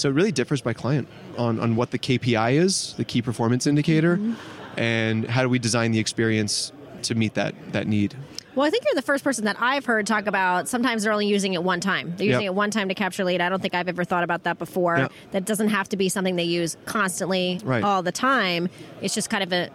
So 0.00 0.08
it 0.08 0.12
really 0.12 0.32
differs 0.32 0.62
by 0.62 0.72
client 0.72 1.08
on, 1.36 1.60
on 1.60 1.76
what 1.76 1.90
the 1.90 1.98
KPI 1.98 2.54
is, 2.54 2.94
the 2.94 3.04
key 3.04 3.20
performance 3.20 3.66
indicator, 3.66 4.16
mm-hmm. 4.16 4.80
and 4.80 5.26
how 5.26 5.42
do 5.42 5.48
we 5.50 5.58
design 5.58 5.92
the 5.92 5.98
experience 5.98 6.72
to 7.02 7.14
meet 7.14 7.34
that 7.34 7.54
that 7.72 7.86
need. 7.86 8.16
Well, 8.54 8.66
I 8.66 8.70
think 8.70 8.84
you're 8.84 8.94
the 8.94 9.02
first 9.02 9.22
person 9.22 9.44
that 9.44 9.56
I've 9.60 9.84
heard 9.84 10.06
talk 10.06 10.26
about 10.26 10.68
sometimes 10.68 11.02
they're 11.02 11.12
only 11.12 11.26
using 11.26 11.52
it 11.54 11.62
one 11.62 11.80
time. 11.80 12.14
They're 12.16 12.26
using 12.26 12.42
Yep. 12.42 12.52
it 12.52 12.54
one 12.54 12.70
time 12.70 12.88
to 12.88 12.94
capture 12.94 13.24
lead. 13.24 13.40
I 13.40 13.48
don't 13.48 13.62
think 13.62 13.74
I've 13.74 13.88
ever 13.88 14.04
thought 14.04 14.24
about 14.24 14.42
that 14.44 14.58
before. 14.58 14.98
Yep. 14.98 15.12
That 15.32 15.44
doesn't 15.44 15.68
have 15.68 15.88
to 15.90 15.96
be 15.96 16.08
something 16.08 16.36
they 16.36 16.44
use 16.44 16.76
constantly 16.84 17.60
Right. 17.62 17.84
all 17.84 18.02
the 18.02 18.12
time. 18.12 18.68
It's 19.02 19.14
just 19.14 19.30
kind 19.30 19.42
of 19.42 19.52
a 19.52 19.70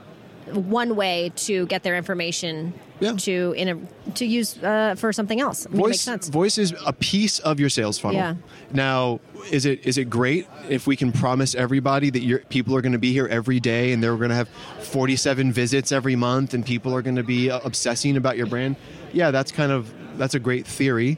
one 0.53 0.95
way 0.95 1.31
to 1.35 1.65
get 1.67 1.83
their 1.83 1.95
information 1.97 2.73
Yeah. 2.99 3.13
to 3.13 3.53
in 3.57 3.67
a 3.69 4.11
to 4.13 4.25
use 4.25 4.57
uh, 4.63 4.95
for 4.97 5.11
something 5.11 5.41
else. 5.41 5.65
I 5.65 5.69
mean, 5.71 5.81
voice 5.81 6.01
sense. 6.01 6.29
voice 6.29 6.57
is 6.57 6.73
a 6.85 6.93
piece 6.93 7.39
of 7.39 7.59
your 7.59 7.69
sales 7.69 7.97
funnel. 7.99 8.15
Yeah. 8.17 8.35
Now, 8.71 9.19
is 9.51 9.65
it 9.65 9.85
is 9.85 9.97
it 9.97 10.09
great 10.09 10.47
if 10.69 10.87
we 10.87 10.95
can 10.95 11.11
promise 11.11 11.55
everybody 11.55 12.09
that 12.11 12.21
your 12.21 12.39
people 12.39 12.75
are 12.75 12.81
going 12.81 12.93
to 12.93 12.99
be 12.99 13.11
here 13.11 13.27
every 13.27 13.59
day 13.59 13.91
and 13.91 14.01
they're 14.03 14.15
going 14.17 14.29
to 14.29 14.35
have 14.35 14.49
47 14.81 15.51
visits 15.51 15.91
every 15.91 16.15
month 16.15 16.53
and 16.53 16.65
people 16.65 16.93
are 16.95 17.01
going 17.01 17.15
to 17.17 17.23
be 17.23 17.49
uh, 17.51 17.59
obsessing 17.63 18.15
about 18.17 18.37
your 18.37 18.47
brand? 18.47 18.75
Yeah, 19.13 19.31
that's 19.31 19.51
kind 19.51 19.71
of 19.71 19.91
that's 20.17 20.35
a 20.35 20.39
great 20.39 20.65
theory. 20.67 21.17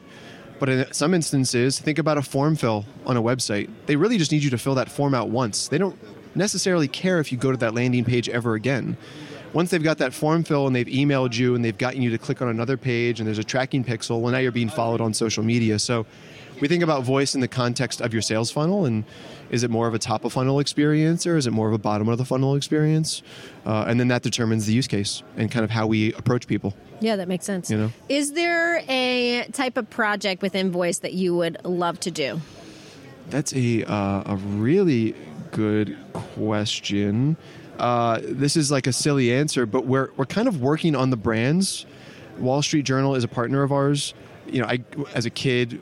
But 0.58 0.68
in 0.68 0.92
some 0.92 1.14
instances, 1.14 1.78
think 1.78 1.98
about 2.00 2.18
a 2.18 2.22
form 2.22 2.56
fill 2.56 2.84
on 3.06 3.16
a 3.16 3.22
website. 3.22 3.70
They 3.86 3.94
really 3.94 4.18
just 4.18 4.32
need 4.32 4.42
you 4.42 4.50
to 4.50 4.58
fill 4.58 4.74
that 4.74 4.90
form 4.90 5.14
out 5.14 5.28
once. 5.30 5.68
They 5.68 5.78
don't 5.78 5.96
necessarily 6.38 6.88
care 6.88 7.20
if 7.20 7.30
you 7.30 7.36
go 7.36 7.50
to 7.50 7.58
that 7.58 7.74
landing 7.74 8.04
page 8.04 8.28
ever 8.28 8.54
again. 8.54 8.96
Once 9.52 9.70
they've 9.70 9.82
got 9.82 9.98
that 9.98 10.12
form 10.12 10.44
fill 10.44 10.66
and 10.66 10.76
they've 10.76 10.86
emailed 10.86 11.36
you 11.36 11.54
and 11.54 11.64
they've 11.64 11.78
gotten 11.78 12.02
you 12.02 12.10
to 12.10 12.18
click 12.18 12.42
on 12.42 12.48
another 12.48 12.76
page 12.76 13.18
and 13.18 13.26
there's 13.26 13.38
a 13.38 13.44
tracking 13.44 13.82
pixel, 13.82 14.20
well, 14.20 14.30
now 14.30 14.38
you're 14.38 14.52
being 14.52 14.68
followed 14.68 15.00
on 15.00 15.14
social 15.14 15.42
media. 15.42 15.78
So 15.78 16.04
we 16.60 16.68
think 16.68 16.82
about 16.82 17.02
voice 17.02 17.34
in 17.34 17.40
the 17.40 17.48
context 17.48 18.00
of 18.00 18.12
your 18.12 18.20
sales 18.20 18.50
funnel 18.50 18.84
and 18.84 19.04
is 19.50 19.62
it 19.62 19.70
more 19.70 19.88
of 19.88 19.94
a 19.94 19.98
top 19.98 20.24
of 20.24 20.32
funnel 20.34 20.60
experience 20.60 21.26
or 21.26 21.36
is 21.36 21.46
it 21.46 21.52
more 21.52 21.68
of 21.68 21.72
a 21.72 21.78
bottom 21.78 22.08
of 22.08 22.18
the 22.18 22.24
funnel 22.24 22.56
experience? 22.56 23.22
Uh, 23.64 23.86
and 23.88 23.98
then 23.98 24.08
that 24.08 24.22
determines 24.22 24.66
the 24.66 24.72
use 24.72 24.86
case 24.86 25.22
and 25.36 25.50
kind 25.50 25.64
of 25.64 25.70
how 25.70 25.86
we 25.86 26.12
approach 26.14 26.46
people. 26.46 26.74
Yeah, 27.00 27.16
that 27.16 27.28
makes 27.28 27.46
sense. 27.46 27.70
You 27.70 27.78
know? 27.78 27.92
Is 28.08 28.32
there 28.32 28.82
a 28.88 29.46
type 29.52 29.76
of 29.76 29.88
project 29.88 30.42
within 30.42 30.70
voice 30.70 30.98
that 30.98 31.14
you 31.14 31.34
would 31.36 31.64
love 31.64 32.00
to 32.00 32.10
do? 32.10 32.40
That's 33.30 33.54
a 33.54 33.84
uh, 33.84 34.22
a 34.24 34.36
really 34.36 35.14
good 35.52 35.96
question. 36.12 37.36
Uh, 37.78 38.20
this 38.22 38.56
is 38.56 38.70
like 38.70 38.86
a 38.86 38.92
silly 38.92 39.32
answer, 39.32 39.66
but 39.66 39.86
we're 39.86 40.10
we're 40.16 40.26
kind 40.26 40.48
of 40.48 40.60
working 40.60 40.96
on 40.96 41.10
the 41.10 41.16
brands. 41.16 41.86
Wall 42.38 42.62
Street 42.62 42.84
Journal 42.84 43.14
is 43.14 43.24
a 43.24 43.28
partner 43.28 43.62
of 43.62 43.72
ours. 43.72 44.14
You 44.46 44.62
know, 44.62 44.66
I 44.66 44.82
as 45.14 45.26
a 45.26 45.30
kid, 45.30 45.80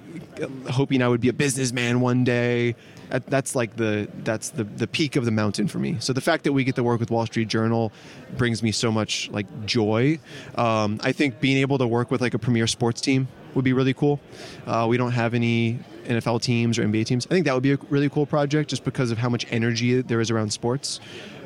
hoping 0.70 1.02
I 1.02 1.08
would 1.08 1.20
be 1.20 1.28
a 1.28 1.32
businessman 1.32 2.00
one 2.00 2.24
day. 2.24 2.74
That's 3.08 3.54
like 3.54 3.76
the 3.76 4.08
that's 4.24 4.50
the 4.50 4.64
the 4.64 4.86
peak 4.86 5.16
of 5.16 5.24
the 5.24 5.30
mountain 5.30 5.68
for 5.68 5.78
me. 5.78 5.96
So 6.00 6.12
the 6.12 6.20
fact 6.20 6.44
that 6.44 6.52
we 6.52 6.64
get 6.64 6.74
to 6.74 6.82
work 6.82 7.00
with 7.00 7.10
Wall 7.10 7.24
Street 7.26 7.48
Journal 7.48 7.92
brings 8.36 8.62
me 8.62 8.72
so 8.72 8.90
much 8.90 9.30
like 9.30 9.46
joy. 9.64 10.18
Um, 10.56 11.00
I 11.02 11.12
think 11.12 11.40
being 11.40 11.58
able 11.58 11.78
to 11.78 11.86
work 11.86 12.10
with 12.10 12.20
like 12.20 12.34
a 12.34 12.38
premier 12.38 12.66
sports 12.66 13.00
team 13.00 13.28
would 13.54 13.64
be 13.64 13.72
really 13.72 13.94
cool. 13.94 14.20
Uh, 14.66 14.86
we 14.88 14.96
don't 14.96 15.12
have 15.12 15.34
any 15.34 15.78
NFL 16.06 16.42
teams 16.42 16.78
or 16.78 16.84
NBA 16.84 17.06
teams. 17.06 17.26
I 17.26 17.30
think 17.30 17.46
that 17.46 17.54
would 17.54 17.62
be 17.62 17.72
a 17.72 17.78
really 17.90 18.08
cool 18.08 18.26
project 18.26 18.70
just 18.70 18.84
because 18.84 19.10
of 19.10 19.18
how 19.18 19.28
much 19.28 19.46
energy 19.50 20.00
there 20.02 20.20
is 20.20 20.30
around 20.30 20.50
sports. 20.50 21.00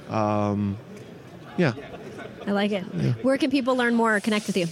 Um, 0.09 0.79
yeah. 1.57 1.73
I 2.47 2.53
like 2.53 2.73
it. 2.73 2.83
Where 3.23 3.37
can 3.37 3.51
people 3.51 3.77
learn 3.77 3.95
more 3.95 4.17
or 4.17 4.21
connect 4.21 4.47
with 4.47 4.57
you? 4.57 4.67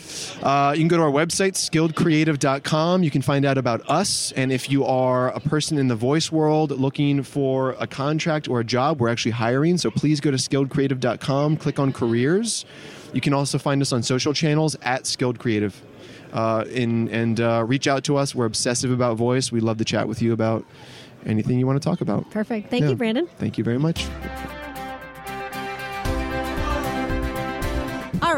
Uh, 0.45 0.73
you 0.73 0.81
can 0.81 0.89
go 0.89 0.97
to 0.97 1.03
our 1.03 1.11
website, 1.11 1.53
skilledcreative.com. 1.53 3.03
You 3.03 3.11
can 3.11 3.23
find 3.23 3.45
out 3.45 3.59
about 3.59 3.89
us. 3.89 4.33
And 4.33 4.51
if 4.51 4.71
you 4.71 4.85
are 4.85 5.31
a 5.31 5.41
person 5.41 5.79
in 5.79 5.89
the 5.89 5.95
voice 5.95 6.33
world 6.33 6.71
looking 6.73 7.23
for 7.23 7.77
a 7.79 7.87
contract 7.87 8.49
or 8.49 8.61
a 8.61 8.65
job, 8.65 9.01
we're 9.01 9.11
actually 9.11 9.33
hiring. 9.33 9.77
So 9.77 9.91
please 9.91 10.21
go 10.21 10.31
to 10.31 10.39
skilledcreative.com, 10.39 11.59
click 11.59 11.79
on 11.79 11.93
careers. 11.93 12.65
You 13.13 13.21
can 13.21 13.33
also 13.35 13.59
find 13.59 13.83
us 13.83 13.93
on 13.93 14.03
social 14.03 14.33
channels 14.33 14.77
at 14.83 15.07
Skilled 15.07 15.39
Creative. 15.39 15.81
Uh, 16.33 16.65
in, 16.71 17.09
and 17.09 17.41
uh, 17.41 17.65
reach 17.67 17.87
out 17.87 18.05
to 18.05 18.17
us. 18.17 18.35
We're 18.35 18.45
obsessive 18.47 18.91
about 18.91 19.17
voice. 19.17 19.51
We'd 19.51 19.63
love 19.63 19.79
to 19.79 19.85
chat 19.85 20.09
with 20.09 20.21
you 20.23 20.33
about 20.33 20.65
anything 21.27 21.59
you 21.59 21.67
want 21.67 21.81
to 21.83 21.89
talk 21.89 22.01
about. 22.01 22.31
Perfect. 22.31 22.71
Thank 22.71 22.83
Yeah. 22.85 22.91
you, 22.91 22.97
Brandon. 22.97 23.27
Thank 23.39 23.59
you 23.59 23.65
very 23.65 23.79
much. 23.79 24.07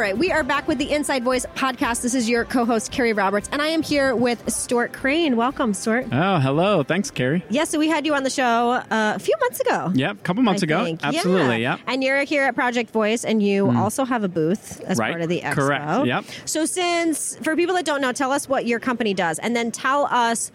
Right, 0.00 0.16
we 0.16 0.32
are 0.32 0.42
back 0.42 0.66
with 0.66 0.78
the 0.78 0.90
Inside 0.90 1.24
Voice 1.24 1.44
podcast. 1.54 2.00
This 2.00 2.14
is 2.14 2.26
your 2.26 2.46
co-host 2.46 2.90
Keri 2.90 3.12
Roberts, 3.12 3.50
and 3.52 3.60
I 3.60 3.66
am 3.66 3.82
here 3.82 4.16
with 4.16 4.50
Stuart 4.50 4.94
Crane. 4.94 5.36
Welcome, 5.36 5.74
Stuart. 5.74 6.06
Oh, 6.10 6.38
hello. 6.38 6.82
Thanks, 6.82 7.10
Keri. 7.10 7.44
Yeah, 7.50 7.64
so 7.64 7.78
we 7.78 7.86
had 7.88 8.06
you 8.06 8.14
on 8.14 8.22
the 8.24 8.30
show 8.30 8.42
uh, 8.72 8.82
a 8.90 9.18
few 9.18 9.34
months 9.40 9.60
ago. 9.60 9.92
Yep, 9.94 10.16
a 10.16 10.20
couple 10.22 10.42
months 10.42 10.62
I 10.62 10.64
ago. 10.64 10.84
think. 10.84 11.00
Absolutely, 11.04 11.60
Yeah. 11.60 11.72
yep. 11.76 11.80
And 11.86 12.02
you're 12.02 12.22
here 12.24 12.44
at 12.44 12.54
Project 12.54 12.90
Voice, 12.92 13.26
and 13.26 13.42
you 13.42 13.70
also 13.70 14.06
have 14.06 14.24
a 14.24 14.28
booth 14.28 14.80
as 14.86 14.96
Right. 14.96 15.10
part 15.10 15.20
of 15.20 15.28
the 15.28 15.42
expo. 15.42 15.54
Correct. 15.54 16.06
Yep. 16.06 16.24
So, 16.46 16.64
since 16.64 17.36
for 17.42 17.54
people 17.54 17.74
that 17.74 17.84
don't 17.84 18.00
know, 18.00 18.12
tell 18.12 18.32
us 18.32 18.48
what 18.48 18.64
your 18.64 18.80
company 18.80 19.12
does, 19.12 19.38
and 19.38 19.54
then 19.54 19.70
tell 19.70 20.06
us 20.06 20.50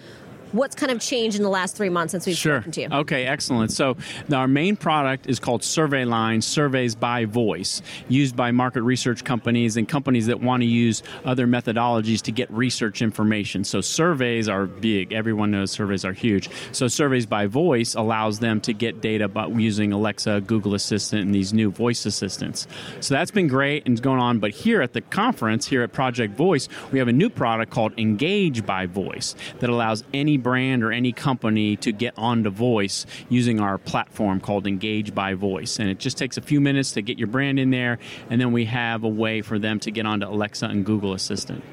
what's 0.55 0.75
kind 0.75 0.91
of 0.91 0.99
changed 0.99 1.37
in 1.37 1.43
the 1.43 1.49
last 1.49 1.75
three 1.75 1.89
months 1.89 2.11
since 2.11 2.25
we've 2.25 2.35
Sure. 2.37 2.57
spoken 2.57 2.71
to 2.71 2.81
you. 2.81 2.87
Okay, 2.91 3.25
excellent. 3.25 3.71
So 3.71 3.97
our 4.33 4.47
main 4.47 4.75
product 4.75 5.27
is 5.27 5.39
called 5.39 5.63
Survey 5.63 6.05
Line 6.05 6.41
Surveys 6.41 6.95
by 6.95 7.25
Voice, 7.25 7.81
used 8.07 8.35
by 8.35 8.51
market 8.51 8.81
research 8.83 9.23
companies 9.23 9.77
and 9.77 9.87
companies 9.87 10.27
that 10.27 10.41
want 10.41 10.61
to 10.61 10.67
use 10.67 11.03
other 11.25 11.45
methodologies 11.47 12.21
to 12.23 12.31
get 12.31 12.49
research 12.51 13.01
information. 13.01 13.63
So 13.63 13.81
surveys 13.81 14.47
are 14.47 14.65
big. 14.65 15.11
Everyone 15.13 15.51
knows 15.51 15.71
surveys 15.71 16.05
are 16.05 16.13
huge. 16.13 16.49
So 16.71 16.87
surveys 16.87 17.25
by 17.25 17.47
voice 17.47 17.95
allows 17.95 18.39
them 18.39 18.61
to 18.61 18.73
get 18.73 19.01
data 19.01 19.27
by 19.27 19.47
using 19.47 19.91
Alexa, 19.91 20.41
Google 20.41 20.73
Assistant, 20.73 21.23
and 21.23 21.35
these 21.35 21.53
new 21.53 21.69
voice 21.71 22.05
assistants. 22.05 22.67
So 22.99 23.13
that's 23.13 23.31
been 23.31 23.47
great 23.47 23.85
and 23.85 24.01
going 24.01 24.19
on. 24.19 24.39
But 24.39 24.51
here 24.51 24.81
at 24.81 24.93
the 24.93 25.01
conference, 25.01 25.67
here 25.67 25.81
at 25.83 25.91
Project 25.91 26.35
Voice, 26.37 26.69
we 26.91 26.99
have 26.99 27.07
a 27.07 27.13
new 27.13 27.29
product 27.29 27.71
called 27.71 27.93
Engage 27.97 28.65
by 28.65 28.85
Voice 28.85 29.35
that 29.59 29.69
allows 29.69 30.03
any 30.13 30.37
brand 30.45 30.83
or 30.83 30.91
any 30.91 31.11
company 31.11 31.75
to 31.75 31.91
get 31.91 32.13
onto 32.19 32.51
voice 32.51 33.07
using 33.29 33.59
our 33.59 33.79
platform 33.79 34.39
called 34.39 34.67
Engage 34.67 35.15
by 35.15 35.33
Voice. 35.33 35.79
And 35.79 35.89
it 35.89 35.97
just 35.97 36.19
takes 36.19 36.37
a 36.37 36.41
few 36.41 36.61
minutes 36.61 36.91
to 36.91 37.01
get 37.01 37.17
your 37.17 37.27
brand 37.27 37.57
in 37.57 37.71
there, 37.71 37.97
and 38.29 38.39
then 38.39 38.51
we 38.51 38.65
have 38.65 39.03
a 39.03 39.09
way 39.09 39.41
for 39.41 39.57
them 39.57 39.79
to 39.79 39.89
get 39.89 40.05
onto 40.05 40.27
Alexa 40.27 40.67
and 40.67 40.85
Google 40.85 41.13
Assistant. 41.13 41.63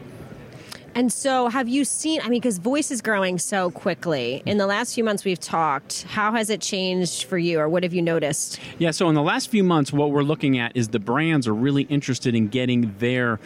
And 0.95 1.13
so, 1.13 1.49
have 1.49 1.69
you 1.69 1.85
seen? 1.85 2.21
I 2.21 2.29
mean, 2.29 2.41
because 2.41 2.59
voice 2.59 2.91
is 2.91 3.01
growing 3.01 3.39
so 3.39 3.71
quickly. 3.71 4.43
In 4.45 4.59
the 4.59 4.67
last 4.67 4.95
few 4.95 5.05
months 5.05 5.25
we've 5.25 5.41
talked, 5.41 6.05
how 6.05 6.33
has 6.33 6.51
it 6.51 6.61
changed 6.61 7.25
for 7.25 7.39
you, 7.39 7.61
or 7.61 7.69
what 7.69 7.83
have 7.83 7.93
you 7.95 8.03
noticed? 8.03 8.59
Yeah, 8.79 8.91
so 8.91 9.09
in 9.09 9.15
the 9.15 9.23
last 9.23 9.51
few 9.51 9.65
months, 9.65 9.93
what 9.93 10.11
we're 10.11 10.23
looking 10.23 10.59
at 10.59 10.75
is 10.75 10.89
the 10.89 10.99
brands 10.99 11.47
are 11.47 11.55
really 11.55 11.83
interested 11.85 12.35
in 12.35 12.49
getting 12.49 12.95
their 12.99 13.39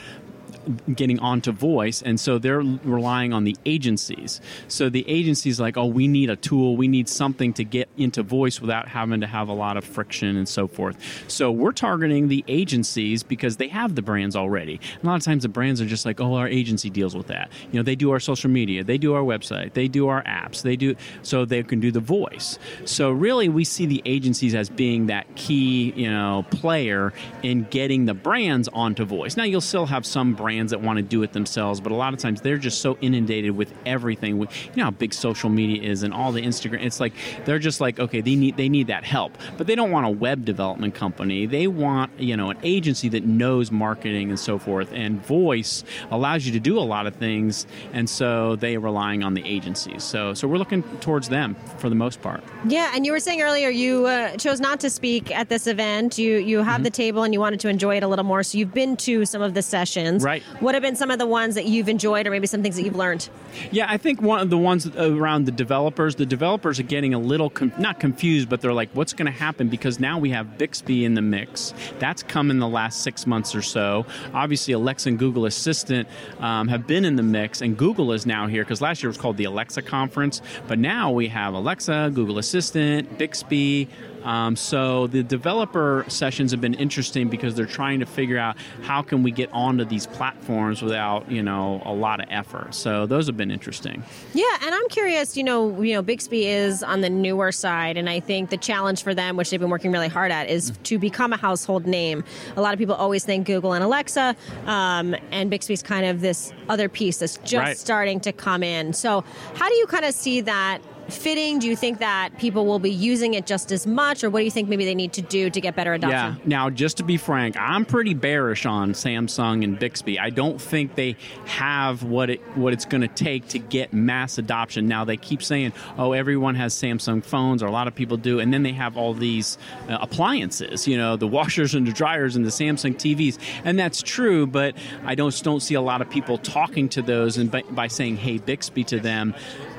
getting 0.94 1.18
onto 1.20 1.52
voice 1.52 2.02
and 2.02 2.18
so 2.18 2.38
they're 2.38 2.60
relying 2.60 3.32
on 3.32 3.44
the 3.44 3.56
agencies. 3.64 4.40
So 4.68 4.88
the 4.88 5.08
agencies 5.08 5.60
like 5.60 5.76
oh 5.76 5.86
we 5.86 6.08
need 6.08 6.30
a 6.30 6.36
tool. 6.36 6.76
We 6.76 6.88
need 6.88 7.08
something 7.08 7.52
to 7.54 7.64
get 7.64 7.88
into 7.96 8.22
voice 8.22 8.60
without 8.60 8.88
having 8.88 9.20
to 9.20 9.26
have 9.26 9.48
a 9.48 9.52
lot 9.52 9.76
of 9.76 9.84
friction 9.84 10.36
and 10.36 10.48
so 10.48 10.66
forth. 10.66 10.96
So 11.28 11.50
we're 11.50 11.72
targeting 11.72 12.28
the 12.28 12.44
agencies 12.48 13.22
because 13.22 13.56
they 13.56 13.68
have 13.68 13.94
the 13.94 14.02
brands 14.02 14.36
already. 14.36 14.80
A 15.02 15.06
lot 15.06 15.16
of 15.16 15.22
times 15.22 15.42
the 15.42 15.48
brands 15.48 15.80
are 15.80 15.86
just 15.86 16.04
like 16.04 16.20
oh 16.20 16.34
our 16.34 16.48
agency 16.48 16.90
deals 16.90 17.16
with 17.16 17.28
that. 17.28 17.50
You 17.70 17.78
know 17.78 17.82
they 17.82 17.96
do 17.96 18.10
our 18.10 18.20
social 18.20 18.50
media. 18.50 18.84
They 18.84 18.98
do 18.98 19.14
our 19.14 19.22
website. 19.22 19.74
They 19.74 19.88
do 19.88 20.08
our 20.08 20.22
apps. 20.24 20.62
They 20.62 20.76
do 20.76 20.96
so 21.22 21.44
they 21.44 21.62
can 21.62 21.80
do 21.80 21.90
the 21.92 22.00
voice. 22.00 22.58
So 22.84 23.10
really 23.10 23.48
we 23.48 23.64
see 23.64 23.86
the 23.86 24.02
agencies 24.04 24.54
as 24.54 24.68
being 24.68 25.06
that 25.06 25.34
key 25.36 25.92
you 25.96 26.10
know 26.10 26.44
player 26.50 27.12
in 27.42 27.64
getting 27.64 28.06
the 28.06 28.14
brands 28.14 28.68
onto 28.68 29.04
voice. 29.04 29.36
Now 29.36 29.44
you'll 29.44 29.60
still 29.60 29.86
have 29.86 30.04
some 30.04 30.34
brands 30.34 30.55
that 30.70 30.80
want 30.80 30.96
to 30.96 31.02
do 31.02 31.22
it 31.22 31.32
themselves 31.32 31.80
but 31.80 31.92
a 31.92 31.94
lot 31.94 32.12
of 32.12 32.18
times 32.18 32.40
they're 32.40 32.58
just 32.58 32.80
so 32.80 32.98
inundated 33.00 33.56
with 33.56 33.72
everything. 33.84 34.38
You 34.38 34.48
know 34.76 34.84
how 34.84 34.90
big 34.90 35.14
social 35.14 35.50
media 35.50 35.82
is 35.82 36.02
and 36.02 36.12
all 36.12 36.32
the 36.32 36.42
instagram 36.42 36.82
it's 36.84 37.00
like 37.00 37.12
they're 37.44 37.58
just 37.58 37.80
like 37.80 38.00
okay 38.00 38.20
they 38.20 38.34
need 38.34 38.56
they 38.56 38.68
need 38.68 38.88
that 38.88 39.04
help. 39.04 39.38
But 39.56 39.66
they 39.66 39.74
don't 39.74 39.90
want 39.90 40.06
a 40.06 40.10
web 40.10 40.44
development 40.44 40.94
company. 40.94 41.46
They 41.46 41.66
want 41.66 42.18
you 42.18 42.36
know 42.36 42.50
an 42.50 42.58
agency 42.62 43.08
that 43.10 43.24
knows 43.24 43.70
marketing 43.70 44.30
and 44.30 44.38
so 44.38 44.58
forth. 44.58 44.92
And 44.92 45.24
voice 45.24 45.84
allows 46.10 46.46
you 46.46 46.52
to 46.52 46.60
do 46.60 46.78
a 46.78 46.80
lot 46.80 47.06
of 47.06 47.16
things 47.16 47.66
and 47.92 48.08
so 48.08 48.56
they 48.56 48.76
are 48.76 48.80
relying 48.80 49.22
on 49.22 49.34
the 49.34 49.44
agencies. 49.44 50.02
So 50.02 50.34
so 50.34 50.48
we're 50.48 50.58
looking 50.58 50.82
towards 51.00 51.28
them 51.28 51.56
for 51.78 51.88
the 51.88 51.94
most 51.94 52.22
part. 52.22 52.42
Yeah, 52.66 52.92
and 52.94 53.06
you 53.06 53.12
were 53.12 53.20
saying 53.20 53.42
earlier 53.42 53.68
you 53.68 54.06
uh, 54.06 54.36
chose 54.36 54.60
not 54.60 54.80
to 54.80 54.90
speak 54.90 55.30
at 55.34 55.48
this 55.48 55.66
event. 55.66 56.18
You 56.18 56.36
you 56.36 56.62
have 56.62 56.82
the 56.82 56.90
table 56.90 57.22
and 57.22 57.32
you 57.32 57.40
wanted 57.40 57.60
to 57.60 57.68
enjoy 57.68 57.96
it 57.96 58.02
a 58.02 58.08
little 58.08 58.24
more, 58.24 58.42
so 58.42 58.58
you've 58.58 58.74
been 58.74 58.96
to 58.98 59.24
some 59.24 59.42
of 59.42 59.54
the 59.54 59.62
sessions. 59.62 60.22
Right. 60.22 60.42
What 60.60 60.74
have 60.74 60.82
been 60.82 60.96
some 60.96 61.10
of 61.10 61.18
the 61.18 61.26
ones 61.26 61.54
that 61.54 61.66
you've 61.66 61.88
enjoyed, 61.88 62.26
or 62.26 62.30
maybe 62.30 62.46
some 62.46 62.62
things 62.62 62.76
that 62.76 62.82
you've 62.82 62.96
learned? 62.96 63.28
Yeah, 63.70 63.86
I 63.88 63.96
think 63.96 64.22
one 64.22 64.40
of 64.40 64.50
the 64.50 64.58
ones 64.58 64.86
around 64.96 65.44
the 65.44 65.52
developers, 65.52 66.14
the 66.14 66.26
developers 66.26 66.80
are 66.80 66.84
getting 66.84 67.14
a 67.14 67.18
little 67.18 67.50
com- 67.50 67.72
not 67.78 68.00
confused, 68.00 68.48
but 68.48 68.60
they're 68.60 68.72
like, 68.72 68.90
what's 68.94 69.12
going 69.12 69.26
to 69.26 69.38
happen? 69.38 69.68
Because 69.68 70.00
now 70.00 70.18
we 70.18 70.30
have 70.30 70.56
Bixby 70.58 71.04
in 71.04 71.14
the 71.14 71.22
mix. 71.22 71.74
That's 71.98 72.22
come 72.22 72.50
in 72.50 72.58
the 72.58 72.68
last 72.68 73.02
six 73.02 73.26
months 73.26 73.54
or 73.54 73.62
so. 73.62 74.06
Obviously, 74.32 74.72
Alexa 74.72 75.08
and 75.08 75.18
Google 75.18 75.46
Assistant 75.46 76.08
um, 76.40 76.68
have 76.68 76.86
been 76.86 77.04
in 77.04 77.16
the 77.16 77.22
mix, 77.22 77.60
and 77.60 77.76
Google 77.76 78.12
is 78.12 78.26
now 78.26 78.46
here 78.46 78.64
because 78.64 78.80
last 78.80 79.02
year 79.02 79.10
was 79.10 79.18
called 79.18 79.36
the 79.36 79.44
Alexa 79.44 79.82
conference, 79.82 80.40
but 80.66 80.78
now 80.78 81.10
we 81.10 81.28
have 81.28 81.54
Alexa, 81.54 82.10
Google 82.14 82.38
Assistant, 82.38 83.18
Bixby. 83.18 83.88
Um, 84.26 84.56
so 84.56 85.06
the 85.06 85.22
developer 85.22 86.04
sessions 86.08 86.50
have 86.50 86.60
been 86.60 86.74
interesting 86.74 87.28
because 87.28 87.54
they're 87.54 87.64
trying 87.64 88.00
to 88.00 88.06
figure 88.06 88.36
out 88.38 88.56
how 88.82 89.00
can 89.00 89.22
we 89.22 89.30
get 89.30 89.48
onto 89.52 89.84
these 89.84 90.06
platforms 90.06 90.82
without 90.82 91.30
you 91.30 91.42
know 91.42 91.80
a 91.86 91.92
lot 91.94 92.20
of 92.20 92.26
effort. 92.30 92.74
So 92.74 93.06
those 93.06 93.26
have 93.28 93.36
been 93.36 93.50
interesting. 93.50 94.02
Yeah, 94.34 94.44
and 94.62 94.74
I'm 94.74 94.88
curious. 94.88 95.36
You 95.36 95.44
know, 95.44 95.80
you 95.80 95.94
know, 95.94 96.02
Bixby 96.02 96.46
is 96.46 96.82
on 96.82 97.00
the 97.00 97.08
newer 97.10 97.52
side, 97.52 97.96
and 97.96 98.10
I 98.10 98.20
think 98.20 98.50
the 98.50 98.56
challenge 98.56 99.02
for 99.02 99.14
them, 99.14 99.36
which 99.36 99.50
they've 99.50 99.60
been 99.60 99.70
working 99.70 99.92
really 99.92 100.08
hard 100.08 100.32
at, 100.32 100.48
is 100.50 100.72
to 100.84 100.98
become 100.98 101.32
a 101.32 101.36
household 101.36 101.86
name. 101.86 102.24
A 102.56 102.60
lot 102.60 102.72
of 102.72 102.78
people 102.78 102.94
always 102.96 103.24
think 103.24 103.46
Google 103.46 103.72
and 103.72 103.84
Alexa, 103.84 104.34
um, 104.66 105.14
and 105.30 105.50
Bixby's 105.50 105.82
kind 105.82 106.04
of 106.04 106.20
this 106.20 106.52
other 106.68 106.88
piece 106.88 107.18
that's 107.18 107.36
just 107.38 107.54
Right. 107.54 107.78
starting 107.78 108.18
to 108.20 108.32
come 108.32 108.62
in. 108.64 108.92
So, 108.92 109.22
how 109.54 109.68
do 109.68 109.74
you 109.76 109.86
kind 109.86 110.04
of 110.04 110.12
see 110.14 110.40
that? 110.42 110.80
Fitting? 111.08 111.58
Do 111.58 111.68
you 111.68 111.76
think 111.76 111.98
that 112.00 112.36
people 112.38 112.66
will 112.66 112.78
be 112.78 112.90
using 112.90 113.34
it 113.34 113.46
just 113.46 113.70
as 113.70 113.86
much, 113.86 114.24
or 114.24 114.30
what 114.30 114.40
do 114.40 114.44
you 114.44 114.50
think 114.50 114.68
maybe 114.68 114.84
they 114.84 114.94
need 114.94 115.12
to 115.14 115.22
do 115.22 115.50
to 115.50 115.60
get 115.60 115.76
better 115.76 115.94
adoption? 115.94 116.40
Yeah. 116.40 116.48
Now, 116.48 116.70
just 116.70 116.96
to 116.96 117.04
be 117.04 117.16
frank, 117.16 117.56
I'm 117.56 117.84
pretty 117.84 118.14
bearish 118.14 118.66
on 118.66 118.92
Samsung 118.92 119.62
and 119.62 119.78
Bixby. 119.78 120.18
I 120.18 120.30
don't 120.30 120.60
think 120.60 120.96
they 120.96 121.16
have 121.44 122.02
what 122.02 122.30
it 122.30 122.40
what 122.56 122.72
it's 122.72 122.84
going 122.84 123.02
to 123.02 123.08
take 123.08 123.48
to 123.48 123.58
get 123.58 123.92
mass 123.92 124.38
adoption. 124.38 124.88
Now 124.88 125.04
they 125.04 125.16
keep 125.16 125.42
saying, 125.42 125.72
"Oh, 125.96 126.12
everyone 126.12 126.56
has 126.56 126.74
Samsung 126.74 127.24
phones," 127.24 127.62
or 127.62 127.66
a 127.66 127.72
lot 127.72 127.86
of 127.86 127.94
people 127.94 128.16
do, 128.16 128.40
and 128.40 128.52
then 128.52 128.62
they 128.62 128.72
have 128.72 128.96
all 128.96 129.14
these 129.14 129.58
uh, 129.88 129.98
appliances. 130.00 130.88
You 130.88 130.96
know, 130.96 131.16
the 131.16 131.28
washers 131.28 131.74
and 131.74 131.86
the 131.86 131.92
dryers 131.92 132.36
and 132.36 132.44
the 132.44 132.50
Samsung 132.50 132.94
TVs, 132.96 133.38
and 133.64 133.78
that's 133.78 134.02
true. 134.02 134.46
But 134.46 134.74
I 135.04 135.14
don't 135.14 135.40
don't 135.42 135.60
see 135.60 135.74
a 135.74 135.80
lot 135.80 136.00
of 136.02 136.10
people 136.10 136.38
talking 136.38 136.88
to 136.90 137.02
those 137.02 137.38
and 137.38 137.50
by, 137.50 137.62
by 137.62 137.86
saying, 137.86 138.16
"Hey, 138.16 138.38
Bixby" 138.38 138.84
to 138.84 138.98
them 138.98 139.34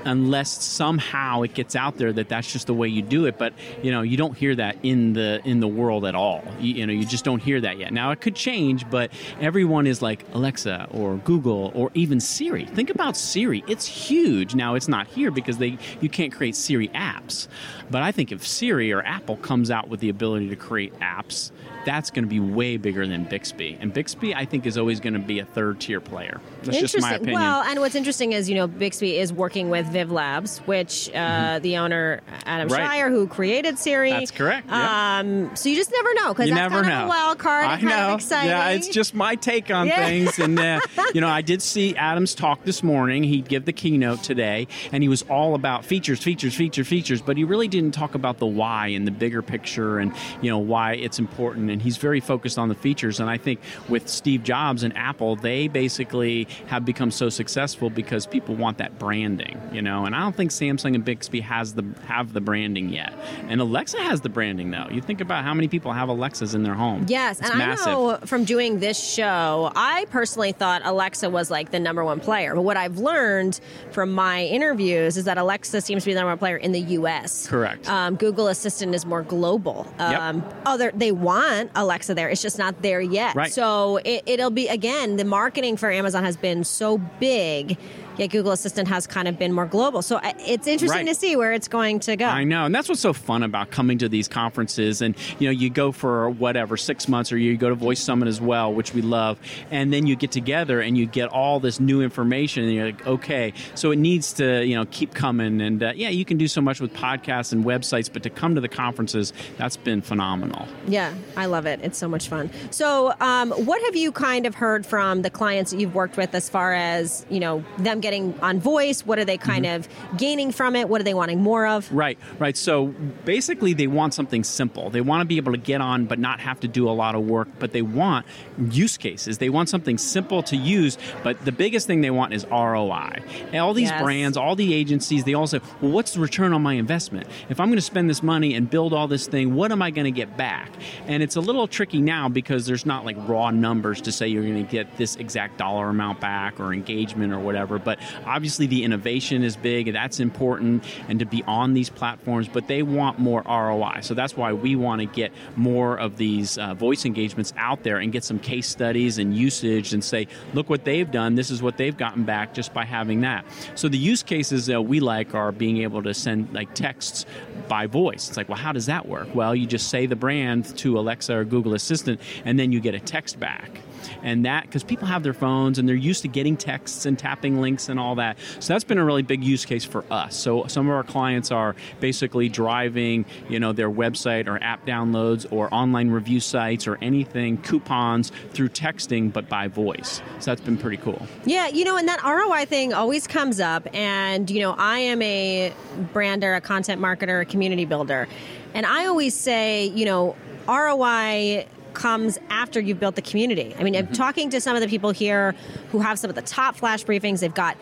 unless 0.08 0.64
somehow 0.64 1.42
it 1.42 1.54
gets 1.54 1.76
out 1.76 1.98
there 1.98 2.12
that 2.14 2.30
that's 2.30 2.52
just 2.52 2.68
the 2.68 2.74
way 2.74 2.88
you 2.88 3.02
do 3.02 3.26
it. 3.26 3.38
But 3.38 3.54
you 3.84 3.92
know, 3.92 4.02
you 4.02 4.18
don't 4.18 4.36
hear 4.36 4.56
that 4.56 4.78
in 4.84 5.14
the 5.14 5.42
in 5.44 5.60
the 5.60 5.68
world 5.68 6.06
at 6.06 6.16
all. 6.16 6.44
You, 6.60 6.76
you 6.76 6.88
know, 6.88 6.94
you 6.94 7.06
just 7.06 7.26
don't 7.26 7.42
hear 7.42 7.62
that 7.62 7.78
yet. 7.78 7.94
Now 7.94 8.12
it 8.12 8.22
could 8.22 8.36
change, 8.36 8.90
but 8.90 9.12
everyone 9.40 9.86
is 9.86 10.02
like 10.02 10.26
Alexa 10.34 10.88
or 10.92 11.18
Google 11.18 11.72
or 11.76 11.92
even 11.94 12.20
Siri. 12.20 12.66
Think 12.66 12.90
about 12.90 13.18
Siri; 13.18 13.64
it's 13.68 13.86
huge. 13.86 14.56
Now 14.56 14.76
it's 14.76 14.88
not 14.88 15.08
here 15.08 15.30
because 15.30 15.58
they 15.58 15.78
you 16.02 16.10
can't 16.10 16.34
create 16.34 16.56
Siri 16.56 16.88
apps. 16.90 17.48
But 17.90 18.02
I 18.02 18.12
think 18.12 18.32
if 18.32 18.46
Siri 18.46 18.92
or 18.92 19.02
Apple 19.02 19.38
comes 19.38 19.72
out 19.72 19.88
with 19.90 20.00
the 20.00 20.10
ability 20.10 20.50
to 20.50 20.56
create 20.56 20.94
apps, 21.00 21.52
that's 21.86 22.10
going 22.10 22.26
to 22.26 22.30
be 22.30 22.42
way 22.42 22.76
bigger 22.76 23.08
than 23.08 23.24
Bixby. 23.24 23.78
And 23.80 23.94
Bixby, 23.94 24.36
I 24.36 24.44
think, 24.44 24.66
is 24.66 24.78
always 24.78 25.00
going 25.00 25.14
to 25.14 25.20
be 25.20 25.40
a 25.40 25.46
third 25.46 25.80
tier 25.80 26.02
player. 26.02 26.42
That's 26.64 26.80
just 26.80 27.00
my 27.00 27.14
opinion. 27.14 27.36
Well, 27.40 27.62
and 27.62 27.80
what's 27.80 27.96
interesting 27.96 28.34
is, 28.34 28.50
you 28.50 28.56
know, 28.56 28.68
Bixby 28.68 29.18
is 29.18 29.32
working 29.32 29.70
with 29.70 29.86
Viv 29.88 30.12
Labs, 30.12 30.58
which 30.60 31.10
uh, 31.16 31.60
the 31.60 31.78
owner 31.78 32.20
Adam 32.46 32.68
Right. 32.68 32.86
Cheyer, 32.86 33.10
who 33.10 33.26
created 33.28 33.80
Siri. 33.80 34.10
That's 34.12 34.32
correct, 34.32 34.68
yeah. 34.68 35.20
Um, 35.20 35.56
so 35.56 35.70
you 35.70 35.76
just 35.78 35.92
never 35.94 36.14
know 36.16 36.34
because 36.34 36.50
that's 36.50 36.60
never 36.60 36.82
kind 36.84 36.88
know. 36.88 37.00
of 37.00 37.06
a 37.06 37.08
wild 37.08 37.38
card. 37.40 37.66
I 37.66 37.80
know. 37.80 38.18
Yeah, 38.32 38.70
it's 38.72 38.90
just 38.90 39.16
my 39.16 39.36
take 39.36 39.72
on 39.72 39.88
Yeah. 39.88 40.06
things. 40.06 40.40
And 40.40 40.60
uh, 40.60 40.82
you 41.14 41.22
know, 41.22 41.30
I 41.30 41.42
did 41.42 41.62
see 41.62 41.96
Adam's 41.96 42.36
talk 42.36 42.66
this 42.66 42.84
morning. 42.84 43.24
He'd 43.24 43.48
give 43.48 43.64
the 43.64 43.72
keynote 43.74 44.24
today, 44.24 44.68
and 44.92 45.04
he 45.04 45.08
was 45.08 45.22
all 45.30 45.56
about 45.56 45.86
features, 45.86 46.22
features, 46.22 46.54
features, 46.54 46.86
features. 46.88 47.22
But 47.22 47.38
he 47.38 47.46
really 47.46 47.70
didn't 47.82 47.94
talk 47.94 48.16
about 48.16 48.38
the 48.40 48.46
why 48.46 48.88
and 48.88 49.06
the 49.08 49.12
bigger 49.12 49.42
picture, 49.42 50.00
and 50.00 50.14
you 50.42 50.50
know 50.50 50.58
why 50.60 50.94
it's 50.94 51.20
important. 51.20 51.70
And 51.70 51.82
he's 51.82 51.98
very 51.98 52.20
focused 52.20 52.58
on 52.58 52.70
the 52.70 52.76
features. 52.76 53.20
And 53.20 53.30
I 53.30 53.38
think 53.38 53.60
with 53.90 54.08
Steve 54.08 54.44
Jobs 54.44 54.84
and 54.84 54.96
Apple, 54.98 55.36
they 55.36 55.68
basically 55.68 56.48
have 56.68 56.86
become 56.86 57.12
so 57.12 57.30
successful 57.30 57.90
because 57.90 58.26
people 58.26 58.56
want 58.56 58.78
that 58.80 58.98
branding. 59.00 59.60
You 59.72 59.82
know, 59.82 60.06
and 60.06 60.16
I 60.16 60.20
don't 60.22 60.36
think 60.36 60.52
Samsung 60.52 60.96
and 60.96 61.04
Bixby 61.04 61.42
has 61.42 61.74
the 61.74 61.86
have 62.08 62.34
the 62.34 62.42
branding 62.42 62.90
yet. 62.90 63.14
And 63.48 63.62
Alexa 63.62 64.02
has 64.02 64.22
the 64.22 64.30
branding 64.30 64.72
though. 64.72 64.88
You 64.92 65.02
think 65.02 65.22
about 65.22 65.44
how 65.44 65.54
many 65.54 65.68
people 65.68 65.94
have 65.94 66.10
Alexas 66.10 66.54
in 66.54 66.64
their 66.64 66.74
home. 66.74 67.06
Yes, 67.08 67.40
It's 67.40 67.50
and 67.50 67.60
massive. 67.60 67.88
I 67.88 67.92
know 67.92 68.20
from 68.26 68.44
doing 68.44 68.80
this 68.80 69.02
show, 69.02 69.72
I 69.76 70.06
personally 70.10 70.52
thought 70.52 70.82
Alexa 70.84 71.30
was 71.30 71.52
like 71.52 71.72
the 71.72 71.80
number 71.80 72.04
one 72.04 72.20
player. 72.20 72.56
But 72.56 72.62
what 72.62 72.78
I've 72.78 72.98
learned 72.98 73.60
from 73.92 74.12
my 74.12 74.46
interviews 74.46 75.18
is 75.18 75.26
that 75.26 75.38
Alexa 75.38 75.82
seems 75.82 76.04
to 76.04 76.10
be 76.10 76.14
the 76.14 76.20
number 76.20 76.32
one 76.32 76.38
player 76.38 76.58
in 76.58 76.72
the 76.72 76.80
U.S. 76.80 77.48
Correct. 77.48 77.67
Um, 77.88 78.16
Google 78.16 78.48
Assistant 78.48 78.96
is 78.96 79.06
more 79.06 79.24
global. 79.24 79.92
Yep. 80.00 80.20
Um, 80.20 80.44
other 80.66 80.92
they 80.94 81.12
want 81.12 81.72
Alexa 81.76 82.14
there, 82.14 82.30
it's 82.30 82.42
just 82.42 82.58
not 82.58 82.82
there 82.82 83.02
yet. 83.02 83.36
Right. 83.36 83.52
So 83.52 83.98
it, 83.98 84.24
it'll 84.26 84.50
be 84.50 84.68
again 84.68 85.18
the 85.18 85.26
marketing 85.26 85.78
for 85.78 85.92
Amazon 85.92 86.24
has 86.24 86.38
been 86.38 86.64
so 86.64 86.98
big. 87.20 87.78
Yet 88.18 88.28
Google 88.32 88.52
Assistant 88.52 88.88
has 88.88 89.06
kind 89.08 89.28
of 89.28 89.38
been 89.38 89.54
more 89.54 89.66
global. 89.66 90.02
So 90.02 90.20
it's 90.24 90.68
interesting 90.68 91.06
Right. 91.06 91.08
to 91.08 91.16
see 91.16 91.36
where 91.36 91.54
it's 91.54 91.68
going 91.68 92.00
to 92.02 92.16
go. 92.16 92.26
I 92.26 92.44
know, 92.44 92.66
and 92.66 92.74
that's 92.74 92.90
what's 92.90 93.02
so 93.02 93.14
fun 93.14 93.44
about 93.44 93.72
coming 93.72 93.98
to 94.00 94.10
these 94.10 94.28
conferences. 94.28 95.02
And 95.02 95.16
you 95.40 95.48
know, 95.48 95.52
you 95.52 95.70
go 95.70 95.92
for 95.92 96.30
whatever 96.30 96.78
six 96.78 97.08
months, 97.08 97.32
or 97.32 97.38
you 97.38 97.58
go 97.58 97.70
to 97.70 97.76
Voice 97.76 98.00
Summit 98.00 98.28
as 98.28 98.42
well, 98.42 98.74
which 98.74 98.94
we 98.94 99.02
love. 99.02 99.40
And 99.72 99.94
then 99.94 100.08
you 100.08 100.16
get 100.16 100.32
together 100.32 100.82
and 100.82 100.98
you 100.98 101.06
get 101.06 101.30
all 101.30 101.60
this 101.60 101.80
new 101.80 102.02
information, 102.02 102.64
and 102.64 102.74
you're 102.74 102.86
like, 102.88 103.06
okay, 103.08 103.54
so 103.76 103.92
it 103.92 103.98
needs 103.98 104.34
to 104.34 104.66
you 104.66 104.76
know 104.76 104.86
keep 104.92 105.14
coming. 105.14 105.62
And 105.62 105.84
uh, 105.84 105.94
yeah, 105.96 106.10
you 106.10 106.26
can 106.26 106.38
do 106.38 106.48
so 106.48 106.62
much 106.62 106.80
with 106.82 106.94
podcasts 106.94 107.52
and 107.54 107.64
websites, 107.66 108.12
but 108.12 108.24
to 108.24 108.30
come 108.30 108.56
to 108.56 108.62
the 108.62 108.68
conferences, 108.70 109.34
that's 109.58 109.78
been 109.78 110.02
phenomenal. 110.02 110.68
Yeah, 110.88 111.14
I 111.36 111.46
love 111.46 111.66
it. 111.66 111.80
It's 111.84 111.98
so 111.98 112.08
much 112.08 112.28
fun. 112.30 112.50
So, 112.72 113.14
um, 113.20 113.52
what 113.52 113.82
have 113.84 113.96
you 113.96 114.12
kind 114.12 114.46
of 114.46 114.56
heard 114.56 114.86
from 114.86 115.22
the 115.22 115.30
clients 115.30 115.72
that 115.72 115.80
you've 115.80 115.96
worked 115.96 116.18
with 116.18 116.34
as 116.34 116.50
far 116.50 116.74
as 116.74 117.26
you 117.30 117.40
know 117.40 117.64
them 117.78 118.00
getting 118.08 118.40
on 118.40 118.60
voice? 118.60 119.06
What 119.06 119.20
are 119.20 119.26
they 119.26 119.38
kind 119.38 119.66
mm-hmm. 119.66 119.92
of 120.12 120.18
gaining 120.18 120.54
from 120.54 120.78
it? 120.78 120.88
What 120.88 121.02
are 121.02 121.04
they 121.04 121.14
wanting 121.14 121.42
more 121.42 121.68
of? 121.68 121.92
Right, 121.92 122.18
right. 122.40 122.56
So 122.56 122.88
basically, 123.26 123.74
they 123.74 123.88
want 123.88 124.14
something 124.14 124.46
simple. 124.46 124.90
They 124.90 125.02
want 125.02 125.22
to 125.22 125.26
be 125.26 125.36
able 125.36 125.52
to 125.52 125.58
get 125.58 125.82
on, 125.82 126.06
but 126.06 126.18
not 126.18 126.40
have 126.40 126.62
to 126.62 126.70
do 126.70 126.88
a 126.90 126.92
lot 126.92 127.16
of 127.16 127.26
work. 127.26 127.50
But 127.60 127.74
they 127.74 127.82
want 127.82 128.26
use 128.70 128.98
cases. 128.98 129.40
They 129.40 129.50
want 129.50 129.68
something 129.68 129.98
simple 129.98 130.42
to 130.44 130.56
use. 130.56 130.98
But 131.22 131.44
the 131.44 131.52
biggest 131.52 131.86
thing 131.86 132.00
they 132.00 132.12
want 132.12 132.34
is 132.34 132.46
ROI. 132.46 133.22
And 133.52 133.58
all 133.58 133.74
these 133.74 133.90
Yes. 133.90 134.02
brands, 134.02 134.38
all 134.38 134.56
the 134.56 134.74
agencies, 134.74 135.26
they 135.26 135.34
all 135.34 135.48
say, 135.48 135.60
"Well, 135.82 135.92
what's 135.92 136.14
the 136.14 136.22
return 136.22 136.54
on 136.54 136.62
my 136.62 136.74
investment? 136.74 137.28
If 137.50 137.60
I'm 137.60 137.68
going 137.68 137.78
to 137.78 137.82
spend 137.82 138.10
this 138.10 138.24
money 138.24 138.54
and 138.54 138.70
build 138.70 138.94
all 138.94 139.08
this 139.08 139.28
thing, 139.28 139.54
what 139.56 139.72
am 139.72 139.82
I 139.82 139.92
going 139.92 140.06
to 140.06 140.12
get 140.12 140.38
back?" 140.38 140.70
And 141.08 141.22
it's 141.22 141.36
a 141.36 141.42
little 141.42 141.68
tricky 141.68 142.00
now 142.00 142.30
because 142.30 142.66
there's 142.66 142.86
not 142.86 143.04
like 143.04 143.18
raw 143.28 143.52
numbers 143.52 144.00
to 144.02 144.12
say 144.12 144.28
you're 144.30 144.44
going 144.44 144.66
to 144.66 144.72
get 144.72 144.98
this 144.98 145.18
exact 145.18 145.58
dollar 145.58 145.90
amount 145.90 146.22
back 146.22 146.60
or 146.60 146.74
engagement 146.74 147.34
or 147.34 147.40
whatever. 147.40 147.80
But 147.80 147.97
obviously, 148.26 148.68
the 148.68 148.84
innovation 148.84 149.44
is 149.44 149.56
big. 149.56 149.88
and 149.88 149.96
That's 149.96 150.20
important, 150.20 150.84
and 151.08 151.20
to 151.20 151.26
be 151.26 151.44
on 151.44 151.74
these 151.74 151.90
platforms. 151.90 152.48
But 152.48 152.68
they 152.68 152.84
want 152.84 153.20
more 153.20 153.42
ROI, 153.46 154.00
so 154.02 154.14
that's 154.14 154.36
why 154.36 154.54
we 154.54 154.76
want 154.76 155.02
to 155.02 155.06
get 155.06 155.32
more 155.56 155.98
of 155.98 156.18
these 156.18 156.58
uh, 156.58 156.74
voice 156.74 157.06
engagements 157.06 157.54
out 157.58 157.84
there 157.84 157.98
and 157.98 158.12
get 158.12 158.24
some 158.24 158.40
case 158.40 158.68
studies 158.68 159.18
and 159.18 159.36
usage, 159.36 159.94
and 159.94 160.04
say, 160.04 160.28
look 160.54 160.70
what 160.70 160.84
they've 160.84 161.10
done. 161.10 161.36
This 161.36 161.52
is 161.52 161.62
what 161.62 161.78
they've 161.78 161.98
gotten 161.98 162.24
back 162.24 162.54
just 162.54 162.74
by 162.74 162.86
having 162.86 163.22
that. 163.22 163.46
So 163.76 163.90
the 163.90 163.98
use 163.98 164.24
cases 164.24 164.66
that 164.68 164.82
we 164.82 165.00
like 165.00 165.36
are 165.36 165.52
being 165.52 165.78
able 165.78 166.04
to 166.04 166.14
send 166.14 166.54
like 166.54 166.74
texts 166.74 167.26
by 167.68 167.88
voice. 167.88 168.28
It's 168.30 168.38
like, 168.38 168.50
well, 168.50 168.58
how 168.58 168.72
does 168.72 168.86
that 168.86 169.08
work? 169.08 169.34
Well, 169.36 169.56
you 169.56 169.66
just 169.66 169.90
say 169.90 170.06
the 170.06 170.16
brand 170.16 170.78
to 170.78 170.98
Alexa 170.98 171.36
or 171.36 171.44
Google 171.44 171.74
Assistant, 171.74 172.22
and 172.46 172.58
then 172.58 172.72
you 172.72 172.80
get 172.80 172.96
a 172.96 173.00
text 173.00 173.40
back 173.40 173.82
and 174.24 174.46
that 174.46 174.64
because 174.64 174.84
people 174.84 175.08
have 175.08 175.24
their 175.24 175.34
phones 175.34 175.80
and 175.80 175.88
they're 175.88 175.96
used 175.96 176.22
to 176.22 176.28
getting 176.28 176.58
texts 176.58 177.06
and 177.06 177.18
tapping 177.18 177.62
links 177.62 177.90
and 177.90 178.00
all 178.00 178.16
that 178.16 178.38
so 178.60 178.74
that's 178.74 178.84
been 178.84 178.98
a 178.98 179.06
really 179.06 179.22
big 179.22 179.44
use 179.44 179.66
case 179.66 179.86
for 179.86 180.04
us 180.12 180.36
so 180.36 180.66
some 180.68 180.88
of 180.88 180.94
our 180.94 181.04
clients 181.04 181.52
are 181.52 181.76
basically 182.00 182.50
driving 182.50 183.26
you 183.50 183.60
know 183.60 183.74
their 183.74 183.90
website 183.90 184.48
or 184.48 184.62
app 184.64 184.86
downloads 184.86 185.46
or 185.52 185.74
online 185.74 186.10
review 186.10 186.40
sites 186.40 186.88
or 186.88 186.98
anything 187.02 187.58
coupons 187.58 188.32
through 188.52 188.70
texting 188.70 189.32
but 189.32 189.48
by 189.50 189.68
voice 189.68 190.22
so 190.40 190.52
that's 190.52 190.62
been 190.62 190.78
pretty 190.78 190.98
cool 190.98 191.26
Yeah, 191.46 191.68
you 191.68 191.84
know, 191.86 191.98
and 191.98 192.08
that 192.08 192.24
ROI 192.24 192.66
thing 192.66 192.94
always 192.94 193.28
comes 193.28 193.60
up. 193.60 193.88
And, 193.94 194.50
you 194.50 194.60
know, 194.60 194.76
I 194.78 195.00
am 195.00 195.22
a 195.22 195.74
brander, 196.14 196.54
a 196.54 196.62
content 196.62 197.02
marketer, 197.02 197.42
a 197.42 197.46
community 197.46 197.86
builder. 197.86 198.28
And 198.74 198.86
I 198.86 199.06
always 199.06 199.34
say, 199.34 199.86
you 199.88 200.06
know, 200.06 200.36
ROI 200.68 201.68
comes 201.98 202.38
after 202.52 202.80
you've 202.80 203.00
built 203.00 203.16
the 203.16 203.22
community. 203.24 203.76
I 203.80 203.84
mean, 203.84 203.96
I'm 203.96 204.08
talking 204.14 204.52
to 204.52 204.62
some 204.62 204.76
of 204.76 204.82
the 204.84 204.88
people 204.88 205.10
here 205.10 205.56
who 205.92 206.00
have 206.00 206.20
some 206.20 206.30
of 206.30 206.36
the 206.36 206.44
top 206.44 206.76
flash 206.76 207.04
briefings. 207.04 207.40
They've 207.40 207.54
got 207.54 207.76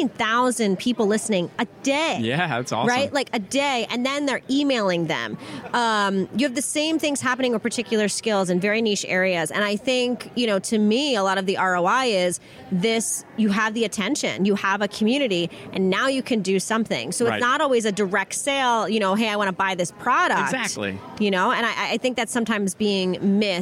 15,000 0.00 0.78
people 0.78 1.06
listening 1.06 1.50
a 1.58 1.66
day. 1.82 2.18
yeah 2.22 2.46
that's 2.48 2.70
awesome 2.72 2.88
Right? 2.88 3.12
Like 3.12 3.28
a 3.32 3.38
day, 3.40 3.86
and 3.90 4.06
then 4.06 4.26
they're 4.26 4.42
emailing 4.48 5.06
them. 5.08 5.36
Um, 5.72 6.28
you 6.36 6.46
have 6.46 6.54
the 6.54 6.62
same 6.62 6.98
things 7.00 7.20
happening 7.20 7.52
with 7.52 7.62
particular 7.62 8.08
skills 8.08 8.50
in 8.50 8.60
very 8.60 8.80
niche 8.82 9.04
areas. 9.08 9.50
And 9.50 9.64
I 9.64 9.74
think, 9.76 10.30
you 10.36 10.46
know, 10.46 10.58
to 10.60 10.78
me, 10.78 11.16
a 11.16 11.22
lot 11.24 11.38
of 11.38 11.46
the 11.46 11.56
ROI 11.56 12.04
is 12.26 12.40
this 12.70 13.24
you 13.36 13.48
have 13.50 13.74
the 13.74 13.84
attention, 13.84 14.44
you 14.44 14.54
have 14.54 14.80
a 14.80 14.88
community, 14.88 15.50
and 15.72 15.90
now 15.90 16.06
you 16.06 16.22
can 16.22 16.40
do 16.40 16.58
something. 16.60 17.10
So 17.12 17.24
Right. 17.26 17.34
it's 17.36 17.42
not 17.42 17.60
always 17.60 17.84
a 17.84 17.92
direct 17.92 18.34
sale, 18.34 18.88
you 18.88 19.00
know, 19.00 19.14
hey, 19.14 19.28
I 19.28 19.36
want 19.36 19.48
to 19.48 19.52
buy 19.66 19.74
this 19.74 19.90
product. 19.92 20.40
Exactly. 20.54 20.98
You 21.18 21.30
know, 21.32 21.50
and 21.50 21.66
I, 21.66 21.94
I 21.94 21.96
think 21.98 22.16
that's 22.16 22.32
sometimes 22.32 22.74
being 22.74 23.18
missed 23.38 23.55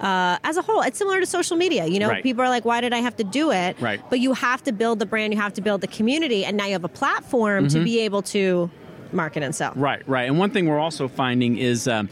uh, 0.00 0.38
as 0.44 0.56
a 0.56 0.62
whole. 0.62 0.82
It's 0.82 0.98
similar 0.98 1.20
to 1.20 1.26
social 1.26 1.56
media. 1.56 1.86
You 1.86 1.98
know, 2.00 2.08
Right. 2.08 2.22
people 2.22 2.42
are 2.44 2.48
like, 2.48 2.64
why 2.64 2.80
did 2.80 2.92
I 2.92 2.98
have 2.98 3.16
to 3.16 3.24
do 3.24 3.50
it? 3.52 3.80
Right. 3.80 4.00
But 4.10 4.20
you 4.20 4.32
have 4.34 4.62
to 4.64 4.72
build 4.72 4.98
the 4.98 5.06
brand, 5.06 5.32
you 5.32 5.40
have 5.40 5.54
to 5.54 5.62
build 5.62 5.80
the 5.80 5.86
community, 5.86 6.44
and 6.44 6.56
now 6.56 6.66
you 6.66 6.72
have 6.72 6.84
a 6.84 6.88
platform 6.88 7.66
Mm-hmm. 7.66 7.78
to 7.78 7.84
be 7.84 8.00
able 8.00 8.22
to 8.22 8.70
market 9.12 9.42
and 9.42 9.54
sell. 9.54 9.72
Right, 9.74 10.06
right. 10.08 10.28
And 10.28 10.38
one 10.38 10.50
thing 10.50 10.66
we're 10.66 10.78
also 10.78 11.08
finding 11.08 11.58
is 11.58 11.88
um, 11.88 12.08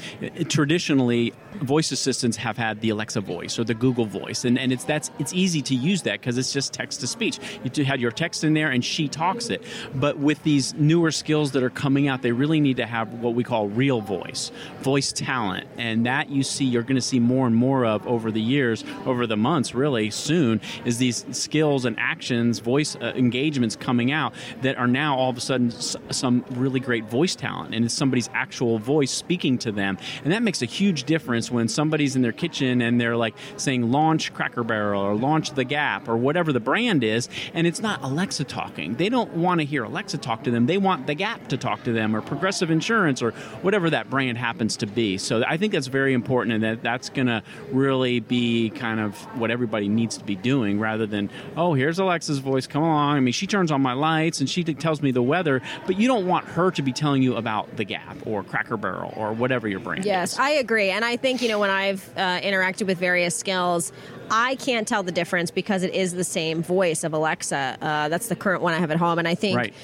traditionally 0.49 1.33
voice 1.63 1.91
assistants 1.93 2.37
have 2.37 2.57
had 2.57 2.81
the 2.81 2.91
Alexa 2.91 3.21
voice 3.21 3.59
or 3.59 3.65
the 3.65 3.75
Google 3.75 4.05
voice, 4.05 4.45
and, 4.45 4.59
and 4.59 4.73
it's 4.73 4.85
that's 4.85 5.11
it's 5.19 5.33
easy 5.33 5.63
to 5.63 5.75
use 5.75 6.03
that 6.03 6.21
because 6.21 6.39
it's 6.39 6.53
just 6.53 6.73
text 6.73 7.01
to 7.01 7.07
speech. 7.07 7.39
You 7.75 7.85
had 7.85 8.01
your 8.01 8.11
text 8.11 8.45
in 8.45 8.55
there 8.55 8.71
and 8.71 8.85
she 8.85 9.09
talks 9.09 9.51
it. 9.51 9.63
But 9.95 10.19
with 10.19 10.43
these 10.43 10.75
newer 10.75 11.11
skills 11.11 11.53
that 11.53 11.63
are 11.63 11.71
coming 11.71 12.09
out, 12.09 12.23
they 12.23 12.33
really 12.33 12.61
need 12.61 12.77
to 12.77 12.87
have 12.87 13.13
what 13.15 13.35
we 13.35 13.45
call 13.45 13.69
real 13.69 14.01
voice, 14.01 14.51
voice 14.81 15.13
talent, 15.13 15.67
and 15.77 16.07
that 16.07 16.31
you 16.31 16.43
see 16.43 16.65
you're 16.65 16.83
going 16.83 16.97
to 16.97 17.01
see 17.01 17.21
more 17.21 17.47
and 17.47 17.57
more 17.57 17.85
of 17.85 18.07
over 18.07 18.31
the 18.31 18.41
years, 18.41 18.85
over 19.07 19.27
the 19.27 19.37
months, 19.37 19.75
really 19.75 20.11
soon. 20.11 20.61
Is 20.85 20.99
these 20.99 21.25
skills 21.33 21.85
and 21.85 21.99
actions, 21.99 22.59
voice 22.59 22.97
uh, 22.97 23.13
engagements 23.17 23.77
coming 23.77 24.13
out 24.13 24.33
that 24.63 24.77
are 24.77 24.87
now 24.87 25.17
all 25.17 25.31
of 25.31 25.37
a 25.37 25.41
sudden 25.41 25.69
s- 25.69 25.97
some 26.11 26.45
really 26.51 26.81
great 26.81 26.90
voice 26.99 27.35
talent, 27.35 27.75
and 27.75 27.85
it's 27.85 27.95
somebody's 27.95 28.29
actual 28.35 28.79
voice 28.79 29.11
speaking 29.11 29.59
to 29.59 29.73
them, 29.73 29.99
and 30.25 30.33
that 30.33 30.43
makes 30.43 30.63
a 30.63 30.67
huge 30.67 31.05
difference 31.05 31.51
when 31.51 31.69
somebody's 31.69 32.17
in 32.17 32.23
their 32.23 32.33
kitchen 32.33 32.83
and 32.83 33.01
they're 33.01 33.17
like 33.17 33.35
saying 33.57 33.91
launch 33.91 34.33
Cracker 34.35 34.65
Barrel 34.65 35.03
or 35.03 35.15
launch 35.15 35.53
The 35.53 35.65
Gap 35.65 36.09
or 36.09 36.17
whatever 36.17 36.53
the 36.53 36.61
brand 36.61 37.05
is, 37.05 37.29
and 37.55 37.67
it's 37.67 37.81
not 37.81 38.03
Alexa 38.03 38.45
talking. 38.45 38.95
They 38.95 39.09
don't 39.09 39.33
want 39.35 39.61
to 39.61 39.65
hear 39.65 39.85
Alexa 39.85 40.19
talk 40.19 40.45
to 40.45 40.51
them. 40.51 40.67
They 40.67 40.79
want 40.79 41.07
The 41.07 41.15
Gap 41.15 41.49
to 41.49 41.57
talk 41.57 41.85
to 41.85 41.93
them 41.93 42.15
or 42.15 42.21
Progressive 42.23 42.71
Insurance 42.71 43.23
or 43.23 43.33
whatever 43.63 43.91
that 43.91 44.11
brand 44.11 44.39
happens 44.39 44.77
to 44.79 44.87
be. 44.87 45.19
So 45.19 45.45
I 45.47 45.57
think 45.57 45.73
that's 45.73 45.87
very 45.87 46.13
important, 46.13 46.55
and 46.55 46.65
that 46.65 46.83
that's 46.83 47.09
going 47.09 47.27
to 47.29 47.43
really 47.71 48.21
be 48.21 48.71
kind 48.71 49.01
of 49.01 49.17
what 49.39 49.51
everybody 49.51 49.89
needs 49.89 50.17
to 50.19 50.25
be 50.25 50.37
doing 50.37 50.79
rather 50.79 51.07
than 51.07 51.31
oh 51.57 51.75
here's 51.75 51.99
Alexa's 51.99 52.39
voice 52.39 52.67
come 52.67 52.83
along. 52.83 53.17
I 53.17 53.21
mean 53.21 53.33
she 53.33 53.47
turns 53.47 53.71
on 53.71 53.81
my 53.81 53.93
lights 53.93 54.41
and 54.41 54.49
she 54.49 54.65
tells 54.65 55.03
me 55.03 55.11
the 55.11 55.23
weather, 55.23 55.61
but 55.87 55.99
you 55.99 56.09
don't 56.09 56.27
want 56.27 56.47
her 56.47 56.71
to 56.71 56.80
be 56.83 56.93
telling 56.93 57.23
you 57.23 57.37
about 57.37 57.77
The 57.77 57.85
Gap 57.85 58.17
or 58.27 58.43
Cracker 58.43 58.77
Barrel 58.77 59.13
or 59.17 59.33
whatever 59.33 59.69
your 59.69 59.81
brand 59.81 60.05
Yes, 60.05 60.35
is. 60.35 60.39
I 60.39 60.51
agree. 60.51 60.91
And 60.91 61.05
I 61.05 61.17
think, 61.17 61.43
you 61.43 61.49
know, 61.49 61.59
when 61.59 61.71
I've 61.71 62.09
uh, 62.17 62.41
interacted 62.41 62.87
with 62.87 62.99
various 62.99 63.37
skills, 63.37 63.93
I 64.31 64.55
can't 64.57 64.87
tell 64.87 65.03
the 65.03 65.13
difference 65.13 65.51
because 65.51 65.83
it 65.83 65.95
is 65.95 66.13
the 66.13 66.25
same 66.25 66.63
voice 66.63 67.05
of 67.05 67.13
Alexa. 67.13 67.77
Uh, 67.81 68.09
that's 68.09 68.29
the 68.29 68.37
current 68.37 68.63
one 68.63 68.75
I 68.75 68.79
have 68.79 68.91
at 68.91 68.97
home. 68.97 69.19
And 69.19 69.27
I 69.27 69.35
think 69.35 69.57
Right. 69.57 69.75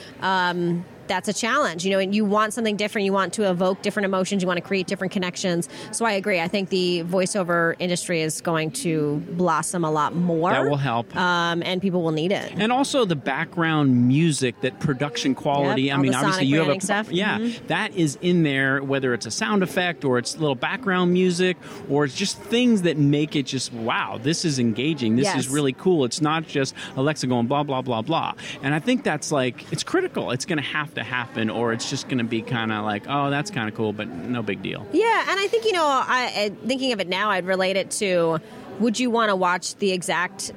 That's 1.09 1.29
a 1.29 1.33
challenge, 1.33 1.85
you 1.85 1.91
know, 1.91 1.99
and 1.99 2.15
you 2.15 2.25
want 2.25 2.53
something 2.55 2.77
different. 2.77 3.05
You 3.05 3.13
want 3.13 3.33
to 3.35 3.49
evoke 3.51 3.83
different 3.83 4.05
emotions. 4.07 4.43
You 4.43 4.47
want 4.47 4.59
to 4.59 4.63
create 4.67 4.87
different 4.87 5.13
connections. 5.13 5.69
So 5.93 6.05
I 6.05 6.13
agree. 6.13 6.41
I 6.41 6.49
think 6.49 6.69
the 6.71 7.05
voiceover 7.05 7.75
industry 7.79 8.23
is 8.23 8.41
going 8.41 8.71
to 8.73 9.17
blossom 9.33 9.85
a 9.85 9.91
lot 9.91 10.15
more. 10.15 10.51
That 10.51 10.65
will 10.69 10.77
help. 10.77 11.15
Um, 11.17 11.63
and 11.63 11.81
people 11.81 12.03
will 12.03 12.11
need 12.13 12.33
it. 12.33 12.53
and 12.57 12.73
also 12.73 13.05
the 13.05 13.17
background 13.17 14.07
music, 14.09 14.61
that 14.63 14.79
production 14.81 15.35
quality. 15.35 15.83
Yep, 15.83 15.99
I 15.99 16.01
mean, 16.01 16.15
obviously 16.15 16.47
you 16.47 16.59
have 16.61 16.69
a 16.69 16.81
stuff. 16.81 17.11
yeah, 17.11 17.39
Mhm. 17.39 17.67
that 17.69 17.95
is 17.95 18.19
in 18.23 18.43
there. 18.43 18.83
Whether 18.83 19.15
it's 19.15 19.27
a 19.27 19.31
sound 19.31 19.63
effect 19.63 20.05
or 20.05 20.19
it's 20.19 20.37
little 20.37 20.55
background 20.55 21.13
music 21.13 21.57
or 21.91 22.05
it's 22.05 22.15
just 22.15 22.39
things 22.39 22.83
that 22.83 22.97
make 22.99 23.37
it 23.37 23.47
just 23.47 23.73
wow, 23.73 24.19
this 24.23 24.45
is 24.45 24.59
engaging. 24.59 25.17
This 25.17 25.25
Yes. 25.27 25.39
is 25.41 25.49
really 25.49 25.73
cool. 25.73 26.05
It's 26.05 26.21
not 26.21 26.47
just 26.47 26.75
Alexa 26.97 27.27
going 27.27 27.47
blah 27.47 27.63
blah 27.63 27.83
blah 27.83 28.03
blah. 28.03 28.33
And 28.63 28.75
I 28.75 28.79
think 28.79 29.05
that's 29.05 29.31
like 29.33 29.71
it's 29.73 29.83
critical. 29.83 30.31
It's 30.31 30.45
going 30.45 30.59
to 30.59 30.65
have 30.65 30.95
to 30.97 31.05
happen, 31.05 31.49
or 31.49 31.73
it's 31.73 31.89
just 31.89 32.09
going 32.09 32.19
to 32.19 32.25
be 32.25 32.43
kind 32.43 32.73
of 32.73 32.85
like 32.85 33.05
oh, 33.09 33.31
that's 33.31 33.51
kind 33.51 33.69
of 33.69 33.75
cool, 33.75 33.93
but 33.93 34.09
no 34.09 34.43
big 34.43 34.63
deal. 34.63 34.87
Yeah, 34.93 35.25
and 35.31 35.41
I 35.41 35.47
think 35.47 35.65
you 35.65 35.73
know, 35.73 35.87
I, 35.87 36.53
thinking 36.67 36.93
of 36.93 37.01
it 37.01 37.09
now, 37.09 37.31
I'd 37.31 37.47
relate 37.47 37.77
it 37.77 37.91
to: 37.93 38.39
Would 38.81 38.99
you 38.99 39.11
want 39.11 39.31
to 39.31 39.37
watch 39.37 39.77
the 39.77 39.93
exact 39.93 40.53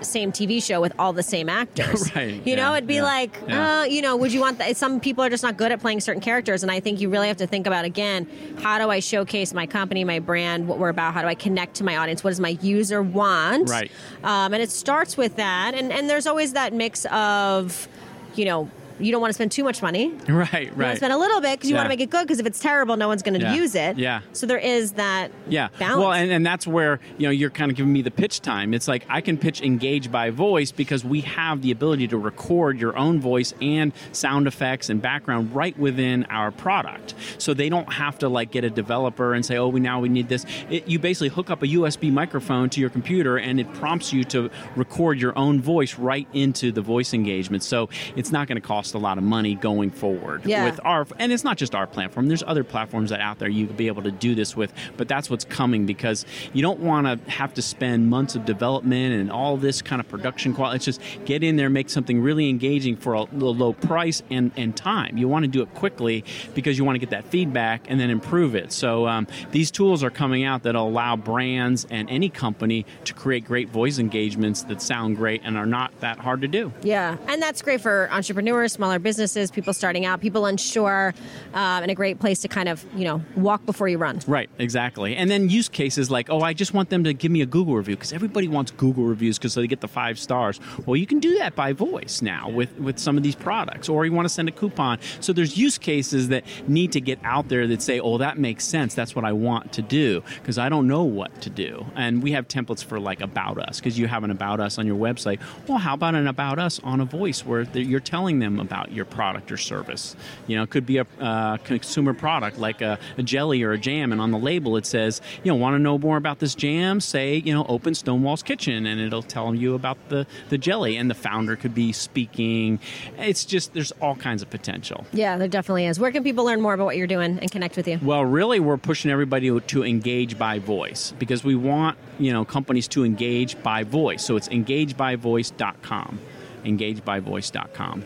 same 0.00 0.32
TV 0.32 0.62
show 0.62 0.82
with 0.82 0.92
all 0.98 1.12
the 1.14 1.22
same 1.22 1.48
actors? 1.48 2.10
Right, 2.14 2.46
You 2.46 2.56
know, 2.56 2.70
yeah, 2.72 2.76
it'd 2.76 2.86
be 2.86 2.96
yeah, 2.96 3.02
like, 3.04 3.38
yeah. 3.48 3.80
uh, 3.80 3.84
you 3.84 4.02
know, 4.02 4.16
would 4.16 4.32
you 4.32 4.40
want 4.40 4.58
that? 4.58 4.76
Some 4.76 5.00
people 5.00 5.24
are 5.24 5.30
just 5.30 5.42
not 5.42 5.56
good 5.56 5.72
at 5.72 5.80
playing 5.80 6.00
certain 6.00 6.20
characters, 6.20 6.62
and 6.62 6.70
I 6.70 6.78
think 6.80 7.00
you 7.00 7.08
really 7.08 7.28
have 7.28 7.38
to 7.38 7.46
think 7.46 7.66
about 7.66 7.84
again: 7.84 8.28
how 8.60 8.78
do 8.78 8.90
I 8.90 9.00
showcase 9.00 9.54
my 9.54 9.66
company, 9.66 10.04
my 10.04 10.18
brand, 10.18 10.68
what 10.68 10.78
we're 10.78 10.90
about? 10.90 11.14
How 11.14 11.22
do 11.22 11.28
I 11.28 11.34
connect 11.34 11.76
to 11.76 11.84
my 11.84 11.96
audience? 11.96 12.22
What 12.22 12.30
does 12.30 12.40
my 12.40 12.56
user 12.60 13.02
want? 13.02 13.70
Right. 13.70 13.90
Um, 14.22 14.52
and 14.52 14.62
it 14.62 14.70
starts 14.70 15.16
with 15.16 15.36
that, 15.36 15.74
and 15.74 15.90
and 15.92 16.08
there's 16.10 16.26
always 16.26 16.52
that 16.52 16.72
mix 16.74 17.06
of, 17.06 17.88
you 18.34 18.44
know. 18.44 18.70
You 19.00 19.10
don't 19.12 19.20
want 19.20 19.30
to 19.30 19.34
spend 19.34 19.52
too 19.52 19.64
much 19.64 19.82
money. 19.82 20.12
Right, 20.28 20.28
You 20.28 20.34
want 20.34 20.50
to 20.50 20.70
right. 20.76 20.96
spend 20.96 21.12
a 21.12 21.16
little 21.18 21.40
bit 21.40 21.58
because 21.58 21.70
you 21.70 21.76
want 21.76 21.86
to 21.86 21.88
make 21.88 22.00
it 22.00 22.10
good. 22.10 22.22
Because 22.22 22.38
if 22.40 22.46
it's 22.46 22.58
terrible, 22.60 22.96
no 22.96 23.08
one's 23.08 23.22
going 23.22 23.34
to 23.38 23.40
Yeah. 23.40 23.54
use 23.54 23.74
it. 23.74 23.96
Yeah. 23.98 24.20
So 24.32 24.46
there 24.46 24.58
is 24.58 24.92
that. 24.92 25.30
Yeah. 25.48 25.68
Balance. 25.78 25.98
Well, 26.00 26.12
and, 26.12 26.30
and 26.30 26.44
that's 26.46 26.66
where, 26.66 27.00
you 27.18 27.26
know, 27.26 27.30
you're 27.30 27.50
kind 27.50 27.70
of 27.70 27.76
giving 27.76 27.92
me 27.92 28.02
the 28.02 28.10
pitch 28.10 28.40
time. 28.40 28.74
It's 28.74 28.86
like 28.88 29.04
I 29.08 29.20
can 29.20 29.36
pitch 29.38 29.62
engage 29.62 30.10
by 30.10 30.30
voice 30.30 30.70
because 30.72 31.04
we 31.04 31.20
have 31.22 31.62
the 31.62 31.70
ability 31.70 32.08
to 32.08 32.18
record 32.18 32.78
your 32.80 32.96
own 32.96 33.20
voice 33.20 33.52
and 33.60 33.92
sound 34.12 34.46
effects 34.46 34.90
and 34.90 35.00
background 35.02 35.54
right 35.54 35.76
within 35.78 36.24
our 36.26 36.50
product. 36.50 37.14
So 37.38 37.54
they 37.54 37.68
don't 37.68 37.92
have 37.92 38.18
to 38.20 38.28
like 38.28 38.50
get 38.50 38.64
a 38.64 38.70
developer 38.70 39.34
and 39.34 39.44
say, 39.44 39.56
oh, 39.56 39.68
we 39.68 39.80
now 39.80 40.00
we 40.00 40.08
need 40.08 40.28
this. 40.28 40.44
It, 40.70 40.88
you 40.88 40.98
basically 40.98 41.28
hook 41.28 41.50
up 41.50 41.62
a 41.62 41.66
USB 41.66 42.12
microphone 42.12 42.70
to 42.70 42.80
your 42.80 42.90
computer 42.90 43.36
and 43.38 43.58
it 43.60 43.72
prompts 43.74 44.12
you 44.12 44.24
to 44.24 44.50
record 44.76 45.18
your 45.20 45.36
own 45.38 45.60
voice 45.60 45.98
right 45.98 46.28
into 46.32 46.70
the 46.72 46.82
voice 46.82 47.14
engagement. 47.14 47.62
So 47.62 47.88
it's 48.16 48.30
not 48.32 48.46
going 48.48 48.60
to 48.60 48.66
cost 48.66 48.83
a 48.92 48.98
lot 48.98 49.16
of 49.16 49.24
money 49.24 49.54
going 49.54 49.90
forward 49.90 50.42
Yeah. 50.44 50.66
with 50.66 50.78
our 50.84 51.06
and 51.18 51.32
it's 51.32 51.44
not 51.44 51.56
just 51.56 51.74
our 51.74 51.86
platform. 51.86 52.26
There's 52.28 52.42
other 52.42 52.64
platforms 52.64 53.08
that 53.10 53.20
out 53.20 53.38
there 53.38 53.48
you 53.48 53.66
could 53.66 53.78
be 53.78 53.86
able 53.86 54.02
to 54.02 54.10
do 54.10 54.34
this 54.34 54.54
with 54.54 54.72
but 54.98 55.08
that's 55.08 55.30
what's 55.30 55.46
coming 55.46 55.86
because 55.86 56.26
you 56.52 56.60
don't 56.60 56.80
want 56.80 57.06
to 57.06 57.30
have 57.30 57.54
to 57.54 57.62
spend 57.62 58.10
months 58.10 58.34
of 58.34 58.44
development 58.44 59.14
and 59.14 59.30
all 59.30 59.56
this 59.56 59.80
kind 59.80 60.00
of 60.00 60.08
production 60.08 60.52
quality 60.52 60.76
it's 60.76 60.84
just 60.84 61.00
get 61.24 61.42
in 61.42 61.56
there 61.56 61.70
make 61.70 61.88
something 61.88 62.20
really 62.20 62.50
engaging 62.50 62.96
for 62.96 63.14
a 63.14 63.22
low 63.32 63.72
price 63.72 64.22
and, 64.30 64.50
and 64.56 64.76
time. 64.76 65.16
You 65.16 65.28
want 65.28 65.44
to 65.44 65.50
do 65.50 65.62
it 65.62 65.72
quickly 65.74 66.24
because 66.54 66.76
you 66.76 66.84
want 66.84 66.96
to 66.96 66.98
get 66.98 67.10
that 67.10 67.24
feedback 67.26 67.88
and 67.88 68.00
then 68.00 68.10
improve 68.10 68.56
it. 68.56 68.72
So 68.72 69.06
um, 69.06 69.28
these 69.52 69.70
tools 69.70 70.02
are 70.02 70.10
coming 70.10 70.42
out 70.42 70.64
that 70.64 70.74
allow 70.74 71.14
brands 71.14 71.86
and 71.90 72.10
any 72.10 72.28
company 72.28 72.84
to 73.04 73.14
create 73.14 73.44
great 73.44 73.68
voice 73.68 73.98
engagements 73.98 74.62
that 74.64 74.82
sound 74.82 75.16
great 75.16 75.42
and 75.44 75.56
are 75.56 75.66
not 75.66 75.98
that 76.00 76.18
hard 76.18 76.40
to 76.40 76.48
do. 76.48 76.72
Yeah, 76.82 77.16
and 77.28 77.40
that's 77.40 77.62
great 77.62 77.80
for 77.80 78.08
entrepreneurs, 78.10 78.73
smaller 78.74 78.98
businesses, 78.98 79.50
people 79.50 79.72
starting 79.72 80.04
out, 80.04 80.20
people 80.20 80.46
unsure, 80.46 81.14
um, 81.54 81.82
and 81.82 81.90
a 81.90 81.94
great 81.94 82.18
place 82.20 82.40
to 82.40 82.48
kind 82.48 82.68
of 82.68 82.84
you 82.94 83.04
know 83.04 83.22
walk 83.36 83.64
before 83.66 83.88
you 83.88 83.98
run. 83.98 84.20
Right, 84.26 84.50
exactly. 84.58 85.16
And 85.16 85.30
then 85.30 85.48
use 85.48 85.68
cases 85.68 86.10
like, 86.10 86.28
oh, 86.30 86.40
I 86.40 86.52
just 86.52 86.74
want 86.74 86.90
them 86.90 87.04
to 87.04 87.14
give 87.14 87.32
me 87.32 87.40
a 87.40 87.46
Google 87.46 87.76
review 87.76 87.96
because 87.96 88.12
everybody 88.12 88.48
wants 88.48 88.70
Google 88.72 89.04
reviews 89.04 89.38
because 89.38 89.54
they 89.54 89.66
get 89.66 89.80
the 89.80 89.88
five 89.88 90.18
stars. 90.18 90.60
Well, 90.86 90.96
you 90.96 91.06
can 91.06 91.20
do 91.20 91.38
that 91.38 91.54
by 91.54 91.72
voice 91.72 92.22
now 92.22 92.48
with, 92.48 92.76
with 92.78 92.98
some 92.98 93.16
of 93.16 93.22
these 93.22 93.34
products, 93.34 93.88
or 93.88 94.04
you 94.04 94.12
want 94.12 94.26
to 94.26 94.34
send 94.34 94.48
a 94.48 94.52
coupon. 94.52 94.98
So 95.20 95.32
there's 95.32 95.56
use 95.56 95.78
cases 95.78 96.28
that 96.28 96.44
need 96.68 96.92
to 96.92 97.00
get 97.00 97.18
out 97.24 97.48
there 97.48 97.66
that 97.66 97.82
say, 97.82 98.00
oh, 98.00 98.18
that 98.18 98.38
makes 98.38 98.64
sense. 98.64 98.94
That's 98.94 99.14
what 99.14 99.24
I 99.24 99.32
want 99.32 99.72
to 99.74 99.82
do 99.82 100.22
because 100.40 100.58
I 100.58 100.68
don't 100.68 100.86
know 100.86 101.04
what 101.04 101.40
to 101.42 101.50
do. 101.50 101.86
And 101.94 102.22
we 102.22 102.32
have 102.32 102.48
templates 102.48 102.84
for 102.84 103.00
like 103.00 103.20
About 103.20 103.58
Us 103.58 103.78
because 103.78 103.98
you 103.98 104.06
have 104.06 104.24
an 104.24 104.30
About 104.30 104.60
Us 104.60 104.78
on 104.78 104.86
your 104.86 104.96
website. 104.96 105.40
Well, 105.68 105.78
how 105.78 105.94
about 105.94 106.14
an 106.14 106.26
About 106.26 106.58
Us 106.58 106.80
on 106.80 107.00
a 107.00 107.04
voice 107.04 107.44
where 107.44 107.62
you're 107.62 108.00
telling 108.00 108.38
them 108.38 108.63
about 108.64 108.92
your 108.92 109.04
product 109.04 109.52
or 109.52 109.56
service? 109.56 110.16
You 110.46 110.56
know, 110.56 110.62
it 110.64 110.70
could 110.70 110.86
be 110.86 110.98
a 110.98 111.06
uh, 111.20 111.56
consumer 111.58 112.14
product 112.14 112.58
like 112.58 112.80
a, 112.80 112.98
a 113.18 113.22
jelly 113.22 113.62
or 113.62 113.72
a 113.72 113.78
jam, 113.78 114.12
and 114.12 114.20
on 114.20 114.30
the 114.30 114.38
label 114.38 114.76
it 114.76 114.86
says, 114.86 115.20
you 115.42 115.50
know, 115.52 115.56
want 115.56 115.74
to 115.74 115.78
know 115.78 115.98
more 115.98 116.16
about 116.16 116.38
this 116.40 116.54
jam? 116.54 117.00
Say, 117.00 117.36
you 117.36 117.52
know, 117.54 117.64
open 117.68 117.94
Stonewall's 117.94 118.42
Kitchen, 118.42 118.86
and 118.86 119.00
it'll 119.00 119.22
tell 119.22 119.54
you 119.54 119.74
about 119.74 119.98
the 120.08 120.26
the 120.48 120.58
jelly, 120.58 120.96
and 120.96 121.08
the 121.10 121.14
founder 121.14 121.56
could 121.56 121.74
be 121.74 121.92
speaking. 121.92 122.78
It's 123.18 123.44
just 123.44 123.72
there's 123.74 123.92
all 124.00 124.16
kinds 124.16 124.42
of 124.42 124.50
potential. 124.50 125.04
Yeah, 125.12 125.36
there 125.38 125.48
definitely 125.48 125.86
is. 125.86 126.00
Where 126.00 126.10
can 126.12 126.24
people 126.24 126.44
learn 126.44 126.60
more 126.60 126.74
about 126.74 126.84
what 126.86 126.96
you're 126.96 127.06
doing 127.06 127.38
and 127.40 127.50
connect 127.50 127.76
with 127.76 127.86
you? 127.88 127.98
Well, 128.02 128.24
really, 128.24 128.60
we're 128.60 128.76
pushing 128.76 129.10
everybody 129.10 129.48
to- 129.48 129.60
to 129.60 129.84
engage 129.84 130.38
by 130.38 130.58
voice 130.58 131.12
because 131.18 131.44
we 131.44 131.54
want 131.54 131.96
you 132.18 132.32
know 132.32 132.44
companies 132.44 132.88
to 132.88 133.04
engage 133.04 133.60
by 133.62 133.84
voice. 133.84 134.24
So 134.24 134.36
it's 134.36 134.48
engagebyvoice.com, 134.48 136.18
engagebyvoice.com. 136.64 138.04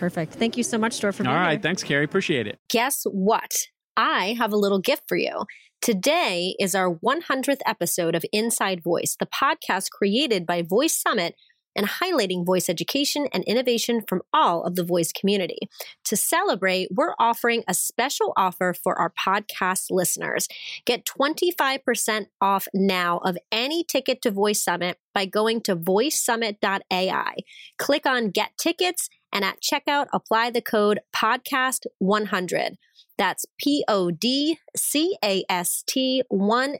Perfect. 0.00 0.32
Thank 0.32 0.56
you 0.56 0.62
so 0.62 0.78
much, 0.78 0.94
Stuart, 0.94 1.12
for 1.12 1.24
being 1.24 1.34
All 1.34 1.38
right, 1.38 1.52
here. 1.52 1.60
thanks, 1.60 1.82
Keri. 1.82 2.04
Appreciate 2.04 2.46
it. 2.46 2.58
Guess 2.70 3.02
what? 3.04 3.52
I 3.98 4.34
have 4.38 4.50
a 4.50 4.56
little 4.56 4.78
gift 4.78 5.02
for 5.06 5.16
you. 5.18 5.44
Today 5.82 6.54
is 6.58 6.74
our 6.74 6.94
100th 6.94 7.60
episode 7.66 8.14
of 8.14 8.24
Inside 8.32 8.82
Voice, 8.82 9.14
the 9.20 9.26
podcast 9.26 9.90
created 9.90 10.46
by 10.46 10.62
Voice 10.62 10.98
Summit 10.98 11.34
and 11.76 11.86
highlighting 11.86 12.46
voice 12.46 12.68
education 12.70 13.28
and 13.32 13.44
innovation 13.44 14.00
from 14.08 14.22
all 14.32 14.64
of 14.64 14.74
the 14.74 14.84
voice 14.84 15.12
community. 15.12 15.58
To 16.06 16.16
celebrate, 16.16 16.88
we're 16.90 17.14
offering 17.18 17.62
a 17.68 17.74
special 17.74 18.32
offer 18.38 18.74
for 18.74 18.98
our 18.98 19.12
podcast 19.12 19.86
listeners. 19.90 20.48
Get 20.86 21.06
25% 21.06 22.26
off 22.40 22.66
now 22.74 23.18
of 23.18 23.36
any 23.52 23.84
ticket 23.84 24.22
to 24.22 24.30
Voice 24.30 24.64
Summit 24.64 24.98
by 25.14 25.26
going 25.26 25.60
to 25.62 25.76
voicesummit.ai. 25.76 27.34
Click 27.78 28.06
on 28.06 28.30
Get 28.30 28.52
Tickets 28.58 29.08
and 29.32 29.44
at 29.44 29.58
checkout, 29.60 30.06
apply 30.12 30.50
the 30.50 30.62
code 30.62 31.00
podcast100. 31.14 32.76
That's 33.18 33.44
P 33.58 33.84
O 33.86 34.10
D 34.10 34.58
C 34.74 35.16
A 35.22 35.44
S 35.50 35.84
T 35.86 36.22
100, 36.28 36.78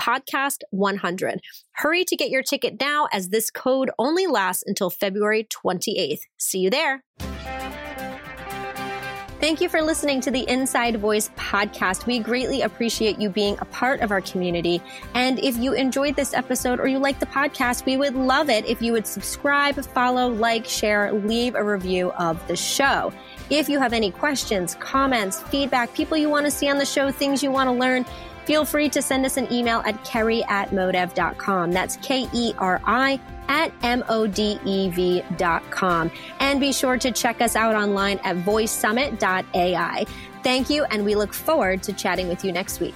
podcast 0.00 0.58
100. 0.70 1.40
Hurry 1.72 2.04
to 2.04 2.16
get 2.16 2.30
your 2.30 2.42
ticket 2.42 2.80
now 2.80 3.06
as 3.12 3.28
this 3.28 3.50
code 3.50 3.90
only 3.98 4.26
lasts 4.26 4.64
until 4.66 4.88
February 4.88 5.46
28th. 5.46 6.20
See 6.38 6.60
you 6.60 6.70
there. 6.70 7.04
Thank 9.40 9.60
you 9.60 9.68
for 9.68 9.80
listening 9.80 10.20
to 10.22 10.32
the 10.32 10.48
Inside 10.48 10.96
Voice 10.96 11.30
podcast. 11.36 12.06
We 12.06 12.18
greatly 12.18 12.62
appreciate 12.62 13.20
you 13.20 13.28
being 13.28 13.56
a 13.60 13.64
part 13.66 14.00
of 14.00 14.10
our 14.10 14.20
community. 14.20 14.82
And 15.14 15.38
if 15.38 15.56
you 15.56 15.74
enjoyed 15.74 16.16
this 16.16 16.34
episode 16.34 16.80
or 16.80 16.88
you 16.88 16.98
like 16.98 17.20
the 17.20 17.26
podcast, 17.26 17.86
we 17.86 17.96
would 17.96 18.16
love 18.16 18.50
it 18.50 18.66
if 18.66 18.82
you 18.82 18.92
would 18.94 19.06
subscribe, 19.06 19.76
follow, 19.76 20.26
like, 20.26 20.64
share, 20.64 21.12
leave 21.12 21.54
a 21.54 21.62
review 21.62 22.10
of 22.18 22.44
the 22.48 22.56
show. 22.56 23.12
If 23.48 23.68
you 23.68 23.78
have 23.78 23.92
any 23.92 24.10
questions, 24.10 24.74
comments, 24.74 25.40
feedback, 25.40 25.94
people 25.94 26.16
you 26.16 26.28
want 26.28 26.46
to 26.46 26.50
see 26.50 26.68
on 26.68 26.78
the 26.78 26.84
show, 26.84 27.12
things 27.12 27.40
you 27.40 27.52
want 27.52 27.68
to 27.68 27.72
learn, 27.72 28.04
feel 28.44 28.64
free 28.64 28.88
to 28.88 29.00
send 29.00 29.24
us 29.24 29.36
an 29.36 29.50
email 29.52 29.84
at 29.86 30.02
keri 30.02 30.42
at 30.48 30.70
modev.com. 30.70 31.70
That's 31.70 31.96
K 31.98 32.28
E 32.34 32.54
R 32.58 32.80
I 32.84 33.20
at 33.48 33.72
M-O-D-E-V 33.82 35.22
dot 35.36 35.68
com. 35.70 36.10
And 36.40 36.60
be 36.60 36.72
sure 36.72 36.98
to 36.98 37.10
check 37.10 37.40
us 37.40 37.56
out 37.56 37.74
online 37.74 38.18
at 38.24 38.36
voicesummit.ai. 38.38 40.06
Thank 40.42 40.70
you, 40.70 40.84
and 40.84 41.04
we 41.04 41.14
look 41.14 41.34
forward 41.34 41.82
to 41.82 41.92
chatting 41.92 42.28
with 42.28 42.44
you 42.44 42.52
next 42.52 42.80
week. 42.80 42.94